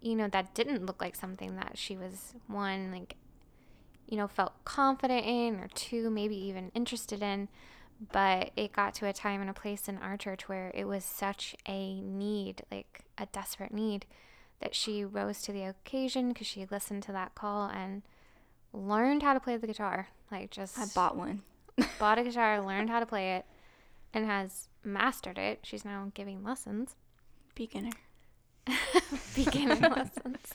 you 0.00 0.16
know, 0.16 0.28
that 0.28 0.54
didn't 0.54 0.86
look 0.86 1.00
like 1.00 1.14
something 1.14 1.56
that 1.56 1.72
she 1.76 1.96
was, 1.96 2.34
one, 2.46 2.90
like, 2.90 3.16
you 4.08 4.16
know, 4.16 4.26
felt 4.26 4.64
confident 4.64 5.24
in, 5.24 5.60
or 5.60 5.68
two, 5.74 6.10
maybe 6.10 6.36
even 6.36 6.72
interested 6.74 7.22
in. 7.22 7.48
But 8.12 8.50
it 8.56 8.72
got 8.72 8.94
to 8.94 9.06
a 9.06 9.12
time 9.12 9.40
and 9.40 9.48
a 9.48 9.54
place 9.54 9.88
in 9.88 9.98
our 9.98 10.16
church 10.16 10.48
where 10.48 10.72
it 10.74 10.86
was 10.86 11.04
such 11.04 11.54
a 11.68 12.00
need, 12.00 12.62
like 12.70 13.04
a 13.16 13.26
desperate 13.26 13.72
need, 13.72 14.06
that 14.60 14.74
she 14.74 15.04
rose 15.04 15.42
to 15.42 15.52
the 15.52 15.64
occasion 15.64 16.30
because 16.30 16.46
she 16.46 16.66
listened 16.70 17.02
to 17.04 17.12
that 17.12 17.34
call 17.34 17.68
and 17.68 18.02
learned 18.72 19.22
how 19.22 19.34
to 19.34 19.40
play 19.40 19.56
the 19.56 19.66
guitar. 19.66 20.08
Like 20.30 20.50
just 20.50 20.78
I 20.78 20.86
bought 20.94 21.16
one. 21.16 21.42
bought 21.98 22.18
a 22.18 22.24
guitar, 22.24 22.60
learned 22.66 22.90
how 22.90 23.00
to 23.00 23.06
play 23.06 23.36
it, 23.36 23.44
and 24.12 24.26
has 24.26 24.68
mastered 24.82 25.38
it. 25.38 25.60
She's 25.62 25.84
now 25.84 26.10
giving 26.14 26.42
lessons, 26.42 26.96
Beginner. 27.54 27.90
Beginner 29.34 29.74
lessons. 29.96 30.54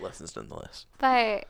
Lessons 0.00 0.36
nonetheless. 0.36 0.86
But 0.98 1.46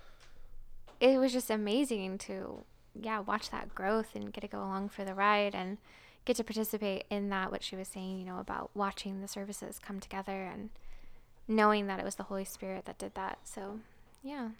it 1.01 1.19
was 1.19 1.33
just 1.33 1.51
amazing 1.51 2.19
to, 2.19 2.65
yeah, 2.95 3.21
watch 3.21 3.51
that 3.51 3.75
growth 3.75 4.15
and 4.15 4.33
get 4.33 4.43
to 4.43 4.49
go 4.49 4.59
along 4.59 4.91
for 4.91 5.05
the 5.05 5.15
ride 5.15 5.55
and 5.55 5.79
get 6.25 6.37
to 6.37 6.45
participate 6.45 7.05
in 7.11 7.29
that. 7.31 7.51
What 7.51 7.63
she 7.63 7.77
was 7.77 7.89
saying, 7.89 8.19
you 8.19 8.25
know, 8.25 8.39
about 8.39 8.71
watching 8.75 9.21
the 9.21 9.29
services 9.29 9.79
come 9.79 10.01
together 10.01 10.45
and 10.45 10.71
knowing 11.49 11.87
that 11.87 11.99
it 11.99 12.05
was 12.05 12.17
the 12.17 12.25
Holy 12.25 12.45
Spirit 12.45 12.85
that 12.87 12.99
did 12.99 13.15
that. 13.15 13.39
So, 13.45 13.81
yeah, 14.23 14.51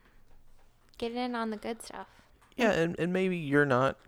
get 0.99 1.13
in 1.13 1.35
on 1.35 1.51
the 1.51 1.57
good 1.57 1.83
stuff. 1.83 2.09
Yeah, 2.57 2.73
and, 2.73 2.99
and 2.99 3.13
maybe 3.13 3.37
you're 3.37 3.65
not 3.65 3.99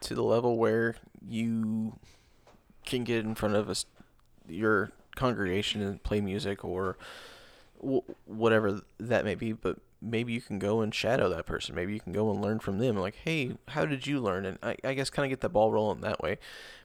to 0.00 0.14
the 0.14 0.22
level 0.22 0.58
where 0.58 0.96
you 1.24 1.98
can 2.84 3.04
get 3.04 3.24
in 3.24 3.34
front 3.34 3.54
of 3.54 3.68
us, 3.68 3.86
your 4.48 4.90
congregation 5.16 5.82
and 5.82 6.02
play 6.02 6.20
music 6.20 6.64
or 6.64 6.96
w- 7.80 8.02
whatever 8.26 8.80
that 8.98 9.24
may 9.24 9.34
be, 9.34 9.52
but 9.52 9.78
maybe 10.00 10.32
you 10.32 10.40
can 10.40 10.58
go 10.58 10.80
and 10.80 10.94
shadow 10.94 11.28
that 11.28 11.46
person. 11.46 11.74
Maybe 11.74 11.94
you 11.94 12.00
can 12.00 12.12
go 12.12 12.30
and 12.30 12.42
learn 12.42 12.58
from 12.58 12.78
them. 12.78 12.96
Like, 12.96 13.14
hey, 13.24 13.56
how 13.68 13.86
did 13.86 14.06
you 14.06 14.20
learn? 14.20 14.44
And 14.44 14.58
I, 14.62 14.76
I 14.82 14.94
guess 14.94 15.10
kind 15.10 15.24
of 15.24 15.30
get 15.30 15.40
the 15.40 15.48
ball 15.48 15.70
rolling 15.70 16.00
that 16.00 16.20
way. 16.20 16.38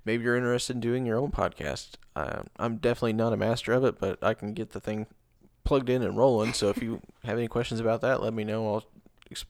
Maybe 0.05 0.23
you're 0.23 0.37
interested 0.37 0.75
in 0.75 0.79
doing 0.79 1.05
your 1.05 1.17
own 1.17 1.31
podcast. 1.31 1.95
Uh, 2.15 2.43
I'm 2.57 2.77
definitely 2.77 3.13
not 3.13 3.33
a 3.33 3.37
master 3.37 3.73
of 3.73 3.83
it, 3.83 3.99
but 3.99 4.23
I 4.23 4.33
can 4.33 4.53
get 4.53 4.71
the 4.71 4.79
thing 4.79 5.07
plugged 5.63 5.89
in 5.89 6.03
and 6.03 6.15
rolling. 6.15 6.53
So 6.53 6.69
if 6.69 6.81
you 6.81 7.01
have 7.23 7.37
any 7.37 7.47
questions 7.47 7.79
about 7.79 8.01
that, 8.01 8.21
let 8.21 8.33
me 8.33 8.43
know. 8.43 8.67
I'll 8.73 8.83
ex- 9.31 9.45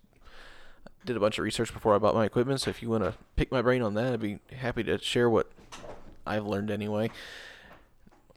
did 1.06 1.18
a 1.18 1.20
bunch 1.20 1.38
of 1.38 1.44
research 1.44 1.74
before 1.74 1.94
I 1.94 2.00
bought 2.00 2.16
my 2.16 2.26
equipment. 2.26 2.62
So 2.62 2.70
if 2.70 2.82
you 2.82 2.90
want 2.90 3.04
to 3.04 3.14
pick 3.36 3.52
my 3.52 3.62
brain 3.62 3.82
on 3.82 3.94
that, 3.96 4.14
I'd 4.14 4.20
be 4.20 4.40
happy 4.56 4.84
to 4.86 4.98
share 4.98 5.30
what 5.30 5.52
I've 6.26 6.46
learned 6.46 6.72
anyway. 6.72 7.12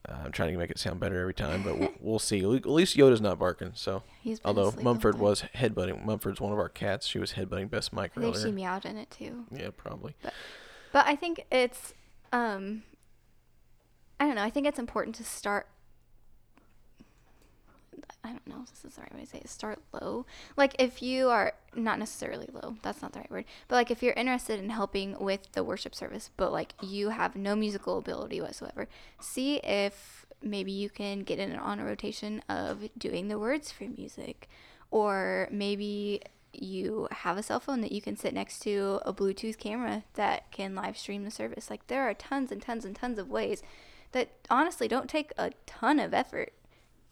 Uh, 0.09 0.17
I'm 0.25 0.33
trying 0.33 0.53
to 0.53 0.59
make 0.59 0.71
it 0.71 0.79
sound 0.79 0.99
better 0.99 1.21
every 1.21 1.35
time, 1.35 1.63
but 1.63 1.79
we'll, 1.79 1.93
we'll 2.01 2.19
see. 2.19 2.39
At 2.43 2.67
least 2.67 2.97
Yoda's 2.97 3.21
not 3.21 3.39
barking. 3.39 3.73
So 3.75 4.03
although 4.45 4.73
Mumford 4.81 5.19
was 5.19 5.45
headbutting, 5.55 6.05
Mumford's 6.05 6.41
one 6.41 6.53
of 6.53 6.59
our 6.59 6.71
cats. 6.71 7.07
She 7.07 7.19
was 7.19 7.35
headbutting 7.35 7.69
Best 7.71 7.93
Mike 7.93 8.13
I 8.17 8.21
think 8.21 8.35
she 8.37 8.41
earlier. 8.43 8.55
meowed 8.55 8.85
in 8.87 8.97
it 8.97 9.11
too. 9.11 9.45
Yeah, 9.51 9.69
probably. 9.77 10.15
But 10.93 11.07
I 11.07 11.17
think 11.17 11.45
it's 11.53 11.93
um 12.33 12.83
I 14.19 14.25
don't 14.27 14.35
know, 14.37 14.43
I 14.43 14.51
think 14.51 14.67
it's 14.67 14.79
important 14.79 15.17
to 15.17 15.25
start 15.25 15.67
I 18.23 18.29
don't 18.29 18.47
know 18.47 18.63
if 18.63 18.71
this 18.71 18.85
is 18.85 18.97
the 18.97 19.03
right 19.03 19.15
way 19.15 19.21
to 19.21 19.27
say 19.27 19.39
it. 19.39 19.49
Start 19.49 19.79
low. 19.93 20.27
Like 20.57 20.77
if 20.79 21.03
you 21.03 21.29
are 21.29 21.55
not 21.75 21.99
necessarily 21.99 22.49
low, 22.53 22.77
that's 22.83 23.03
not 23.03 23.13
the 23.13 23.21
right 23.21 23.31
word. 23.31 23.45
But 23.69 23.77
like 23.77 23.91
if 23.91 24.03
you're 24.03 24.13
interested 24.15 24.59
in 24.59 24.71
helping 24.71 25.19
with 25.19 25.53
the 25.53 25.65
worship 25.65 25.95
service, 25.95 26.31
but 26.37 26.53
like 26.53 26.75
you 26.83 27.11
have 27.11 27.37
no 27.37 27.57
musical 27.57 27.99
ability 27.99 28.41
whatsoever, 28.41 28.89
see 29.21 29.57
if 29.59 30.27
maybe 30.43 30.73
you 30.73 30.91
can 30.91 31.21
get 31.21 31.39
in 31.39 31.55
on 31.57 31.81
a 31.81 31.85
rotation 31.85 32.43
of 32.49 32.89
doing 32.97 33.29
the 33.29 33.39
words 33.39 33.71
for 33.71 33.85
music. 33.85 34.49
Or 34.91 35.49
maybe 35.51 36.23
you 36.53 37.09
have 37.11 37.39
a 37.39 37.43
cell 37.43 37.61
phone 37.61 37.81
that 37.81 37.93
you 37.93 38.03
can 38.03 38.17
sit 38.17 38.35
next 38.35 38.61
to 38.61 39.01
a 39.05 39.13
Bluetooth 39.13 39.59
camera 39.59 40.05
that 40.15 40.51
can 40.51 40.75
live 40.75 40.99
stream 40.99 41.25
the 41.25 41.31
service. 41.31 41.71
Like 41.71 41.87
there 41.87 42.03
are 42.03 42.15
tons 42.15 42.51
and 42.51 42.61
tons 42.61 42.85
and 42.85 42.95
tons 42.95 43.19
of 43.19 43.31
ways 43.31 43.63
that 44.13 44.31
honestly 44.51 44.89
don't 44.89 45.09
take 45.09 45.33
a 45.39 45.53
ton 45.67 46.01
of 46.01 46.13
effort 46.13 46.53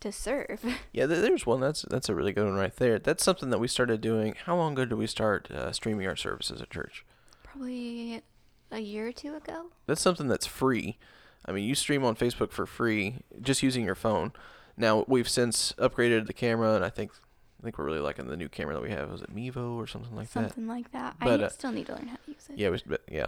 to 0.00 0.12
serve. 0.12 0.64
Yeah, 0.92 1.06
there's 1.06 1.46
one. 1.46 1.60
That's 1.60 1.82
that's 1.82 2.08
a 2.08 2.14
really 2.14 2.32
good 2.32 2.44
one 2.44 2.56
right 2.56 2.74
there. 2.74 2.98
That's 2.98 3.22
something 3.22 3.50
that 3.50 3.58
we 3.58 3.68
started 3.68 4.00
doing. 4.00 4.34
How 4.46 4.56
long 4.56 4.72
ago 4.72 4.84
did 4.84 4.96
we 4.96 5.06
start 5.06 5.50
uh, 5.50 5.70
streaming 5.72 6.06
our 6.06 6.16
services 6.16 6.60
at 6.60 6.70
church? 6.70 7.04
Probably 7.42 8.22
a 8.70 8.80
year 8.80 9.08
or 9.08 9.12
two 9.12 9.34
ago. 9.36 9.66
That's 9.86 10.00
something 10.00 10.28
that's 10.28 10.46
free. 10.46 10.98
I 11.44 11.52
mean, 11.52 11.64
you 11.64 11.74
stream 11.74 12.04
on 12.04 12.16
Facebook 12.16 12.50
for 12.50 12.66
free 12.66 13.16
just 13.40 13.62
using 13.62 13.84
your 13.84 13.94
phone. 13.94 14.32
Now 14.76 15.04
we've 15.08 15.28
since 15.28 15.72
upgraded 15.78 16.26
the 16.26 16.32
camera, 16.32 16.74
and 16.74 16.84
I 16.84 16.90
think 16.90 17.12
I 17.60 17.64
think 17.64 17.78
we're 17.78 17.84
really 17.84 17.98
liking 17.98 18.28
the 18.28 18.36
new 18.36 18.48
camera 18.48 18.74
that 18.74 18.82
we 18.82 18.90
have. 18.90 19.10
Was 19.10 19.22
it 19.22 19.34
Mevo 19.34 19.76
or 19.76 19.86
something 19.86 20.14
like 20.14 20.30
that? 20.32 20.50
Something 20.50 20.68
like 20.68 20.92
that. 20.92 21.16
But, 21.20 21.40
I 21.40 21.44
uh, 21.44 21.48
still 21.48 21.72
need 21.72 21.86
to 21.86 21.94
learn 21.94 22.08
how 22.08 22.16
to 22.16 22.30
use 22.30 22.46
it. 22.48 22.58
Yeah, 22.58 22.70
we, 22.70 22.80
but 22.86 23.02
yeah. 23.10 23.26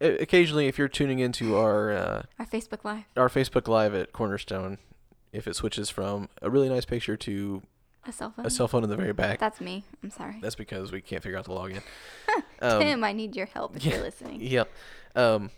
Occasionally, 0.00 0.66
if 0.66 0.78
you're 0.78 0.88
tuning 0.88 1.20
into 1.20 1.56
our 1.56 1.92
uh, 1.92 2.22
Our 2.38 2.46
Facebook 2.46 2.84
Live. 2.84 3.04
our 3.16 3.28
Facebook 3.28 3.68
Live 3.68 3.94
at 3.94 4.12
Cornerstone, 4.12 4.78
if 5.32 5.46
it 5.46 5.56
switches 5.56 5.90
from 5.90 6.28
a 6.40 6.50
really 6.50 6.68
nice 6.68 6.84
picture 6.84 7.16
to 7.16 7.62
A 8.06 8.12
cell 8.12 8.32
phone. 8.36 8.46
a 8.46 8.50
cell 8.50 8.68
phone 8.68 8.84
in 8.84 8.90
the 8.90 8.96
very 8.96 9.12
back, 9.12 9.38
That's 9.38 9.60
me. 9.60 9.84
I'm 10.02 10.10
sorry. 10.10 10.38
that's 10.42 10.54
because 10.54 10.92
we 10.92 11.00
can't 11.00 11.22
figure 11.22 11.38
out 11.38 11.44
the 11.44 11.52
login. 11.52 11.82
Um, 12.62 12.80
Tim, 12.80 13.02
I 13.02 13.12
need 13.12 13.34
your 13.34 13.46
help 13.46 13.74
if 13.76 13.84
yeah. 13.84 13.94
you're 13.94 14.02
listening. 14.04 14.40
Yep. 14.40 14.70
Um, 15.16 15.50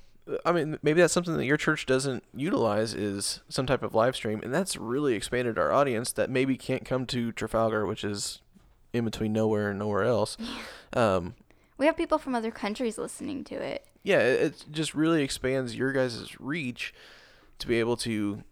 I 0.46 0.52
mean, 0.52 0.78
maybe 0.82 1.02
that's 1.02 1.12
something 1.12 1.36
that 1.36 1.44
your 1.44 1.58
church 1.58 1.84
doesn't 1.84 2.24
utilize 2.34 2.94
is 2.94 3.40
some 3.50 3.66
type 3.66 3.82
of 3.82 3.94
live 3.94 4.16
stream, 4.16 4.40
and 4.42 4.54
that's 4.54 4.74
really 4.78 5.12
expanded 5.14 5.58
our 5.58 5.70
audience 5.70 6.12
that 6.12 6.30
maybe 6.30 6.56
can't 6.56 6.82
come 6.86 7.04
to 7.08 7.30
Trafalgar, 7.30 7.84
which 7.84 8.04
is 8.04 8.40
in 8.94 9.04
between 9.04 9.34
nowhere 9.34 9.68
and 9.68 9.78
nowhere 9.78 10.04
else. 10.04 10.36
Um, 10.94 11.34
We 11.76 11.84
have 11.86 11.96
people 11.96 12.16
from 12.18 12.34
other 12.34 12.50
countries 12.50 12.96
listening 12.96 13.44
to 13.44 13.56
it. 13.56 13.84
yeah, 14.02 14.20
it, 14.20 14.40
it 14.40 14.64
just 14.70 14.94
really 14.94 15.22
expands 15.22 15.76
your 15.76 15.92
guys' 15.92 16.36
reach 16.40 16.94
to 17.58 17.66
be 17.66 17.78
able 17.80 17.96
to 17.98 18.42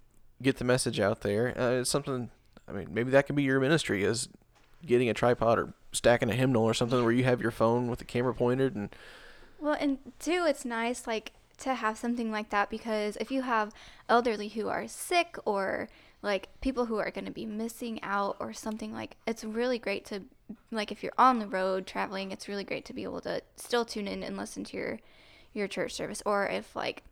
get 0.42 0.58
the 0.58 0.64
message 0.64 1.00
out 1.00 1.20
there. 1.22 1.58
Uh, 1.58 1.80
it's 1.80 1.90
something. 1.90 2.30
I 2.68 2.72
mean, 2.72 2.88
maybe 2.92 3.10
that 3.10 3.26
can 3.26 3.36
be 3.36 3.42
your 3.42 3.60
ministry 3.60 4.04
is 4.04 4.28
getting 4.84 5.08
a 5.08 5.14
tripod 5.14 5.58
or 5.58 5.74
stacking 5.92 6.30
a 6.30 6.34
hymnal 6.34 6.64
or 6.64 6.74
something 6.74 7.02
where 7.02 7.12
you 7.12 7.24
have 7.24 7.40
your 7.40 7.50
phone 7.50 7.88
with 7.88 7.98
the 7.98 8.04
camera 8.04 8.34
pointed 8.34 8.74
and 8.74 8.94
Well, 9.60 9.76
and 9.78 9.98
two, 10.18 10.44
it's 10.46 10.64
nice 10.64 11.06
like 11.06 11.32
to 11.58 11.74
have 11.74 11.96
something 11.96 12.30
like 12.32 12.50
that 12.50 12.70
because 12.70 13.16
if 13.16 13.30
you 13.30 13.42
have 13.42 13.72
elderly 14.08 14.48
who 14.48 14.68
are 14.68 14.88
sick 14.88 15.36
or 15.44 15.88
like 16.22 16.48
people 16.60 16.86
who 16.86 16.98
are 16.98 17.10
going 17.10 17.24
to 17.24 17.30
be 17.30 17.46
missing 17.46 18.00
out 18.02 18.36
or 18.40 18.52
something 18.52 18.92
like 18.92 19.16
it's 19.26 19.44
really 19.44 19.78
great 19.78 20.04
to 20.06 20.22
like 20.70 20.90
if 20.90 21.02
you're 21.02 21.12
on 21.18 21.38
the 21.38 21.46
road 21.46 21.86
traveling, 21.86 22.32
it's 22.32 22.48
really 22.48 22.64
great 22.64 22.84
to 22.86 22.92
be 22.92 23.04
able 23.04 23.20
to 23.20 23.40
still 23.56 23.84
tune 23.84 24.08
in 24.08 24.22
and 24.22 24.36
listen 24.36 24.64
to 24.64 24.76
your 24.76 24.98
your 25.52 25.68
church 25.68 25.92
service 25.92 26.22
or 26.24 26.46
if 26.46 26.74
like 26.74 27.02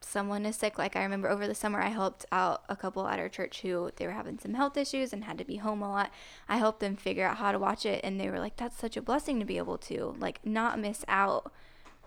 someone 0.00 0.46
is 0.46 0.56
sick 0.56 0.78
like 0.78 0.96
i 0.96 1.02
remember 1.02 1.28
over 1.28 1.46
the 1.46 1.54
summer 1.54 1.80
i 1.80 1.88
helped 1.88 2.24
out 2.32 2.62
a 2.68 2.76
couple 2.76 3.06
at 3.06 3.18
our 3.18 3.28
church 3.28 3.60
who 3.62 3.90
they 3.96 4.06
were 4.06 4.12
having 4.12 4.38
some 4.38 4.54
health 4.54 4.76
issues 4.76 5.12
and 5.12 5.24
had 5.24 5.38
to 5.38 5.44
be 5.44 5.56
home 5.56 5.82
a 5.82 5.90
lot 5.90 6.10
i 6.48 6.56
helped 6.56 6.80
them 6.80 6.96
figure 6.96 7.26
out 7.26 7.36
how 7.36 7.52
to 7.52 7.58
watch 7.58 7.84
it 7.84 8.00
and 8.02 8.18
they 8.18 8.28
were 8.28 8.38
like 8.38 8.56
that's 8.56 8.78
such 8.78 8.96
a 8.96 9.02
blessing 9.02 9.38
to 9.38 9.44
be 9.44 9.58
able 9.58 9.78
to 9.78 10.14
like 10.18 10.44
not 10.44 10.78
miss 10.78 11.04
out 11.08 11.52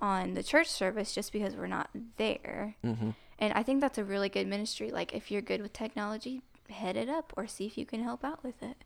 on 0.02 0.34
the 0.34 0.44
church 0.44 0.68
service 0.68 1.14
just 1.14 1.32
because 1.32 1.56
we're 1.56 1.68
not 1.68 1.90
there 2.18 2.76
mm-hmm. 2.84 3.12
and 3.40 3.54
i 3.54 3.64
think 3.64 3.80
that's 3.80 3.98
a 3.98 4.04
really 4.04 4.30
good 4.30 4.48
ministry 4.48 4.92
like 4.92 5.14
if 5.14 5.30
you're 5.32 5.42
good 5.42 5.62
with 5.62 5.74
technology 5.74 6.42
head 6.70 6.98
it 6.98 7.10
up 7.10 7.32
or 7.38 7.46
see 7.46 7.66
if 7.66 7.78
you 7.78 7.86
can 7.86 8.02
help 8.02 8.24
out 8.24 8.44
with 8.44 8.62
it 8.64 8.84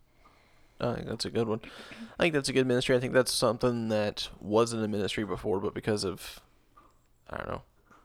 I 0.80 0.94
think 0.94 1.08
that's 1.08 1.24
a 1.24 1.30
good 1.30 1.48
one. 1.48 1.60
I 2.18 2.22
think 2.22 2.34
that's 2.34 2.48
a 2.48 2.52
good 2.52 2.66
ministry. 2.66 2.94
I 2.96 3.00
think 3.00 3.12
that's 3.12 3.32
something 3.32 3.88
that 3.88 4.28
wasn't 4.40 4.84
a 4.84 4.88
ministry 4.88 5.24
before, 5.24 5.58
but 5.58 5.74
because 5.74 6.04
of, 6.04 6.40
I 7.28 7.36
don't 7.36 7.48
know, 7.48 7.62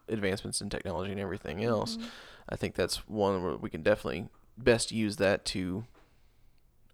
advancements 0.10 0.62
in 0.62 0.70
technology 0.70 1.12
and 1.12 1.20
everything 1.20 1.64
else, 1.64 1.98
Mhm. 1.98 2.10
I 2.50 2.56
think 2.56 2.76
that's 2.76 3.08
one 3.08 3.44
where 3.44 3.56
we 3.58 3.70
can 3.70 3.82
definitely 3.84 4.28
best 4.58 4.92
use 4.92 5.16
that 5.18 5.46
to, 5.46 5.86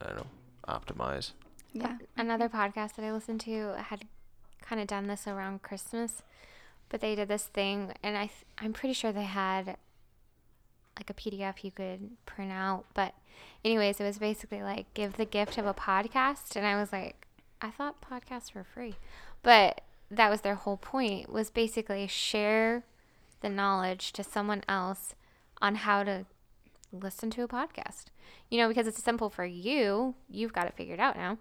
I 0.01 0.07
don't 0.07 0.17
know, 0.17 0.27
optimize. 0.67 1.31
yeah 1.73 1.97
Another 2.17 2.47
podcast 2.49 2.95
that 2.95 3.03
I 3.05 3.11
listened 3.11 3.41
to 3.41 3.73
had 3.77 4.05
kind 4.61 4.79
of 4.81 4.87
done 4.87 5.07
this 5.07 5.27
around 5.27 5.61
Christmas, 5.63 6.21
but 6.89 7.01
they 7.01 7.15
did 7.15 7.27
this 7.27 7.45
thing, 7.47 7.93
and 8.03 8.15
I 8.17 8.27
th- 8.27 8.45
I'm 8.57 8.73
pretty 8.73 8.93
sure 8.93 9.11
they 9.11 9.23
had 9.23 9.77
like 10.97 11.09
a 11.09 11.13
PDF 11.13 11.63
you 11.63 11.71
could 11.71 12.17
print 12.25 12.51
out. 12.51 12.85
But, 12.93 13.13
anyways, 13.63 13.99
it 13.99 14.03
was 14.03 14.19
basically 14.19 14.61
like 14.61 14.93
give 14.93 15.13
the 15.13 15.25
gift 15.25 15.57
of 15.57 15.65
a 15.65 15.73
podcast, 15.73 16.55
and 16.55 16.65
I 16.65 16.75
was 16.79 16.91
like, 16.91 17.25
I 17.61 17.71
thought 17.71 18.01
podcasts 18.01 18.53
were 18.53 18.63
free, 18.65 18.95
but 19.43 19.81
that 20.11 20.29
was 20.29 20.41
their 20.41 20.55
whole 20.55 20.77
point 20.77 21.31
was 21.31 21.49
basically 21.49 22.05
share 22.07 22.83
the 23.41 23.49
knowledge 23.49 24.11
to 24.13 24.23
someone 24.23 24.63
else 24.67 25.15
on 25.61 25.75
how 25.75 26.03
to 26.03 26.25
listen 26.91 27.29
to 27.31 27.43
a 27.43 27.47
podcast. 27.47 28.05
You 28.49 28.57
know, 28.57 28.67
because 28.67 28.87
it's 28.87 29.03
simple 29.03 29.29
for 29.29 29.45
you, 29.45 30.15
you've 30.29 30.53
got 30.53 30.67
it 30.67 30.75
figured 30.75 30.99
out 30.99 31.15
now 31.15 31.37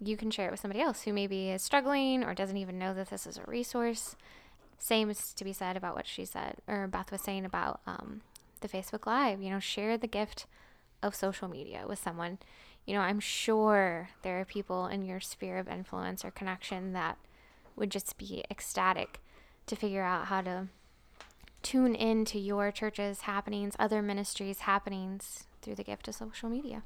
you 0.00 0.16
can 0.16 0.30
share 0.30 0.48
it 0.48 0.50
with 0.50 0.60
somebody 0.60 0.80
else 0.80 1.02
who 1.02 1.12
maybe 1.12 1.50
is 1.50 1.62
struggling 1.62 2.22
or 2.22 2.34
doesn't 2.34 2.56
even 2.56 2.78
know 2.78 2.94
that 2.94 3.10
this 3.10 3.26
is 3.26 3.36
a 3.36 3.50
resource. 3.50 4.16
Same 4.78 5.10
is 5.10 5.32
to 5.34 5.44
be 5.44 5.52
said 5.52 5.76
about 5.76 5.96
what 5.96 6.06
she 6.06 6.24
said, 6.24 6.56
or 6.68 6.86
Beth 6.86 7.10
was 7.10 7.20
saying 7.20 7.44
about 7.44 7.80
um, 7.86 8.20
the 8.60 8.68
Facebook 8.68 9.06
Live. 9.06 9.42
You 9.42 9.50
know, 9.50 9.58
share 9.58 9.98
the 9.98 10.06
gift 10.06 10.46
of 11.02 11.14
social 11.14 11.48
media 11.48 11.84
with 11.88 11.98
someone. 11.98 12.38
You 12.86 12.94
know, 12.94 13.00
I'm 13.00 13.20
sure 13.20 14.10
there 14.22 14.40
are 14.40 14.44
people 14.44 14.86
in 14.86 15.04
your 15.04 15.20
sphere 15.20 15.58
of 15.58 15.68
influence 15.68 16.24
or 16.24 16.30
connection 16.30 16.92
that 16.92 17.18
would 17.74 17.90
just 17.90 18.16
be 18.18 18.44
ecstatic 18.50 19.20
to 19.66 19.76
figure 19.76 20.02
out 20.02 20.26
how 20.26 20.40
to 20.42 20.68
tune 21.62 21.94
in 21.94 22.24
to 22.26 22.38
your 22.38 22.70
church's 22.70 23.22
happenings, 23.22 23.74
other 23.78 24.02
ministries' 24.02 24.60
happenings 24.60 25.44
through 25.62 25.74
the 25.74 25.84
gift 25.84 26.08
of 26.08 26.14
social 26.14 26.48
media. 26.48 26.82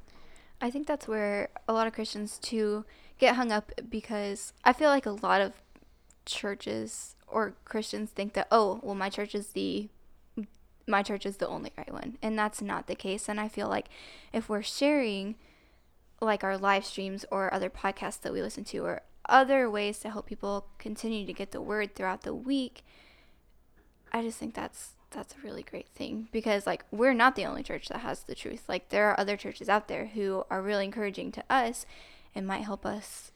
I 0.61 0.69
think 0.69 0.87
that's 0.87 1.07
where 1.07 1.49
a 1.67 1.73
lot 1.73 1.87
of 1.87 1.93
Christians 1.93 2.37
too 2.39 2.85
get 3.19 3.35
hung 3.35 3.51
up 3.51 3.71
because 3.89 4.53
I 4.63 4.73
feel 4.73 4.89
like 4.89 5.05
a 5.05 5.11
lot 5.11 5.41
of 5.41 5.53
churches 6.25 7.15
or 7.27 7.55
Christians 7.65 8.11
think 8.11 8.33
that 8.33 8.47
oh, 8.51 8.79
well 8.81 8.95
my 8.95 9.09
church 9.09 9.35
is 9.35 9.47
the 9.47 9.89
my 10.87 11.01
church 11.03 11.25
is 11.25 11.37
the 11.37 11.47
only 11.47 11.71
right 11.77 11.91
one. 11.91 12.17
And 12.21 12.37
that's 12.37 12.61
not 12.61 12.87
the 12.87 12.95
case. 12.95 13.29
And 13.29 13.39
I 13.39 13.47
feel 13.47 13.69
like 13.69 13.87
if 14.31 14.49
we're 14.49 14.61
sharing 14.61 15.35
like 16.21 16.43
our 16.43 16.57
live 16.57 16.85
streams 16.85 17.25
or 17.31 17.53
other 17.53 17.69
podcasts 17.69 18.21
that 18.21 18.33
we 18.33 18.41
listen 18.41 18.63
to 18.65 18.79
or 18.79 19.01
other 19.27 19.69
ways 19.69 19.99
to 19.99 20.09
help 20.09 20.25
people 20.25 20.67
continue 20.79 21.25
to 21.25 21.33
get 21.33 21.51
the 21.51 21.61
word 21.61 21.95
throughout 21.95 22.23
the 22.23 22.35
week, 22.35 22.83
I 24.13 24.21
just 24.21 24.37
think 24.37 24.53
that's 24.53 24.91
that's 25.11 25.33
a 25.35 25.45
really 25.45 25.63
great 25.63 25.87
thing 25.89 26.27
because 26.31 26.65
like 26.65 26.85
we're 26.91 27.13
not 27.13 27.35
the 27.35 27.45
only 27.45 27.61
church 27.63 27.87
that 27.89 27.99
has 27.99 28.23
the 28.23 28.35
truth. 28.35 28.63
Like 28.67 28.89
there 28.89 29.09
are 29.09 29.19
other 29.19 29.37
churches 29.37 29.69
out 29.69 29.87
there 29.87 30.07
who 30.07 30.43
are 30.49 30.61
really 30.61 30.85
encouraging 30.85 31.31
to 31.33 31.43
us 31.49 31.85
and 32.33 32.47
might 32.47 32.63
help 32.63 32.85
us 32.85 33.31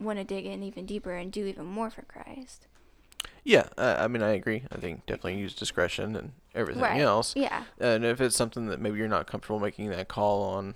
want 0.00 0.18
to 0.18 0.24
dig 0.24 0.46
in 0.46 0.62
even 0.62 0.84
deeper 0.84 1.14
and 1.14 1.30
do 1.30 1.46
even 1.46 1.66
more 1.66 1.90
for 1.90 2.02
Christ. 2.02 2.66
Yeah, 3.44 3.68
uh, 3.78 3.96
I 3.98 4.08
mean, 4.08 4.22
I 4.22 4.30
agree. 4.30 4.64
I 4.72 4.76
think 4.78 5.06
definitely 5.06 5.36
use 5.38 5.54
discretion 5.54 6.14
and 6.16 6.32
everything 6.54 6.82
Right. 6.82 7.00
else. 7.00 7.34
Yeah. 7.36 7.64
And 7.80 8.04
if 8.04 8.20
it's 8.20 8.36
something 8.36 8.66
that 8.66 8.80
maybe 8.80 8.98
you're 8.98 9.08
not 9.08 9.26
comfortable 9.26 9.60
making 9.60 9.90
that 9.90 10.08
call 10.08 10.42
on 10.42 10.74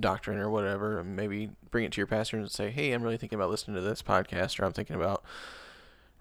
doctrine 0.00 0.38
or 0.38 0.50
whatever, 0.50 1.02
maybe 1.04 1.50
bring 1.70 1.84
it 1.84 1.92
to 1.92 2.00
your 2.00 2.06
pastor 2.06 2.38
and 2.38 2.50
say, 2.50 2.70
"Hey, 2.70 2.92
I'm 2.92 3.02
really 3.02 3.16
thinking 3.18 3.38
about 3.38 3.50
listening 3.50 3.74
to 3.76 3.82
this 3.82 4.02
podcast, 4.02 4.58
or 4.60 4.64
I'm 4.64 4.72
thinking 4.72 4.96
about 4.96 5.22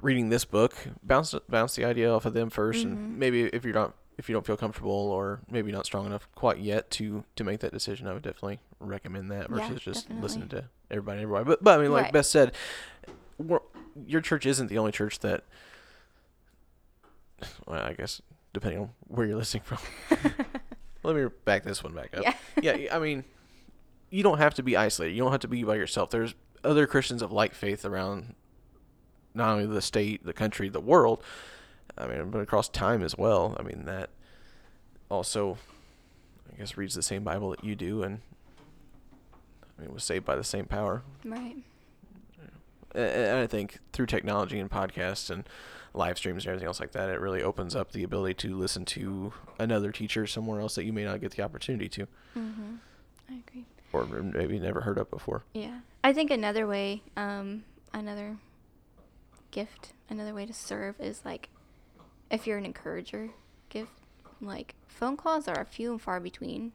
reading 0.02 0.30
this 0.30 0.46
book." 0.46 0.74
Bounce 1.04 1.34
bounce 1.50 1.76
the 1.76 1.86
idea 1.86 2.12
off 2.14 2.26
of 2.26 2.34
them 2.34 2.50
1st 2.50 2.80
Mhm. 2.80 2.84
and 2.92 3.20
maybe 3.20 3.44
if 3.44 3.64
you're 3.64 3.74
not 3.74 3.94
if 4.18 4.30
you 4.30 4.34
don't 4.34 4.46
feel 4.46 4.58
comfortable 4.58 4.92
or 4.92 5.40
maybe 5.50 5.72
not 5.72 5.86
strong 5.86 6.06
enough 6.06 6.28
quite 6.36 6.60
yet 6.60 6.92
to 6.92 7.24
to 7.36 7.44
make 7.44 7.60
that 7.62 7.72
decision, 7.74 8.08
I 8.08 8.14
would 8.14 8.22
definitely 8.22 8.60
recommend 8.80 9.32
that 9.32 9.50
Yeah, 9.50 9.56
versus 9.58 9.82
just 9.82 10.02
definitely. 10.04 10.22
listening 10.24 10.50
to 10.50 10.66
everybody 10.92 11.18
and 11.20 11.24
everybody. 11.24 11.46
But 11.46 11.64
but 11.64 11.80
I 11.80 11.82
mean, 11.82 11.92
like 11.92 12.04
Right. 12.06 12.14
Beth 12.14 12.26
said, 12.26 12.54
your 14.06 14.22
church 14.22 14.46
isn't 14.46 14.68
the 14.68 14.78
only 14.78 14.92
church 14.92 15.20
that. 15.20 15.44
Well, 17.66 17.82
I 17.82 17.94
guess 17.94 18.22
depending 18.54 18.80
on 18.82 18.90
where 19.08 19.26
you're 19.26 19.38
listening 19.38 19.64
from. 19.64 19.80
Let 21.04 21.16
me 21.16 21.26
back 21.46 21.64
this 21.64 21.84
one 21.84 21.94
back 21.94 22.16
up. 22.16 22.24
Yeah. 22.62 22.76
yeah, 22.76 22.96
I 22.96 23.00
mean, 23.00 23.24
you 24.12 24.22
don't 24.22 24.38
have 24.38 24.54
to 24.56 24.64
be 24.64 24.78
isolated. 24.78 25.14
You 25.16 25.24
don't 25.24 25.32
have 25.32 25.42
to 25.42 25.48
be 25.48 25.64
by 25.64 25.76
yourself. 25.76 26.12
There's 26.12 26.36
other 26.64 26.86
Christians 26.86 27.24
of 27.24 27.32
like 27.32 27.56
faith 27.56 27.86
around 27.86 28.36
not 29.34 29.50
only 29.50 29.66
the 29.66 29.82
state, 29.82 30.26
the 30.26 30.34
country, 30.34 30.70
the 30.70 30.80
world. 30.82 31.24
I 31.98 32.08
mean, 32.08 32.30
but 32.32 32.40
across 32.40 32.70
time 32.70 33.04
as 33.04 33.18
well. 33.18 33.56
I 33.60 33.64
mean, 33.64 33.84
that 33.86 34.10
also, 35.10 35.58
I 36.54 36.58
guess, 36.58 36.78
reads 36.78 36.96
the 36.96 37.04
same 37.04 37.24
Bible 37.24 37.50
that 37.52 37.64
you 37.64 37.76
do, 37.76 38.02
and 38.04 38.22
I 39.78 39.82
mean, 39.82 39.94
was 39.94 40.04
saved 40.04 40.26
by 40.26 40.36
the 40.36 40.44
same 40.44 40.66
power. 40.66 41.04
Right. 41.26 41.58
And 42.94 43.38
I 43.40 43.48
think 43.48 43.80
through 43.94 44.08
technology 44.08 44.60
and 44.60 44.70
podcasts 44.70 45.30
and 45.30 45.48
live 45.94 46.18
streams 46.18 46.44
and 46.44 46.50
everything 46.52 46.68
else 46.68 46.80
like 46.82 46.92
that, 46.92 47.10
it 47.10 47.20
really 47.22 47.42
opens 47.42 47.74
up 47.76 47.92
the 47.94 48.04
ability 48.04 48.34
to 48.48 48.56
listen 48.58 48.84
to 48.86 49.32
another 49.60 49.92
teacher 49.92 50.28
somewhere 50.28 50.60
else 50.60 50.76
that 50.76 50.84
you 50.84 50.92
may 50.92 51.06
not 51.06 51.22
get 51.22 51.32
the 51.32 51.42
opportunity 51.44 51.88
to, 51.90 52.08
Mm-hmm. 52.38 52.76
I 53.30 53.42
agree. 53.48 53.66
or 53.94 54.06
maybe 54.06 54.60
never 54.60 54.82
heard 54.82 54.98
of 54.98 55.10
before. 55.10 55.44
Yeah. 55.54 55.80
I 56.04 56.12
think 56.14 56.32
another 56.32 56.68
way, 56.68 57.02
um, 57.16 57.64
another 57.94 58.36
gift, 59.52 59.94
another 60.10 60.34
way 60.34 60.46
to 60.46 60.54
serve 60.54 61.00
is 61.00 61.22
like 61.26 61.50
if 62.30 62.48
you're 62.48 62.58
an 62.58 62.66
encourager, 62.66 63.30
give 63.70 63.88
like 64.40 64.76
phone 64.88 65.18
calls 65.18 65.48
are 65.48 65.60
a 65.60 65.66
few 65.66 65.92
and 65.92 66.02
far 66.02 66.20
between 66.20 66.72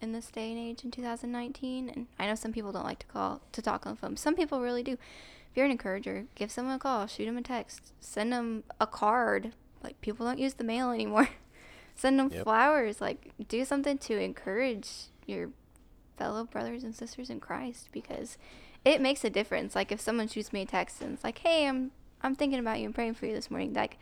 in 0.00 0.12
this 0.12 0.30
day 0.30 0.50
and 0.50 0.58
age 0.58 0.82
in 0.84 0.90
2019 0.90 1.88
and 1.90 2.06
I 2.18 2.26
know 2.26 2.34
some 2.34 2.52
people 2.52 2.72
don't 2.72 2.84
like 2.84 3.00
to 3.00 3.06
call 3.06 3.42
to 3.52 3.60
talk 3.62 3.86
on 3.86 3.92
the 3.94 3.98
phone. 4.00 4.16
Some 4.16 4.34
people 4.36 4.60
really 4.60 4.82
do. 4.82 4.92
If 4.92 5.56
you're 5.56 5.66
an 5.66 5.72
encourager, 5.72 6.26
give 6.36 6.50
someone 6.50 6.76
a 6.76 6.78
call, 6.78 7.06
shoot 7.06 7.26
them 7.26 7.36
a 7.36 7.42
text, 7.42 7.92
send 8.00 8.32
them 8.32 8.62
a 8.80 8.86
card. 8.86 9.52
Like 9.82 10.00
people 10.00 10.24
don't 10.24 10.38
use 10.38 10.54
the 10.54 10.64
mail 10.64 10.90
anymore. 10.92 11.28
send 11.96 12.18
them 12.18 12.30
Yep. 12.30 12.44
flowers, 12.44 13.00
like 13.00 13.32
do 13.48 13.64
something 13.64 13.98
to 13.98 14.16
encourage 14.18 14.88
your 15.26 15.50
fellow 16.16 16.44
brothers 16.44 16.84
and 16.84 16.94
sisters 16.94 17.28
in 17.30 17.40
Christ 17.40 17.88
because 17.92 18.38
it 18.84 19.00
makes 19.00 19.24
a 19.24 19.30
difference. 19.30 19.74
Like 19.74 19.90
if 19.92 20.00
someone 20.00 20.28
shoots 20.28 20.52
me 20.52 20.62
a 20.62 20.66
text 20.66 21.02
and 21.02 21.14
it's 21.14 21.24
like, 21.24 21.38
"Hey, 21.38 21.66
I'm 21.66 21.90
I'm 22.22 22.34
thinking 22.34 22.58
about 22.58 22.78
you 22.78 22.86
and 22.86 22.94
praying 22.94 23.14
for 23.14 23.26
you 23.26 23.34
this 23.34 23.50
morning," 23.50 23.72
like 23.72 23.98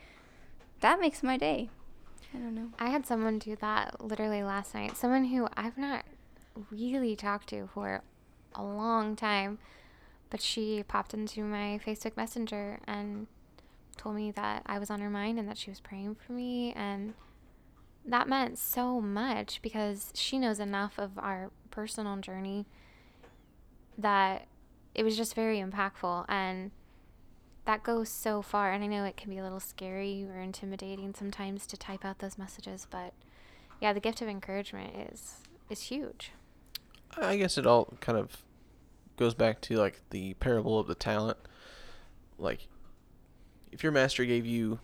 that 0.81 0.99
makes 0.99 1.23
my 1.23 1.37
day. 1.37 1.69
I 2.33 2.37
don't 2.37 2.55
know. 2.55 2.69
I 2.77 2.89
had 2.89 3.05
someone 3.05 3.39
do 3.39 3.55
that 3.57 4.03
literally 4.03 4.43
last 4.43 4.73
night. 4.73 4.95
Someone 4.95 5.25
who 5.25 5.47
I've 5.57 5.77
not 5.77 6.05
really 6.69 7.15
talked 7.15 7.49
to 7.49 7.67
for 7.73 8.03
a 8.53 8.63
long 8.63 9.15
time, 9.15 9.57
but 10.29 10.41
she 10.41 10.83
popped 10.87 11.13
into 11.13 11.43
my 11.43 11.79
Facebook 11.85 12.15
Messenger 12.15 12.79
and 12.85 13.27
told 13.97 14.15
me 14.15 14.31
that 14.31 14.63
I 14.65 14.79
was 14.79 14.89
on 14.89 15.01
her 15.01 15.09
mind 15.09 15.39
and 15.39 15.47
that 15.47 15.57
she 15.57 15.71
was 15.71 15.79
praying 15.79 16.15
for 16.15 16.33
me. 16.33 16.71
And 16.73 17.13
that 18.05 18.29
meant 18.29 18.57
so 18.57 19.01
much 19.01 19.61
because 19.61 20.11
she 20.13 20.39
knows 20.39 20.59
enough 20.59 20.97
of 20.97 21.17
our 21.17 21.51
personal 21.71 22.17
journey 22.17 22.65
that 23.97 24.47
it 24.95 25.03
was 25.03 25.17
just 25.17 25.35
very 25.35 25.59
impactful. 25.59 26.25
And 26.29 26.71
that 27.69 27.83
goes 27.83 28.09
so 28.09 28.41
far 28.41 28.71
and 28.71 28.83
i 28.83 28.87
know 28.87 29.03
it 29.03 29.15
can 29.15 29.29
be 29.29 29.37
a 29.37 29.43
little 29.43 29.59
scary 29.59 30.25
or 30.33 30.39
intimidating 30.39 31.13
sometimes 31.13 31.67
to 31.67 31.77
type 31.77 32.03
out 32.03 32.19
those 32.19 32.37
messages 32.37 32.87
but 32.89 33.13
yeah 33.79 33.93
the 33.93 33.99
gift 33.99 34.21
of 34.21 34.27
encouragement 34.27 34.91
is 35.11 35.37
is 35.69 35.83
huge 35.83 36.31
I 37.17 37.37
guess 37.37 37.57
it 37.57 37.65
all 37.65 37.93
kind 37.99 38.17
of 38.17 38.43
goes 39.17 39.33
back 39.33 39.61
to 39.61 39.75
like 39.75 40.01
the 40.09 40.33
parable 40.35 40.79
of 40.79 40.87
the 40.87 40.95
talent. 40.95 41.37
Like, 42.37 42.67
if 43.71 43.83
your 43.83 43.91
master 43.91 44.25
gave 44.25 44.45
you 44.45 44.79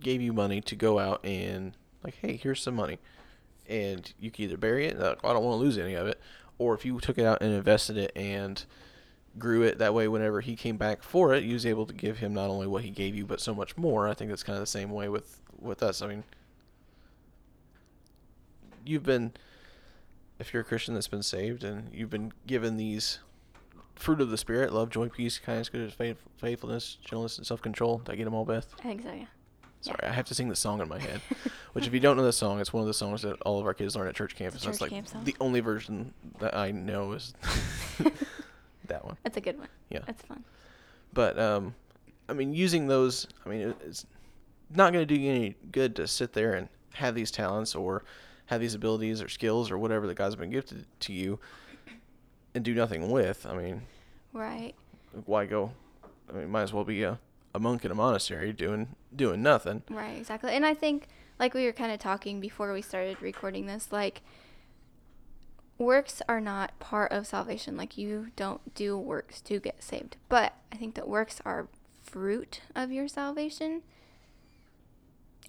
gave 0.00 0.20
you 0.20 0.32
money 0.32 0.60
to 0.60 0.76
go 0.76 0.98
out 0.98 1.24
and 1.24 1.72
like, 2.04 2.16
hey, 2.20 2.36
here's 2.36 2.62
some 2.62 2.74
money, 2.74 2.98
and 3.66 4.12
you 4.20 4.30
can 4.30 4.44
either 4.44 4.56
bury 4.56 4.86
it, 4.86 4.98
like, 4.98 5.18
oh, 5.24 5.30
I 5.30 5.32
don't 5.32 5.42
want 5.42 5.58
to 5.58 5.64
lose 5.64 5.78
any 5.78 5.94
of 5.94 6.06
it, 6.06 6.20
or 6.58 6.74
if 6.74 6.84
you 6.84 6.98
took 7.00 7.18
it 7.18 7.24
out 7.24 7.40
and 7.40 7.52
invested 7.52 7.96
it 7.96 8.12
and 8.14 8.64
grew 9.38 9.62
it 9.62 9.78
that 9.78 9.92
way 9.92 10.08
whenever 10.08 10.40
he 10.40 10.56
came 10.56 10.76
back 10.76 11.02
for 11.02 11.34
it 11.34 11.44
you 11.44 11.52
was 11.52 11.66
able 11.66 11.84
to 11.86 11.92
give 11.92 12.18
him 12.18 12.32
not 12.32 12.48
only 12.48 12.66
what 12.66 12.82
he 12.82 12.90
gave 12.90 13.14
you 13.14 13.26
but 13.26 13.40
so 13.40 13.54
much 13.54 13.76
more 13.76 14.08
i 14.08 14.14
think 14.14 14.30
that's 14.30 14.42
kind 14.42 14.56
of 14.56 14.62
the 14.62 14.66
same 14.66 14.90
way 14.90 15.08
with 15.08 15.40
with 15.60 15.82
us 15.82 16.00
i 16.00 16.06
mean 16.06 16.24
you've 18.84 19.02
been 19.02 19.32
if 20.38 20.52
you're 20.52 20.62
a 20.62 20.64
Christian 20.64 20.94
that's 20.94 21.08
been 21.08 21.22
saved 21.22 21.64
and 21.64 21.92
you've 21.92 22.10
been 22.10 22.32
given 22.46 22.76
these 22.76 23.18
fruit 23.94 24.20
of 24.20 24.30
the 24.30 24.36
Spirit 24.38 24.72
love, 24.72 24.90
joy, 24.90 25.08
peace, 25.08 25.38
kindness, 25.38 25.68
goodness, 25.68 25.94
faith, 25.94 26.18
faithfulness, 26.36 26.98
gentleness, 27.04 27.38
and 27.38 27.46
self 27.46 27.62
control. 27.62 27.98
Did 27.98 28.12
I 28.12 28.16
get 28.16 28.24
them 28.24 28.34
all, 28.34 28.44
Beth? 28.44 28.74
I 28.80 28.82
think 28.82 29.02
so, 29.02 29.12
yeah. 29.12 29.24
Sorry, 29.80 30.00
I 30.02 30.12
have 30.12 30.26
to 30.26 30.34
sing 30.34 30.48
the 30.48 30.56
song 30.56 30.80
in 30.80 30.88
my 30.88 30.98
head. 30.98 31.20
Which, 31.72 31.86
if 31.86 31.94
you 31.94 32.00
don't 32.00 32.16
know 32.16 32.24
the 32.24 32.32
song, 32.32 32.60
it's 32.60 32.72
one 32.72 32.80
of 32.80 32.86
the 32.86 32.94
songs 32.94 33.22
that 33.22 33.40
all 33.42 33.60
of 33.60 33.66
our 33.66 33.74
kids 33.74 33.94
learn 33.94 34.08
at 34.08 34.14
church 34.14 34.34
campus. 34.34 34.62
church 34.62 34.72
That's 34.72 34.80
like 34.80 34.90
camp 34.90 35.08
song. 35.08 35.24
the 35.24 35.36
only 35.40 35.60
version 35.60 36.12
that 36.40 36.56
I 36.56 36.70
know 36.70 37.12
is 37.12 37.34
that 38.88 39.04
one. 39.04 39.16
That's 39.22 39.36
a 39.36 39.40
good 39.40 39.58
one. 39.58 39.68
Yeah. 39.90 40.00
That's 40.06 40.22
fun. 40.22 40.44
But 41.12 41.38
um, 41.38 41.74
I 42.28 42.32
mean, 42.32 42.52
using 42.54 42.86
those, 42.88 43.26
I 43.44 43.48
mean, 43.48 43.74
it's 43.86 44.06
not 44.70 44.92
going 44.92 45.06
to 45.06 45.14
do 45.14 45.20
you 45.20 45.30
any 45.30 45.54
good 45.72 45.96
to 45.96 46.06
sit 46.06 46.32
there 46.32 46.54
and 46.54 46.68
have 46.94 47.14
these 47.14 47.30
talents 47.30 47.74
or 47.74 48.04
have 48.46 48.60
these 48.60 48.74
abilities 48.74 49.20
or 49.22 49.28
skills 49.28 49.70
or 49.70 49.78
whatever 49.78 50.06
that 50.06 50.14
God's 50.14 50.36
been 50.36 50.50
gifted 50.50 50.86
to 51.00 51.12
you 51.12 51.38
and 52.54 52.64
do 52.64 52.74
nothing 52.74 53.10
with. 53.10 53.46
I 53.46 53.56
mean, 53.56 53.82
Right. 54.32 54.74
why 55.24 55.46
go? 55.46 55.72
I 56.28 56.32
mean, 56.32 56.50
might 56.50 56.62
as 56.62 56.72
well 56.72 56.84
be 56.84 57.02
a, 57.02 57.18
a 57.54 57.58
monk 57.60 57.84
in 57.84 57.90
a 57.90 57.94
monastery 57.94 58.52
doing 58.52 58.88
doing 59.14 59.42
nothing. 59.42 59.82
Right, 59.88 60.18
exactly. 60.18 60.52
And 60.52 60.66
I 60.66 60.74
think, 60.74 61.08
like 61.38 61.54
we 61.54 61.64
were 61.64 61.72
kind 61.72 61.92
of 61.92 61.98
talking 61.98 62.40
before 62.40 62.72
we 62.72 62.82
started 62.82 63.20
recording 63.22 63.66
this, 63.66 63.90
like, 63.92 64.22
works 65.78 66.22
are 66.28 66.40
not 66.40 66.78
part 66.78 67.12
of 67.12 67.26
salvation. 67.26 67.76
Like, 67.76 67.98
you 67.98 68.28
don't 68.36 68.74
do 68.74 68.96
works 68.98 69.40
to 69.42 69.58
get 69.60 69.82
saved. 69.82 70.16
But 70.28 70.54
I 70.72 70.76
think 70.76 70.94
that 70.94 71.08
works 71.08 71.40
are 71.44 71.68
fruit 72.02 72.60
of 72.74 72.90
your 72.90 73.08
salvation. 73.08 73.82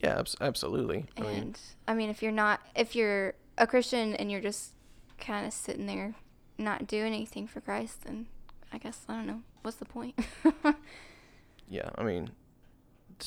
Yeah, 0.02 0.20
abs- 0.20 0.36
absolutely. 0.40 1.06
I 1.18 1.22
mean, 1.22 1.30
And 1.30 1.60
I 1.88 1.94
mean, 1.94 2.10
if 2.10 2.22
you're 2.22 2.32
not, 2.32 2.62
if 2.76 2.96
you're 2.96 3.34
a 3.58 3.66
Christian 3.66 4.14
and 4.16 4.32
you're 4.32 4.42
just 4.42 4.74
kind 5.18 5.46
of 5.46 5.54
sitting 5.54 5.88
there 5.88 6.14
not 6.58 6.88
doing 6.88 7.14
anything 7.14 7.48
for 7.48 7.62
Christ, 7.62 8.04
then 8.04 8.28
I 8.72 8.78
guess, 8.78 9.06
I 9.08 9.16
don't 9.16 9.28
know, 9.28 9.42
what's 9.62 9.78
the 9.78 9.86
point? 9.86 10.20
yeah, 11.70 11.90
I 11.96 12.04
mean, 12.04 12.32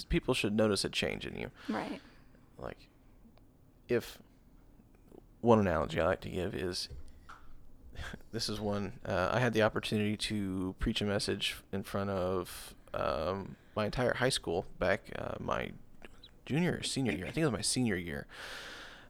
people 0.08 0.34
should 0.34 0.54
notice 0.54 0.84
a 0.84 0.88
change 0.88 1.26
in 1.26 1.36
you. 1.36 1.50
right. 1.68 2.00
like 2.58 2.88
if 3.88 4.18
one 5.40 5.58
analogy 5.58 6.00
I 6.00 6.06
like 6.06 6.20
to 6.22 6.28
give 6.28 6.54
is 6.54 6.88
this 8.32 8.48
is 8.48 8.60
one 8.60 8.92
uh, 9.06 9.30
I 9.32 9.40
had 9.40 9.52
the 9.52 9.62
opportunity 9.62 10.16
to 10.16 10.74
preach 10.78 11.00
a 11.00 11.04
message 11.04 11.56
in 11.72 11.82
front 11.82 12.10
of 12.10 12.74
um, 12.92 13.56
my 13.76 13.84
entire 13.84 14.14
high 14.14 14.28
school 14.28 14.66
back 14.78 15.10
uh, 15.18 15.34
my 15.38 15.70
junior 16.44 16.78
or 16.80 16.82
senior 16.82 17.12
year 17.12 17.26
I 17.26 17.30
think 17.30 17.42
it 17.42 17.46
was 17.46 17.52
my 17.52 17.62
senior 17.62 17.96
year 17.96 18.26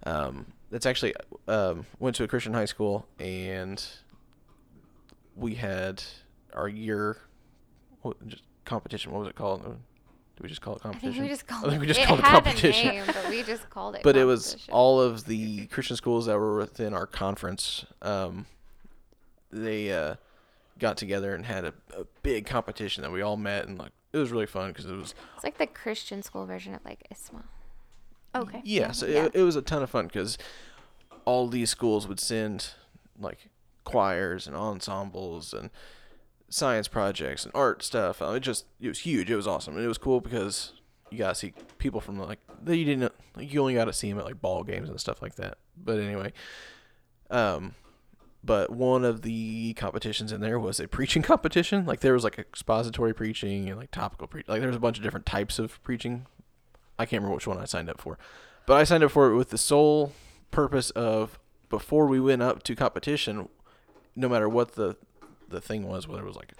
um, 0.05 0.47
that's 0.71 0.87
actually 0.87 1.15
um, 1.49 1.87
went 1.99 2.17
to 2.17 2.25
a 2.25 2.29
Christian 2.29 2.55
high 2.55 2.65
school, 2.65 3.07
and 3.19 3.85
we 5.37 5.55
had 5.57 6.03
our 6.53 6.69
year 6.69 7.19
what, 8.03 8.17
competition. 8.65 9.13
What 9.13 9.21
was 9.21 9.29
it 9.29 9.35
called? 9.35 9.79
Did 10.41 10.45
we 10.45 10.49
just 10.49 10.63
call 10.63 10.77
it 10.77 10.81
competition? 10.81 11.11
I 11.11 11.13
think 11.13 11.23
we 11.23 11.29
just 11.29 11.47
called 11.47 11.67
I 11.67 11.69
think 11.69 11.77
it. 11.77 11.81
we 11.81 11.87
just 11.87 12.01
it 12.01 12.07
called 12.07 12.19
it 12.21 12.25
had 12.25 12.33
competition. 12.33 12.89
a 12.89 12.93
name, 12.95 13.05
but 13.07 13.29
we 13.29 13.43
just 13.43 13.69
called 13.69 13.95
it. 13.97 14.01
but 14.05 14.17
it 14.17 14.25
was 14.25 14.57
all 14.73 14.99
of 14.99 15.27
the 15.27 15.67
Christian 15.67 15.97
schools 15.97 16.25
that 16.25 16.39
were 16.39 16.57
within 16.57 16.95
our 16.95 17.07
conference. 17.07 17.85
Um, 18.01 18.47
they 19.53 19.93
uh, 19.93 20.15
got 20.79 20.97
together 20.97 21.35
and 21.35 21.45
had 21.45 21.67
a, 21.67 21.75
a 21.95 22.05
big 22.23 22.47
competition 22.47 23.03
that 23.03 23.11
we 23.13 23.21
all 23.21 23.37
met, 23.37 23.69
and 23.69 23.79
like 23.79 23.93
it 24.15 24.17
was 24.17 24.31
really 24.31 24.47
fun 24.47 24.69
because 24.71 24.87
it 24.87 24.95
was 24.97 25.15
It's 25.35 25.45
like 25.45 25.59
the 25.59 25.67
Christian 25.67 26.23
school 26.23 26.47
version 26.47 26.75
of 26.75 26.83
like 26.87 27.07
ISMA. 27.13 27.43
Okay. 28.35 28.63
yeah, 28.65 28.93
so 28.93 29.07
Yeah. 29.07 29.27
It, 29.27 29.35
it 29.35 29.43
was 29.43 29.57
a 29.57 29.63
ton 29.63 29.83
of 29.83 29.91
fun 29.91 30.07
because 30.07 30.39
all 31.27 31.49
these 31.49 31.69
schools 31.69 32.09
would 32.09 32.19
send 32.19 32.71
like 33.19 33.51
choirs 33.85 34.47
and 34.47 34.57
ensembles 34.57 35.53
and 35.53 35.69
science 36.51 36.89
projects 36.89 37.45
and 37.45 37.55
art 37.55 37.83
stuff. 37.83 38.21
Uh, 38.21 38.33
It 38.33 38.41
just 38.41 38.67
it 38.81 38.89
was 38.89 39.01
huge. 39.01 39.31
It 39.31 39.37
was 39.37 39.47
awesome, 39.47 39.77
and 39.77 39.85
it 39.85 39.89
was 39.89 39.99
cool 39.99 40.21
because 40.21 40.75
you 41.11 41.19
got 41.19 41.31
to 41.31 41.35
see 41.35 41.55
people 41.79 42.01
from 42.01 42.19
like 42.19 42.39
that 42.63 42.77
you 42.77 42.85
didn't 42.85 43.13
like, 43.37 43.53
you 43.53 43.61
only 43.61 43.75
got 43.75 43.87
to 43.87 43.93
see 43.93 44.11
them 44.11 44.19
at 44.19 44.25
like 44.25 44.41
ball 44.41 44.63
games 44.65 44.89
and 44.91 45.01
stuff 45.01 45.23
like 45.23 45.37
that. 45.37 45.57
But 45.83 45.99
anyway, 45.99 46.33
um, 47.31 47.75
but 48.45 48.71
one 48.71 49.05
of 49.05 49.23
the 49.23 49.75
competitions 49.75 50.33
in 50.33 50.41
there 50.41 50.59
was 50.59 50.81
a 50.81 50.89
preaching 50.89 51.23
competition. 51.31 51.87
Like 51.87 52.01
there 52.01 52.13
was 52.13 52.25
like 52.25 52.39
expository 52.39 53.15
preaching 53.15 53.69
and 53.69 53.79
like 53.79 53.91
topical 53.91 54.27
preaching. 54.27 54.53
Like 54.53 54.61
there 54.61 54.69
was 54.69 54.77
a 54.77 54.81
bunch 54.81 54.99
of 54.99 55.03
different 55.05 55.27
types 55.27 55.59
of 55.59 55.83
preaching. 55.83 56.27
I 56.99 57.07
can't 57.07 57.23
remember 57.23 57.37
which 57.37 57.47
one 57.47 57.59
I 57.59 57.65
signed 57.65 57.89
up 57.89 58.01
for, 58.01 58.19
but 58.67 58.75
I 58.77 58.85
signed 58.85 59.03
up 59.03 59.11
for 59.11 59.31
it 59.31 59.37
with 59.37 59.51
the 59.51 59.59
sole 59.59 60.13
purpose 60.51 60.91
of 60.91 61.39
before 61.71 62.07
we 62.07 62.21
went 62.21 62.43
up 62.43 62.63
to 62.65 62.75
competition, 62.77 63.49
no 64.15 64.29
matter 64.29 64.49
what 64.49 64.75
the 64.75 64.97
the 65.51 65.61
thing 65.61 65.87
was, 65.87 66.09
whether 66.09 66.23
it 66.23 66.27
was 66.27 66.37
like 66.37 66.53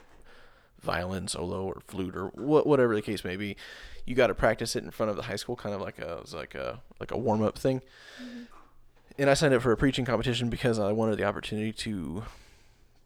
violin 0.81 1.29
solo 1.29 1.65
or 1.65 1.81
flute 1.87 2.17
or 2.17 2.29
what, 2.29 2.67
whatever 2.67 2.95
the 2.95 3.03
case 3.03 3.25
may 3.25 3.37
be, 3.37 3.57
you 4.07 4.15
got 4.15 4.29
to 4.29 4.35
practice 4.35 4.77
it 4.77 4.85
in 4.85 4.91
front 4.91 5.11
of 5.11 5.17
the 5.17 5.23
high 5.23 5.37
school, 5.37 5.57
kind 5.57 5.75
of 5.75 5.81
like 5.81 5.99
a 5.99 6.15
it 6.15 6.23
was 6.23 6.35
like 6.35 6.55
a 6.55 6.81
like 6.99 7.11
a 7.11 7.19
warm 7.19 7.43
up 7.43 7.59
thing. 7.59 7.81
Mm-hmm. 8.23 8.43
And 9.19 9.29
I 9.29 9.35
signed 9.35 9.53
up 9.53 9.63
for 9.63 9.73
a 9.73 9.77
preaching 9.77 10.05
competition 10.05 10.49
because 10.49 10.79
I 10.79 10.93
wanted 10.93 11.19
the 11.19 11.25
opportunity 11.25 11.73
to 11.73 12.25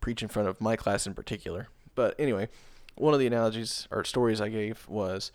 preach 0.01 0.23
in 0.23 0.29
front 0.29 0.49
of 0.49 0.61
my 0.61 0.77
class 0.77 1.07
in 1.07 1.15
particular. 1.15 1.69
But 1.95 2.15
anyway, 2.19 2.49
one 2.95 3.15
of 3.15 3.21
the 3.21 3.27
analogies 3.27 3.89
or 3.91 4.05
stories 4.05 4.41
I 4.41 4.49
gave 4.49 4.87
was 4.89 5.33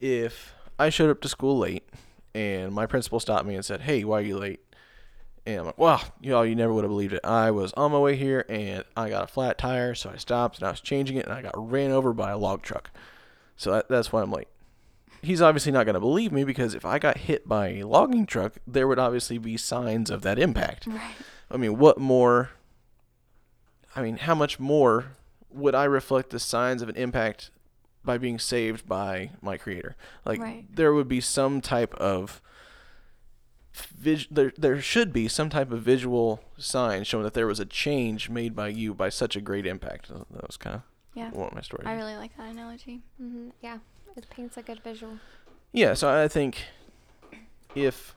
if 0.00 0.54
I 0.78 0.88
showed 0.90 1.10
up 1.10 1.20
to 1.22 1.28
school 1.28 1.58
late 1.58 1.86
and 2.34 2.72
my 2.72 2.86
principal 2.86 3.20
stopped 3.20 3.46
me 3.46 3.54
and 3.54 3.64
said, 3.64 3.82
"Hey, 3.82 4.04
why 4.04 4.18
are 4.18 4.22
you 4.24 4.38
late?" 4.38 4.60
And 5.46 5.60
I'm 5.60 5.66
like, 5.66 5.78
"Wow, 5.78 6.00
you 6.20 6.30
know, 6.30 6.42
you 6.42 6.54
never 6.56 6.72
would 6.74 6.82
have 6.84 6.90
believed 6.90 7.12
it. 7.12 7.20
I 7.24 7.50
was 7.52 7.72
on 7.74 7.92
my 7.92 7.98
way 7.98 8.16
here 8.16 8.44
and 8.48 8.82
I 8.96 9.08
got 9.08 9.24
a 9.24 9.26
flat 9.28 9.58
tire, 9.58 9.94
so 9.94 10.10
I 10.10 10.16
stopped 10.16 10.58
and 10.58 10.66
I 10.66 10.70
was 10.72 10.80
changing 10.80 11.16
it 11.16 11.24
and 11.26 11.32
I 11.34 11.42
got 11.42 11.52
ran 11.56 11.92
over 11.92 12.12
by 12.12 12.30
a 12.32 12.38
log 12.38 12.62
truck. 12.62 12.90
So 13.56 13.70
that, 13.72 13.88
that's 13.88 14.12
why 14.12 14.22
I'm 14.22 14.32
late." 14.32 14.48
He's 15.22 15.40
obviously 15.40 15.72
not 15.72 15.84
going 15.86 15.94
to 15.94 16.00
believe 16.00 16.30
me 16.30 16.44
because 16.44 16.74
if 16.74 16.84
I 16.84 16.98
got 16.98 17.16
hit 17.18 17.48
by 17.48 17.68
a 17.68 17.84
logging 17.84 18.26
truck, 18.26 18.54
there 18.66 18.86
would 18.86 18.98
obviously 18.98 19.38
be 19.38 19.56
signs 19.56 20.10
of 20.10 20.22
that 20.22 20.38
impact. 20.38 20.86
Right. 20.86 21.14
I 21.50 21.56
mean, 21.56 21.78
what 21.78 21.98
more? 21.98 22.50
I 23.96 24.02
mean, 24.02 24.18
how 24.18 24.34
much 24.34 24.60
more 24.60 25.12
would 25.50 25.74
I 25.74 25.84
reflect 25.84 26.30
the 26.30 26.38
signs 26.38 26.82
of 26.82 26.88
an 26.88 26.96
impact 26.96 27.50
by 28.04 28.18
being 28.18 28.38
saved 28.38 28.86
by 28.86 29.30
my 29.40 29.56
creator? 29.56 29.96
Like, 30.24 30.38
Right. 30.40 30.64
there 30.72 30.92
would 30.92 31.08
be 31.08 31.20
some 31.20 31.60
type 31.60 31.94
of 31.94 32.40
vis- 33.76 34.26
there 34.30 34.52
there 34.56 34.80
should 34.80 35.12
be 35.12 35.28
some 35.28 35.50
type 35.50 35.70
of 35.70 35.82
visual 35.82 36.42
sign 36.58 37.04
showing 37.04 37.24
that 37.24 37.34
there 37.34 37.46
was 37.46 37.60
a 37.60 37.64
change 37.66 38.28
made 38.30 38.54
by 38.56 38.68
you 38.68 38.94
by 38.94 39.08
such 39.08 39.36
a 39.36 39.40
great 39.40 39.66
impact. 39.66 40.08
That 40.08 40.46
was 40.46 40.56
kind 40.56 40.76
of 40.76 40.82
Yeah. 41.14 41.30
what 41.30 41.54
my 41.54 41.60
story. 41.60 41.84
I 41.86 41.94
is. 41.94 41.98
really 41.98 42.16
like 42.16 42.36
that 42.36 42.50
analogy. 42.50 43.00
hmm 43.18 43.50
Yeah, 43.62 43.78
it 44.16 44.26
paints 44.30 44.56
a 44.56 44.62
good 44.62 44.80
visual. 44.82 45.18
Yeah, 45.72 45.94
so 45.94 46.08
I 46.08 46.28
think 46.28 46.64
if 47.74 48.14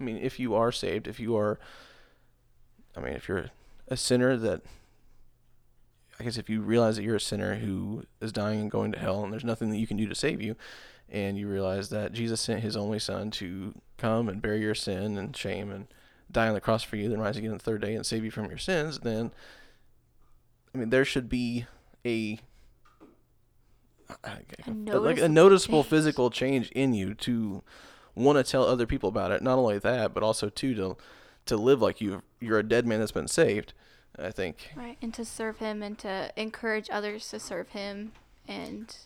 I 0.00 0.02
mean 0.04 0.18
if 0.18 0.38
you 0.38 0.54
are 0.54 0.70
saved, 0.72 1.06
if 1.08 1.18
you 1.18 1.36
are 1.36 1.58
I 2.96 3.00
mean 3.00 3.14
if 3.14 3.28
you're 3.28 3.46
a 3.88 3.96
sinner 3.96 4.36
that 4.36 4.62
I 6.20 6.24
guess 6.24 6.36
if 6.36 6.50
you 6.50 6.60
realize 6.60 6.96
that 6.96 7.04
you're 7.04 7.16
a 7.16 7.20
sinner 7.20 7.56
who 7.56 8.04
is 8.20 8.32
dying 8.32 8.60
and 8.60 8.70
going 8.70 8.90
to 8.92 8.98
hell 8.98 9.22
and 9.22 9.32
there's 9.32 9.44
nothing 9.44 9.70
that 9.70 9.78
you 9.78 9.86
can 9.86 9.96
do 9.96 10.08
to 10.08 10.14
save 10.14 10.42
you 10.42 10.56
and 11.10 11.38
you 11.38 11.48
realize 11.48 11.88
that 11.90 12.12
Jesus 12.12 12.40
sent 12.40 12.62
his 12.62 12.76
only 12.76 12.98
son 12.98 13.30
to 13.32 13.74
come 13.96 14.28
and 14.28 14.42
bear 14.42 14.56
your 14.56 14.74
sin 14.74 15.18
and 15.18 15.36
shame 15.36 15.70
and 15.70 15.86
die 16.30 16.48
on 16.48 16.54
the 16.54 16.60
cross 16.60 16.82
for 16.82 16.96
you 16.96 17.08
then 17.08 17.20
rise 17.20 17.36
again 17.36 17.50
on 17.50 17.58
the 17.58 17.64
third 17.64 17.80
day 17.80 17.94
and 17.94 18.04
save 18.04 18.24
you 18.24 18.30
from 18.30 18.48
your 18.48 18.58
sins, 18.58 19.00
then 19.00 19.32
I 20.74 20.78
mean 20.78 20.90
there 20.90 21.04
should 21.04 21.28
be 21.28 21.66
a 22.04 22.40
A 24.24 24.30
like 24.30 25.20
a 25.20 25.28
noticeable 25.28 25.28
noticeable 25.28 25.82
change. 25.82 25.90
physical 25.90 26.30
change 26.30 26.70
in 26.70 26.94
you 26.94 27.14
to 27.14 27.62
want 28.14 28.38
to 28.38 28.50
tell 28.50 28.64
other 28.64 28.86
people 28.86 29.08
about 29.08 29.30
it. 29.30 29.42
Not 29.42 29.58
only 29.58 29.78
that, 29.78 30.14
but 30.14 30.22
also 30.22 30.48
too 30.48 30.74
to 30.74 30.96
to 31.46 31.56
live 31.56 31.80
like 31.82 32.00
you 32.00 32.22
you're 32.40 32.58
a 32.58 32.62
dead 32.62 32.86
man 32.86 33.00
that's 33.00 33.12
been 33.12 33.28
saved. 33.28 33.72
I 34.18 34.30
think. 34.30 34.70
Right. 34.74 34.96
And 35.00 35.14
to 35.14 35.24
serve 35.24 35.58
him 35.58 35.82
and 35.82 35.98
to 35.98 36.32
encourage 36.36 36.88
others 36.90 37.28
to 37.30 37.38
serve 37.38 37.68
him 37.70 38.12
and 38.48 38.96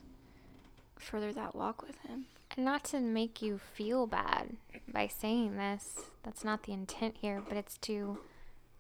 further 1.03 1.33
that 1.33 1.55
walk 1.55 1.83
with 1.83 1.97
him. 2.07 2.27
And 2.57 2.65
not 2.65 2.85
to 2.85 3.01
make 3.01 3.41
you 3.41 3.59
feel 3.59 4.07
bad 4.07 4.57
by 4.87 5.07
saying 5.07 5.57
this, 5.57 6.11
that's 6.23 6.45
not 6.45 6.65
the 6.65 6.73
intent 6.73 7.17
here, 7.21 7.43
but 7.47 7.57
it's 7.57 7.79
to 7.79 8.19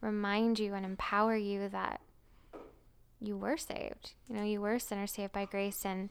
remind 0.01 0.59
you 0.59 0.75
and 0.75 0.85
empower 0.85 1.37
you 1.37 1.69
that 1.69 2.01
you 3.21 3.37
were 3.37 3.57
saved. 3.57 4.13
You 4.29 4.37
know, 4.37 4.45
you 4.45 4.61
were 4.61 4.79
sinner 4.79 5.07
saved 5.07 5.33
by 5.33 5.45
grace, 5.45 5.87
and 5.87 6.11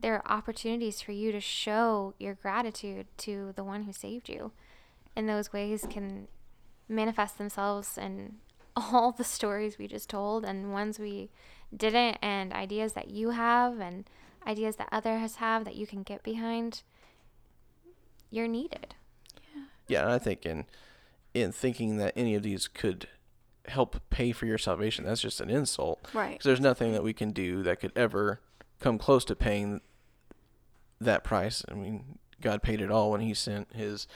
there 0.00 0.14
are 0.14 0.32
opportunities 0.32 1.00
for 1.00 1.12
you 1.12 1.32
to 1.32 1.40
show 1.40 2.14
your 2.18 2.34
gratitude 2.34 3.06
to 3.18 3.52
the 3.56 3.64
one 3.64 3.84
who 3.84 3.92
saved 3.92 4.28
you. 4.28 4.52
And 5.16 5.28
those 5.28 5.52
ways 5.52 5.86
can 5.88 6.28
manifest 6.88 7.38
themselves 7.38 7.96
in 7.96 8.36
all 8.76 9.12
the 9.12 9.24
stories 9.24 9.78
we 9.78 9.86
just 9.86 10.10
told 10.10 10.44
and 10.44 10.72
ones 10.72 10.98
we 10.98 11.30
didn't, 11.74 12.18
and 12.20 12.52
ideas 12.52 12.92
that 12.92 13.10
you 13.10 13.30
have, 13.30 13.80
and 13.80 14.04
ideas 14.46 14.76
that 14.76 14.88
others 14.92 15.36
have 15.36 15.64
that 15.64 15.76
you 15.76 15.86
can 15.86 16.02
get 16.02 16.22
behind. 16.22 16.82
You're 18.30 18.48
needed. 18.48 18.94
Yeah, 19.54 19.62
Yeah, 19.88 20.02
and 20.02 20.12
I 20.12 20.18
think 20.18 20.44
in 20.46 20.64
in 21.32 21.50
thinking 21.52 21.96
that 21.96 22.12
any 22.16 22.34
of 22.36 22.42
these 22.44 22.68
could 22.68 23.08
help 23.66 24.00
pay 24.10 24.30
for 24.32 24.46
your 24.46 24.58
salvation, 24.58 25.04
that's 25.04 25.20
just 25.20 25.40
an 25.40 25.50
insult. 25.50 26.06
Right. 26.14 26.32
Because 26.32 26.44
there's 26.44 26.60
nothing 26.60 26.92
that 26.92 27.02
we 27.02 27.12
can 27.12 27.30
do 27.30 27.62
that 27.64 27.80
could 27.80 27.92
ever 27.96 28.40
come 28.80 28.98
close 28.98 29.24
to 29.26 29.34
paying 29.34 29.80
that 31.00 31.24
price. 31.24 31.64
I 31.70 31.74
mean, 31.74 32.18
God 32.40 32.62
paid 32.62 32.80
it 32.80 32.90
all 32.90 33.10
when 33.10 33.20
He 33.20 33.34
sent 33.34 33.72
His 33.74 34.06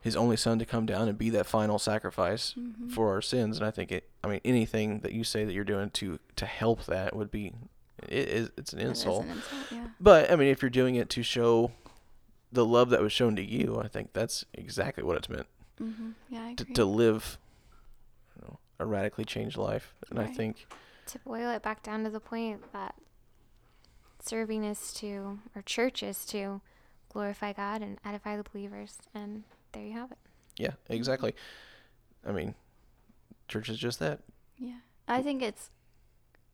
His 0.00 0.16
only 0.16 0.36
Son 0.36 0.58
to 0.58 0.64
come 0.64 0.86
down 0.86 1.08
and 1.08 1.18
be 1.18 1.30
that 1.30 1.46
final 1.46 1.78
sacrifice 1.78 2.54
Mm-hmm. 2.58 2.88
for 2.88 3.10
our 3.12 3.20
sins. 3.22 3.58
And 3.58 3.66
I 3.66 3.70
think 3.70 3.90
it. 3.92 4.08
I 4.22 4.28
mean, 4.28 4.40
anything 4.44 5.00
that 5.00 5.12
you 5.12 5.24
say 5.24 5.44
that 5.44 5.52
you're 5.52 5.64
doing 5.64 5.90
to 5.90 6.18
to 6.36 6.46
help 6.46 6.84
that 6.86 7.14
would 7.16 7.30
be 7.30 7.52
it 8.08 8.28
is 8.28 8.50
it's 8.56 8.72
an 8.72 8.80
insult. 8.80 9.24
an 9.24 9.30
insult, 9.30 9.72
yeah. 9.72 9.86
But 10.00 10.30
I 10.30 10.36
mean, 10.36 10.48
if 10.48 10.62
you're 10.62 10.70
doing 10.70 10.96
it 10.96 11.08
to 11.10 11.22
show 11.22 11.72
the 12.52 12.64
love 12.64 12.90
that 12.90 13.00
was 13.00 13.12
shown 13.12 13.36
to 13.36 13.42
you, 13.44 13.80
I 13.82 13.88
think 13.88 14.12
that's 14.12 14.44
exactly 14.54 15.02
what 15.02 15.16
it's 15.16 15.28
meant 15.28 15.46
Mm-hmm. 15.82 16.10
Yeah, 16.28 16.44
I 16.44 16.54
to, 16.54 16.62
agree. 16.62 16.74
to 16.74 16.84
live 16.84 17.38
you 18.36 18.42
know, 18.46 18.58
a 18.78 18.86
radically 18.86 19.24
changed 19.24 19.56
life. 19.56 19.94
And 20.10 20.18
I 20.18 20.26
think 20.26 20.66
To 21.06 21.18
boil 21.20 21.50
it 21.50 21.62
back 21.62 21.82
down 21.82 22.04
to 22.04 22.10
the 22.10 22.20
point 22.20 22.72
that 22.72 22.94
serving 24.20 24.64
is 24.64 24.92
to, 24.94 25.38
or 25.54 25.62
church 25.62 26.02
is 26.02 26.24
to, 26.26 26.60
glorify 27.12 27.52
God 27.52 27.82
and 27.82 27.98
edify 28.04 28.36
the 28.36 28.44
believers. 28.44 28.98
And 29.14 29.44
there 29.72 29.84
you 29.84 29.92
have 29.92 30.12
it. 30.12 30.18
Yeah, 30.56 30.72
exactly. 30.88 31.34
I 32.26 32.32
mean, 32.32 32.54
church 33.48 33.68
is 33.68 33.78
just 33.78 33.98
that. 33.98 34.20
Yeah. 34.58 34.78
I 35.06 35.22
think 35.22 35.42
it's, 35.42 35.70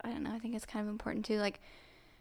I 0.03 0.11
don't 0.11 0.23
know, 0.23 0.33
I 0.35 0.39
think 0.39 0.55
it's 0.55 0.67
kind 0.67 0.85
of 0.85 0.91
important 0.91 1.25
too. 1.25 1.39
Like, 1.39 1.61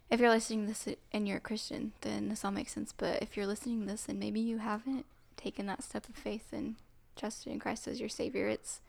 if 0.09 0.19
you're 0.19 0.30
listening 0.30 0.61
to 0.61 0.67
this 0.67 0.95
and 1.11 1.27
you're 1.27 1.38
a 1.38 1.41
Christian, 1.41 1.93
then 2.01 2.30
this 2.30 2.43
all 2.43 2.51
makes 2.51 2.73
sense. 2.73 2.93
But 2.95 3.21
if 3.21 3.38
you're 3.38 3.47
listening 3.47 3.86
this 3.86 4.07
and 4.09 4.19
maybe 4.19 4.39
you 4.39 4.57
haven't 4.57 5.05
taken 5.38 5.67
that 5.67 5.84
step 5.84 6.09
of 6.09 6.15
faith 6.15 6.47
and 6.51 6.75
trusted 7.15 7.53
in 7.53 7.59
Christ 7.59 7.88
as 7.88 7.99
your 7.99 8.09
Savior, 8.09 8.47
it's, 8.47 8.82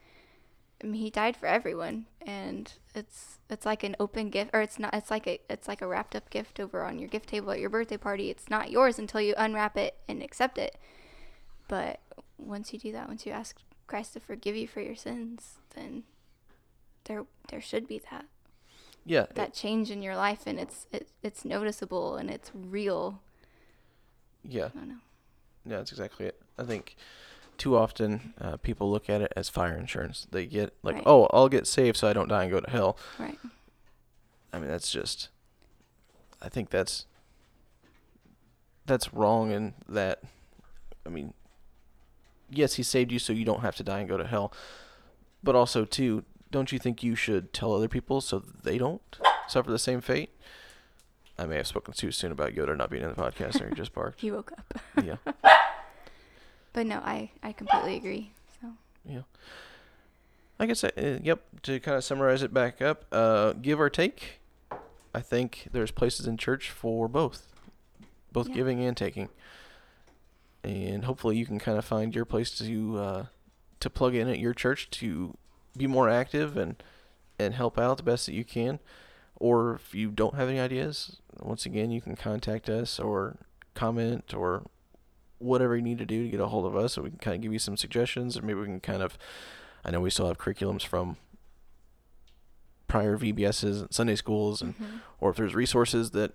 I 0.83 0.87
mean, 0.87 1.01
He 1.01 1.11
died 1.11 1.37
for 1.37 1.47
everyone, 1.47 2.07
and 2.27 2.73
it's 2.95 3.39
it's 3.51 3.67
like 3.67 3.85
an 3.85 3.97
open 4.01 4.31
gift, 4.31 4.51
or 4.55 4.63
it's 4.63 4.79
not. 4.79 4.95
It's 4.95 5.11
like 5.11 5.27
a 5.27 5.39
it's 5.51 5.69
like 5.69 5.83
a 5.83 5.87
wrapped 5.87 6.17
up 6.17 6.31
gift 6.31 6.59
over 6.59 6.85
on 6.85 6.99
your 6.99 7.09
gift 7.09 7.29
table 7.29 7.53
at 7.53 7.61
your 7.61 7.69
birthday 7.69 7.99
party. 7.99 8.31
It's 8.31 8.49
not 8.49 8.71
yours 8.71 8.99
until 8.99 9.21
you 9.21 9.35
unwrap 9.37 9.77
it 9.77 9.97
and 10.09 10.23
accept 10.23 10.57
it. 10.57 10.79
But 11.69 12.01
once 12.39 12.73
you 12.73 12.79
do 12.79 12.93
that, 12.93 13.09
once 13.09 13.27
you 13.27 13.33
ask 13.33 13.59
Christ 13.87 14.15
to 14.15 14.21
forgive 14.21 14.57
you 14.57 14.67
for 14.67 14.81
your 14.81 14.97
sins, 14.97 15.59
then 15.75 16.05
there 17.05 17.27
there 17.51 17.61
should 17.61 17.87
be 17.87 18.01
that 18.11 18.25
Yeah, 19.05 19.27
that 19.35 19.55
change 19.55 19.91
in 19.91 20.03
your 20.03 20.17
life 20.17 20.43
and 20.47 20.59
it's 20.59 20.87
it, 20.93 21.09
it's 21.23 21.45
noticeable 21.45 22.17
and 22.17 22.31
it's 22.31 22.51
real 22.55 23.21
yeah, 24.45 24.67
i 24.67 24.79
don't 24.79 24.89
know 24.89 24.95
yeah. 25.67 25.77
That's 25.77 25.91
exactly 25.93 26.27
it. 26.27 26.41
I 26.59 26.65
think 26.65 26.97
too 27.59 27.77
often 27.77 28.33
uh, 28.41 28.57
people 28.57 28.91
look 28.91 29.11
at 29.11 29.21
it 29.21 29.33
as 29.37 29.49
fire 29.51 29.77
insurance. 29.77 30.27
They 30.31 30.47
get 30.47 30.75
like, 30.83 30.95
Right. 30.97 31.05
oh, 31.07 31.29
I'll 31.33 31.51
get 31.51 31.67
saved 31.67 31.99
so 31.99 32.09
I 32.09 32.15
don't 32.15 32.29
die 32.29 32.45
and 32.45 32.51
go 32.51 32.61
to 32.61 32.71
hell. 32.71 32.97
Right. 33.19 33.39
I 34.53 34.59
mean, 34.59 34.69
that's 34.69 34.91
just. 34.91 35.29
I 36.41 36.49
think 36.49 36.71
that's. 36.71 37.05
That's 38.87 39.13
wrong 39.13 39.51
in 39.51 39.75
that. 39.89 40.23
I 41.05 41.11
mean. 41.11 41.35
Yes, 42.49 42.75
he 42.75 42.83
saved 42.83 43.13
you 43.13 43.19
so 43.19 43.33
you 43.33 43.45
don't 43.45 43.61
have 43.61 43.77
to 43.77 43.85
die 43.85 44.01
and 44.01 44.09
go 44.09 44.17
to 44.17 44.27
hell, 44.27 44.53
but 45.45 45.55
also 45.55 45.85
too, 45.85 46.25
don't 46.51 46.73
you 46.73 46.79
think 46.79 47.03
you 47.03 47.15
should 47.15 47.53
tell 47.53 47.73
other 47.75 47.89
people 47.89 48.21
so 48.21 48.39
they 48.63 48.79
don't 48.79 49.19
suffer 49.49 49.71
the 49.71 49.79
same 49.79 50.01
fate? 50.01 50.31
I 51.39 51.47
may 51.47 51.57
have 51.57 51.67
spoken 51.67 51.95
too 51.95 52.11
soon 52.13 52.33
about 52.33 52.53
Yoda 52.53 52.77
not 52.77 52.91
being 52.91 53.03
in 53.03 53.09
the 53.09 53.15
podcast, 53.15 53.61
or 53.61 53.69
he 53.69 53.75
just 53.75 53.95
barked. 53.95 54.21
He 54.21 54.31
woke 54.31 54.53
up. 54.53 54.81
Yeah. 55.05 55.17
But 56.73 56.87
no, 56.87 56.99
I 57.05 57.31
I 57.43 57.53
completely 57.53 57.97
agree. 57.97 58.31
So 58.61 58.69
Yeah. 59.05 59.23
I 60.61 60.67
guess, 60.67 60.85
uh, 60.85 61.19
yep, 61.23 61.41
to 61.63 61.81
kind 61.81 61.97
of 61.97 62.05
summarize 62.05 62.43
it 62.43 62.53
back 62.55 62.81
up, 62.83 63.07
uh, 63.11 63.55
give 63.55 63.81
or 63.81 63.89
take, 63.91 64.41
I 65.15 65.21
think 65.21 65.69
there's 65.73 65.91
places 65.91 66.27
in 66.29 66.37
church 66.37 66.71
for 66.71 67.09
both, 67.09 67.49
both 68.31 68.49
Yeah. 68.49 68.55
giving 68.57 68.85
and 68.85 68.95
taking. 68.97 69.31
And 70.63 71.07
hopefully 71.07 71.39
you 71.39 71.47
can 71.47 71.59
kind 71.59 71.79
of 71.79 71.85
find 71.85 72.15
your 72.15 72.25
place 72.27 72.51
to 72.59 72.99
uh, 72.99 73.25
to 73.81 73.91
plug 73.91 74.15
in 74.15 74.29
at 74.29 74.39
your 74.39 74.53
church 74.55 74.91
to 74.91 75.37
be 75.77 75.87
more 75.87 76.09
active 76.09 76.57
and 76.57 76.83
and 77.39 77.55
help 77.55 77.79
out 77.79 77.97
the 77.97 78.03
best 78.03 78.27
that 78.27 78.35
you 78.35 78.45
can. 78.45 78.79
Or 79.37 79.77
if 79.77 79.95
you 79.95 80.11
don't 80.11 80.35
have 80.35 80.49
any 80.49 80.61
ideas, 80.61 81.17
once 81.39 81.65
again, 81.65 81.91
you 81.91 82.03
can 82.03 82.15
contact 82.15 82.69
us 82.69 83.01
or 83.01 83.37
comment 83.75 84.35
or 84.35 84.65
whatever 85.39 85.75
you 85.75 85.83
need 85.83 85.97
to 85.99 86.05
do 86.05 86.25
to 86.25 86.29
get 86.29 86.41
a 86.41 86.49
hold 86.49 86.67
of 86.67 86.77
us 86.77 86.93
so 86.93 87.03
we 87.03 87.09
can 87.09 87.19
kind 87.19 87.37
of 87.37 87.41
give 87.41 87.53
you 87.53 87.59
some 87.59 87.77
suggestions 87.77 88.37
or 88.37 88.43
maybe 88.43 88.61
we 88.61 88.67
can 88.67 88.81
kind 88.81 89.03
of 89.03 89.17
I 89.83 89.91
know 89.91 90.01
we 90.01 90.11
still 90.11 90.27
have 90.27 90.37
curriculums 90.37 90.85
from 90.85 91.17
prior 92.89 93.17
VBSs 93.17 93.81
and 93.81 93.95
Sunday 93.95 94.17
schools 94.17 94.61
and 94.61 94.79
mhm. 94.79 95.01
or 95.19 95.31
if 95.31 95.37
there's 95.37 95.55
resources 95.55 96.11
that 96.11 96.33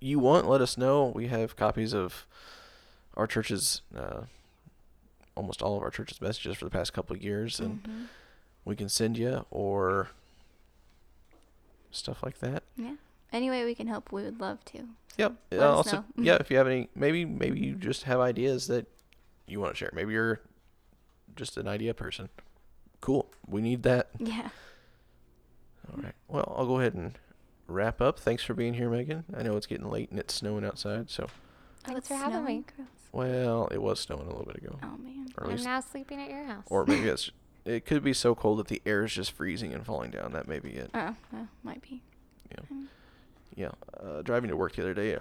you 0.00 0.18
want, 0.18 0.48
let 0.48 0.60
us 0.60 0.78
know. 0.78 1.12
We 1.14 1.28
have 1.28 1.56
copies 1.56 1.94
of 1.94 2.26
our 3.16 3.26
church's 3.26 3.82
uh, 3.96 4.22
almost 5.40 5.62
all 5.62 5.74
of 5.78 5.82
our 5.82 5.90
church's 5.90 6.20
messages 6.20 6.54
for 6.58 6.66
the 6.66 6.70
past 6.70 6.92
couple 6.92 7.16
of 7.16 7.22
years 7.22 7.58
and 7.60 7.82
Mhm. 7.82 8.06
we 8.66 8.76
can 8.76 8.90
send 8.90 9.16
you 9.16 9.46
or 9.50 10.08
stuff 11.90 12.22
like 12.22 12.38
that. 12.40 12.62
yeah. 12.76 12.96
Any 13.32 13.48
way 13.48 13.64
we 13.64 13.74
can 13.74 13.86
help, 13.86 14.10
we 14.12 14.22
would 14.24 14.38
love 14.40 14.62
to. 14.66 14.88
Yep. 15.16 15.36
Let 15.52 15.60
Uh, 15.60 15.64
us 15.70 15.76
also, 15.76 15.96
know. 16.16 16.22
yeah, 16.24 16.36
if 16.40 16.50
you 16.50 16.56
have 16.58 16.66
any, 16.66 16.88
maybe 16.94 17.24
maybe 17.24 17.58
you 17.60 17.74
just 17.76 18.02
have 18.02 18.18
ideas 18.20 18.66
that 18.66 18.86
you 19.46 19.60
want 19.60 19.72
to 19.72 19.76
share. 19.76 19.90
Maybe 19.94 20.12
you're 20.12 20.40
just 21.36 21.56
an 21.56 21.68
idea 21.68 21.94
person. 21.94 22.28
Cool. 23.00 23.30
We 23.46 23.62
need 23.62 23.82
that. 23.84 24.10
Yeah. 24.18 24.50
All 25.90 26.02
right. 26.02 26.14
Well, 26.28 26.52
I'll 26.56 26.66
go 26.66 26.80
ahead 26.80 26.94
and 26.94 27.18
wrap 27.66 28.00
up. 28.00 28.18
Thanks 28.18 28.42
for 28.42 28.52
being 28.52 28.74
here, 28.74 28.90
Megan. 28.90 29.24
I 29.34 29.42
know 29.44 29.56
it's 29.56 29.66
getting 29.66 29.88
late 29.88 30.10
and 30.10 30.18
it's 30.18 30.34
snowing 30.34 30.64
outside. 30.64 31.08
So, 31.08 31.28
Thanks 31.84 31.98
it's 32.00 32.08
for 32.08 32.14
having 32.14 32.44
me. 32.44 32.64
snowing? 32.76 32.88
Well, 33.12 33.68
it 33.72 33.82
was 33.82 34.00
snowing 34.00 34.26
a 34.26 34.30
little 34.30 34.44
bit 34.46 34.56
ago, 34.56 34.78
Oh 34.82 34.96
man. 34.98 35.28
or 35.38 35.50
I'm 35.50 35.62
now 35.62 35.80
sleeping 35.80 36.20
at 36.20 36.30
your 36.30 36.44
house. 36.44 36.64
or 36.66 36.84
maybe 36.86 37.08
it's. 37.08 37.30
It 37.66 37.84
could 37.84 38.02
be 38.02 38.14
so 38.14 38.34
cold 38.34 38.58
that 38.58 38.68
the 38.68 38.80
air 38.86 39.04
is 39.04 39.12
just 39.12 39.32
freezing 39.32 39.74
and 39.74 39.84
falling 39.84 40.10
down. 40.10 40.32
That 40.32 40.48
may 40.48 40.60
be 40.60 40.70
it. 40.70 40.90
Oh, 40.94 41.14
well, 41.30 41.46
might 41.62 41.82
be. 41.82 42.02
Yeah. 42.50 42.64
Mm. 42.74 42.86
Yeah. 43.54 43.70
Uh, 44.02 44.22
driving 44.22 44.48
to 44.48 44.56
work 44.56 44.74
the 44.76 44.80
other 44.82 44.94
day, 44.94 45.10
it, 45.10 45.20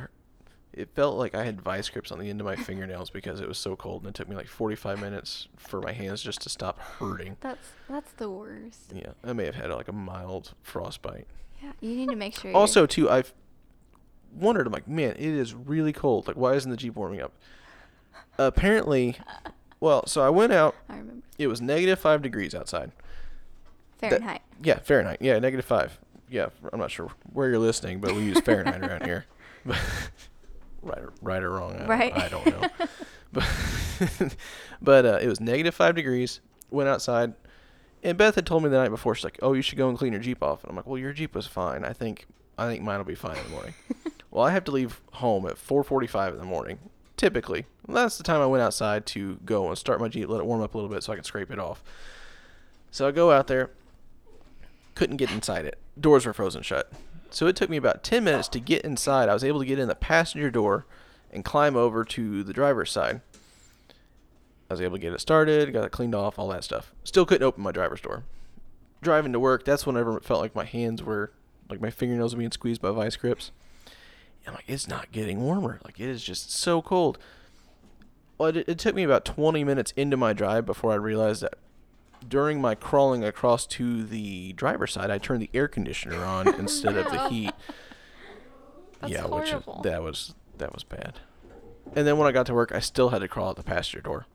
it 0.71 0.89
felt 0.95 1.17
like 1.17 1.35
I 1.35 1.43
had 1.43 1.59
vice 1.59 1.89
grips 1.89 2.13
on 2.13 2.17
the 2.17 2.29
end 2.29 2.39
of 2.39 2.45
my 2.45 2.55
fingernails 2.67 3.09
because 3.09 3.41
it 3.41 3.47
was 3.47 3.57
so 3.57 3.75
cold, 3.75 4.03
and 4.03 4.09
it 4.11 4.15
took 4.15 4.29
me 4.29 4.37
like 4.37 4.47
45 4.47 5.01
minutes 5.01 5.49
for 5.57 5.81
my 5.81 5.91
hands 5.91 6.23
just 6.23 6.39
to 6.43 6.49
stop 6.49 6.79
hurting. 6.79 7.35
That's 7.41 7.71
that's 7.89 8.13
the 8.13 8.29
worst. 8.29 8.93
Yeah, 8.95 9.11
I 9.21 9.33
may 9.33 9.43
have 9.45 9.55
had 9.55 9.69
like 9.71 9.89
a 9.89 9.93
mild 9.93 10.53
frostbite. 10.63 11.27
Yeah. 11.61 11.73
You 11.81 11.93
need 11.93 12.09
to 12.09 12.15
make 12.15 12.39
sure. 12.39 12.51
Also, 12.55 12.85
too, 12.85 13.09
I've 13.09 13.33
wondered. 14.33 14.65
I'm 14.65 14.71
like, 14.73 14.87
man, 14.87 15.11
it 15.11 15.19
is 15.19 15.53
really 15.53 15.91
cold. 15.91 16.25
Like, 16.25 16.37
why 16.37 16.53
isn't 16.53 16.71
the 16.71 16.77
Jeep 16.77 16.95
warming 16.95 17.19
up? 17.21 17.33
Apparently, 18.37 19.17
well, 19.79 20.05
so 20.07 20.21
I 20.21 20.29
went 20.29 20.53
out. 20.53 20.75
I 20.89 20.93
remember 20.97 21.23
It 21.37 21.47
was 21.47 21.61
negative 21.61 21.99
five 21.99 22.21
degrees 22.21 22.53
outside. 22.55 22.91
Fahrenheit. 23.99 24.41
Yeah, 24.63 24.79
Fahrenheit. 24.79 25.17
Yeah, 25.21 25.39
negative 25.39 25.65
five. 25.65 25.99
Yeah, 26.29 26.47
I'm 26.71 26.79
not 26.79 26.91
sure 26.91 27.09
where 27.33 27.49
you're 27.49 27.59
listening, 27.59 27.99
but 27.99 28.13
we 28.13 28.21
use 28.21 28.39
Fahrenheit 28.41 28.81
around 28.81 29.05
here. 29.05 29.25
Right, 30.81 30.99
or- 30.99 31.11
right 31.21 31.43
or 31.43 31.49
wrong, 31.51 31.75
I, 31.77 31.85
Right. 31.87 32.15
I 32.17 32.29
don't 32.29 32.45
know. 32.45 32.69
But 33.33 33.45
but 34.81 35.05
uh, 35.05 35.19
it 35.21 35.27
was 35.27 35.39
negative 35.39 35.75
five 35.75 35.93
degrees. 35.95 36.39
Went 36.71 36.89
outside, 36.89 37.33
and 38.01 38.17
Beth 38.17 38.33
had 38.35 38.45
told 38.47 38.63
me 38.63 38.69
the 38.69 38.77
night 38.77 38.89
before. 38.89 39.13
She's 39.13 39.23
like, 39.23 39.37
"Oh, 39.43 39.53
you 39.53 39.61
should 39.61 39.77
go 39.77 39.87
and 39.89 39.97
clean 39.97 40.13
your 40.13 40.21
Jeep 40.21 40.41
off." 40.41 40.63
And 40.63 40.71
I'm 40.71 40.75
like, 40.77 40.87
"Well, 40.87 40.97
your 40.97 41.13
Jeep 41.13 41.35
was 41.35 41.45
fine. 41.45 41.83
I 41.83 41.93
think 41.93 42.25
I 42.57 42.65
think 42.67 42.81
mine 42.81 42.97
will 42.97 43.05
be 43.05 43.13
fine 43.13 43.37
in 43.37 43.43
the 43.43 43.49
morning." 43.49 43.73
well, 44.31 44.43
I 44.45 44.49
have 44.51 44.63
to 44.63 44.71
leave 44.71 44.99
home 45.13 45.45
at 45.45 45.57
4:45 45.57 46.31
in 46.33 46.37
the 46.39 46.45
morning. 46.45 46.79
Typically, 47.17 47.65
that's 47.93 48.17
the 48.17 48.23
time 48.23 48.41
I 48.41 48.45
went 48.45 48.63
outside 48.63 49.05
to 49.07 49.39
go 49.45 49.67
and 49.67 49.77
start 49.77 49.99
my 49.99 50.07
Jeep, 50.07 50.29
let 50.29 50.39
it 50.39 50.45
warm 50.45 50.61
up 50.61 50.73
a 50.73 50.77
little 50.77 50.89
bit 50.89 51.03
so 51.03 51.13
I 51.13 51.15
can 51.15 51.23
scrape 51.23 51.51
it 51.51 51.59
off. 51.59 51.83
So 52.91 53.07
I 53.07 53.11
go 53.11 53.31
out 53.31 53.47
there, 53.47 53.69
couldn't 54.95 55.17
get 55.17 55.31
inside 55.31 55.65
it. 55.65 55.77
Doors 55.99 56.25
were 56.25 56.33
frozen 56.33 56.61
shut. 56.61 56.91
So 57.29 57.47
it 57.47 57.55
took 57.55 57.69
me 57.69 57.77
about 57.77 58.03
10 58.03 58.23
minutes 58.23 58.47
to 58.49 58.59
get 58.59 58.83
inside. 58.83 59.29
I 59.29 59.33
was 59.33 59.43
able 59.43 59.59
to 59.59 59.65
get 59.65 59.79
in 59.79 59.87
the 59.87 59.95
passenger 59.95 60.49
door 60.49 60.85
and 61.31 61.45
climb 61.45 61.75
over 61.75 62.03
to 62.03 62.43
the 62.43 62.53
driver's 62.53 62.91
side. 62.91 63.21
I 64.69 64.73
was 64.73 64.81
able 64.81 64.97
to 64.97 65.01
get 65.01 65.13
it 65.13 65.21
started, 65.21 65.71
got 65.73 65.85
it 65.85 65.91
cleaned 65.91 66.15
off, 66.15 66.37
all 66.37 66.47
that 66.49 66.63
stuff. 66.63 66.93
Still 67.03 67.25
couldn't 67.25 67.45
open 67.45 67.63
my 67.63 67.71
driver's 67.71 68.01
door. 68.01 68.23
Driving 69.01 69.33
to 69.33 69.39
work, 69.39 69.63
that's 69.63 69.85
whenever 69.85 70.17
it 70.17 70.25
felt 70.25 70.41
like 70.41 70.55
my 70.55 70.65
hands 70.65 71.01
were, 71.01 71.31
like 71.69 71.81
my 71.81 71.89
fingernails 71.89 72.33
were 72.33 72.39
being 72.39 72.51
squeezed 72.51 72.81
by 72.81 72.91
vice 72.91 73.15
grips. 73.15 73.51
I'm 74.49 74.55
like, 74.55 74.65
it's 74.67 74.87
not 74.87 75.11
getting 75.11 75.41
warmer. 75.41 75.79
Like, 75.85 75.99
it 75.99 76.09
is 76.09 76.23
just 76.23 76.51
so 76.51 76.81
cold. 76.81 77.19
Well, 78.39 78.55
it, 78.55 78.67
it 78.67 78.79
took 78.79 78.95
me 78.95 79.03
about 79.03 79.25
20 79.25 79.63
minutes 79.63 79.93
into 79.95 80.17
my 80.17 80.33
drive 80.33 80.65
before 80.65 80.91
I 80.91 80.95
realized 80.95 81.43
that 81.43 81.55
during 82.27 82.59
my 82.61 82.73
crawling 82.73 83.23
across 83.23 83.65
to 83.67 84.03
the 84.03 84.53
driver's 84.53 84.93
side, 84.93 85.11
I 85.11 85.17
turned 85.17 85.41
the 85.41 85.49
air 85.53 85.67
conditioner 85.67 86.23
on 86.23 86.47
instead 86.59 86.95
of 86.97 87.11
the 87.11 87.29
heat. 87.29 87.51
That's 89.01 89.13
yeah, 89.13 89.25
which 89.25 89.53
is, 89.53 89.63
that 89.83 90.01
was 90.01 90.33
that 90.57 90.73
was 90.73 90.83
bad. 90.83 91.19
And 91.95 92.07
then 92.07 92.17
when 92.17 92.27
I 92.27 92.31
got 92.31 92.45
to 92.47 92.53
work, 92.53 92.71
I 92.73 92.79
still 92.79 93.09
had 93.09 93.19
to 93.19 93.27
crawl 93.27 93.49
out 93.49 93.55
the 93.55 93.63
passenger 93.63 94.01
door. 94.01 94.25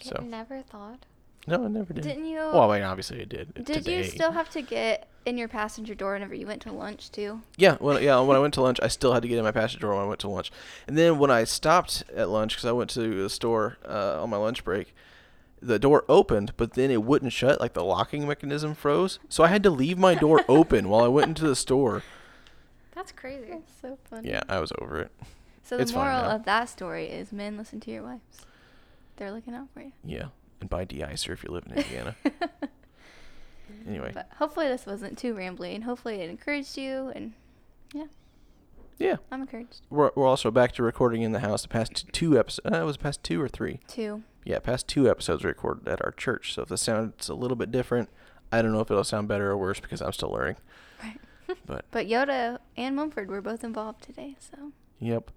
So 0.00 0.22
never 0.22 0.62
thought. 0.62 1.06
No, 1.46 1.64
I 1.64 1.68
never 1.68 1.92
did. 1.92 2.04
Didn't 2.04 2.26
you? 2.26 2.38
Well, 2.38 2.70
I 2.70 2.78
mean, 2.78 2.84
obviously 2.84 3.20
I 3.20 3.24
did. 3.24 3.54
did 3.54 3.66
today. 3.66 3.98
you 3.98 4.04
still 4.04 4.32
have 4.32 4.50
to 4.50 4.62
get 4.62 5.08
in 5.26 5.38
your 5.38 5.48
passenger 5.48 5.94
door 5.94 6.12
whenever 6.12 6.34
you 6.34 6.46
went 6.46 6.62
to 6.62 6.72
lunch 6.72 7.10
too? 7.10 7.40
Yeah, 7.56 7.76
well, 7.80 8.00
yeah. 8.00 8.20
When 8.20 8.36
I 8.36 8.40
went 8.40 8.54
to 8.54 8.62
lunch, 8.62 8.78
I 8.82 8.88
still 8.88 9.12
had 9.12 9.22
to 9.22 9.28
get 9.28 9.38
in 9.38 9.44
my 9.44 9.52
passenger 9.52 9.86
door 9.86 9.94
when 9.94 10.04
I 10.04 10.08
went 10.08 10.20
to 10.20 10.28
lunch. 10.28 10.52
And 10.86 10.96
then 10.96 11.18
when 11.18 11.30
I 11.30 11.44
stopped 11.44 12.04
at 12.14 12.28
lunch, 12.28 12.54
because 12.54 12.64
I 12.64 12.72
went 12.72 12.90
to 12.90 13.22
the 13.22 13.30
store 13.30 13.78
uh, 13.86 14.22
on 14.22 14.30
my 14.30 14.36
lunch 14.36 14.64
break, 14.64 14.94
the 15.60 15.78
door 15.78 16.04
opened, 16.08 16.52
but 16.56 16.74
then 16.74 16.90
it 16.90 17.02
wouldn't 17.02 17.32
shut. 17.32 17.60
Like 17.60 17.72
the 17.72 17.84
locking 17.84 18.26
mechanism 18.26 18.74
froze, 18.74 19.18
so 19.28 19.42
I 19.44 19.48
had 19.48 19.62
to 19.62 19.70
leave 19.70 19.98
my 19.98 20.14
door 20.14 20.44
open 20.48 20.88
while 20.88 21.04
I 21.04 21.08
went 21.08 21.28
into 21.28 21.46
the 21.46 21.56
store. 21.56 22.02
That's 22.94 23.12
crazy. 23.12 23.48
That's 23.48 23.72
so 23.80 23.98
funny. 24.04 24.30
Yeah, 24.30 24.42
I 24.48 24.60
was 24.60 24.72
over 24.78 25.00
it. 25.00 25.12
So 25.62 25.76
the 25.76 25.82
it's 25.82 25.92
moral 25.92 26.16
of 26.16 26.44
that 26.44 26.68
story 26.68 27.06
is 27.06 27.32
men 27.32 27.56
listen 27.56 27.80
to 27.80 27.90
your 27.90 28.02
wives. 28.02 28.46
They're 29.16 29.32
looking 29.32 29.54
out 29.54 29.68
for 29.72 29.80
you. 29.80 29.92
Yeah, 30.04 30.26
and 30.64 30.70
buy 30.70 30.84
de-icer 30.84 31.30
if 31.30 31.44
you 31.44 31.50
live 31.50 31.64
in 31.66 31.72
Indiana. 31.78 32.16
anyway, 33.86 34.12
But 34.14 34.30
hopefully 34.38 34.66
this 34.68 34.86
wasn't 34.86 35.18
too 35.18 35.34
rambly, 35.34 35.74
and 35.74 35.84
hopefully 35.84 36.16
it 36.22 36.30
encouraged 36.30 36.76
you. 36.78 37.12
And 37.14 37.34
yeah, 37.92 38.06
yeah, 38.98 39.16
I'm 39.30 39.42
encouraged 39.42 39.82
we're 39.90 40.10
we're 40.14 40.26
also 40.26 40.50
back 40.50 40.72
to 40.72 40.82
recording 40.82 41.22
in 41.22 41.32
the 41.32 41.40
house. 41.40 41.62
The 41.62 41.68
past 41.68 42.06
two 42.12 42.38
episodes, 42.38 42.66
uh, 42.72 42.80
it 42.80 42.84
was 42.84 42.96
past 42.96 43.22
two 43.22 43.40
or 43.40 43.48
three. 43.48 43.80
Two. 43.86 44.22
Yeah, 44.44 44.58
past 44.58 44.88
two 44.88 45.08
episodes 45.08 45.42
were 45.44 45.48
recorded 45.48 45.88
at 45.88 46.02
our 46.04 46.12
church. 46.12 46.54
So 46.54 46.62
if 46.62 46.68
the 46.68 46.78
sound's 46.78 47.28
a 47.28 47.34
little 47.34 47.56
bit 47.56 47.70
different, 47.70 48.08
I 48.52 48.62
don't 48.62 48.72
know 48.72 48.80
if 48.80 48.90
it'll 48.90 49.04
sound 49.04 49.28
better 49.28 49.50
or 49.50 49.56
worse 49.58 49.80
because 49.80 50.00
I'm 50.02 50.12
still 50.12 50.30
learning. 50.30 50.56
Right. 51.02 51.20
But 51.66 51.84
But 51.90 52.06
Yoda 52.08 52.58
and 52.76 52.96
Mumford 52.96 53.28
were 53.30 53.42
both 53.42 53.64
involved 53.64 54.02
today, 54.02 54.36
so 54.40 54.72
yep, 54.98 55.30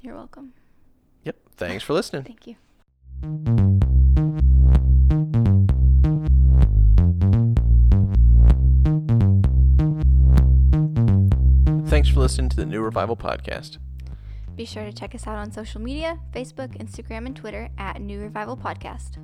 you're 0.00 0.14
welcome. 0.14 0.54
yep. 1.24 1.36
Thanks 1.56 1.84
for 1.84 1.92
listening. 1.92 2.24
Thank 2.24 2.46
you. 2.46 2.56
Thanks 12.06 12.14
for 12.14 12.20
listening 12.20 12.48
to 12.50 12.56
the 12.56 12.66
New 12.66 12.82
Revival 12.82 13.16
Podcast. 13.16 13.78
Be 14.54 14.64
sure 14.64 14.84
to 14.84 14.92
check 14.92 15.12
us 15.16 15.26
out 15.26 15.38
on 15.38 15.50
social 15.50 15.80
media 15.80 16.20
Facebook, 16.32 16.78
Instagram, 16.78 17.26
and 17.26 17.34
Twitter 17.34 17.68
at 17.78 18.00
New 18.00 18.20
Revival 18.20 18.56
Podcast. 18.56 19.16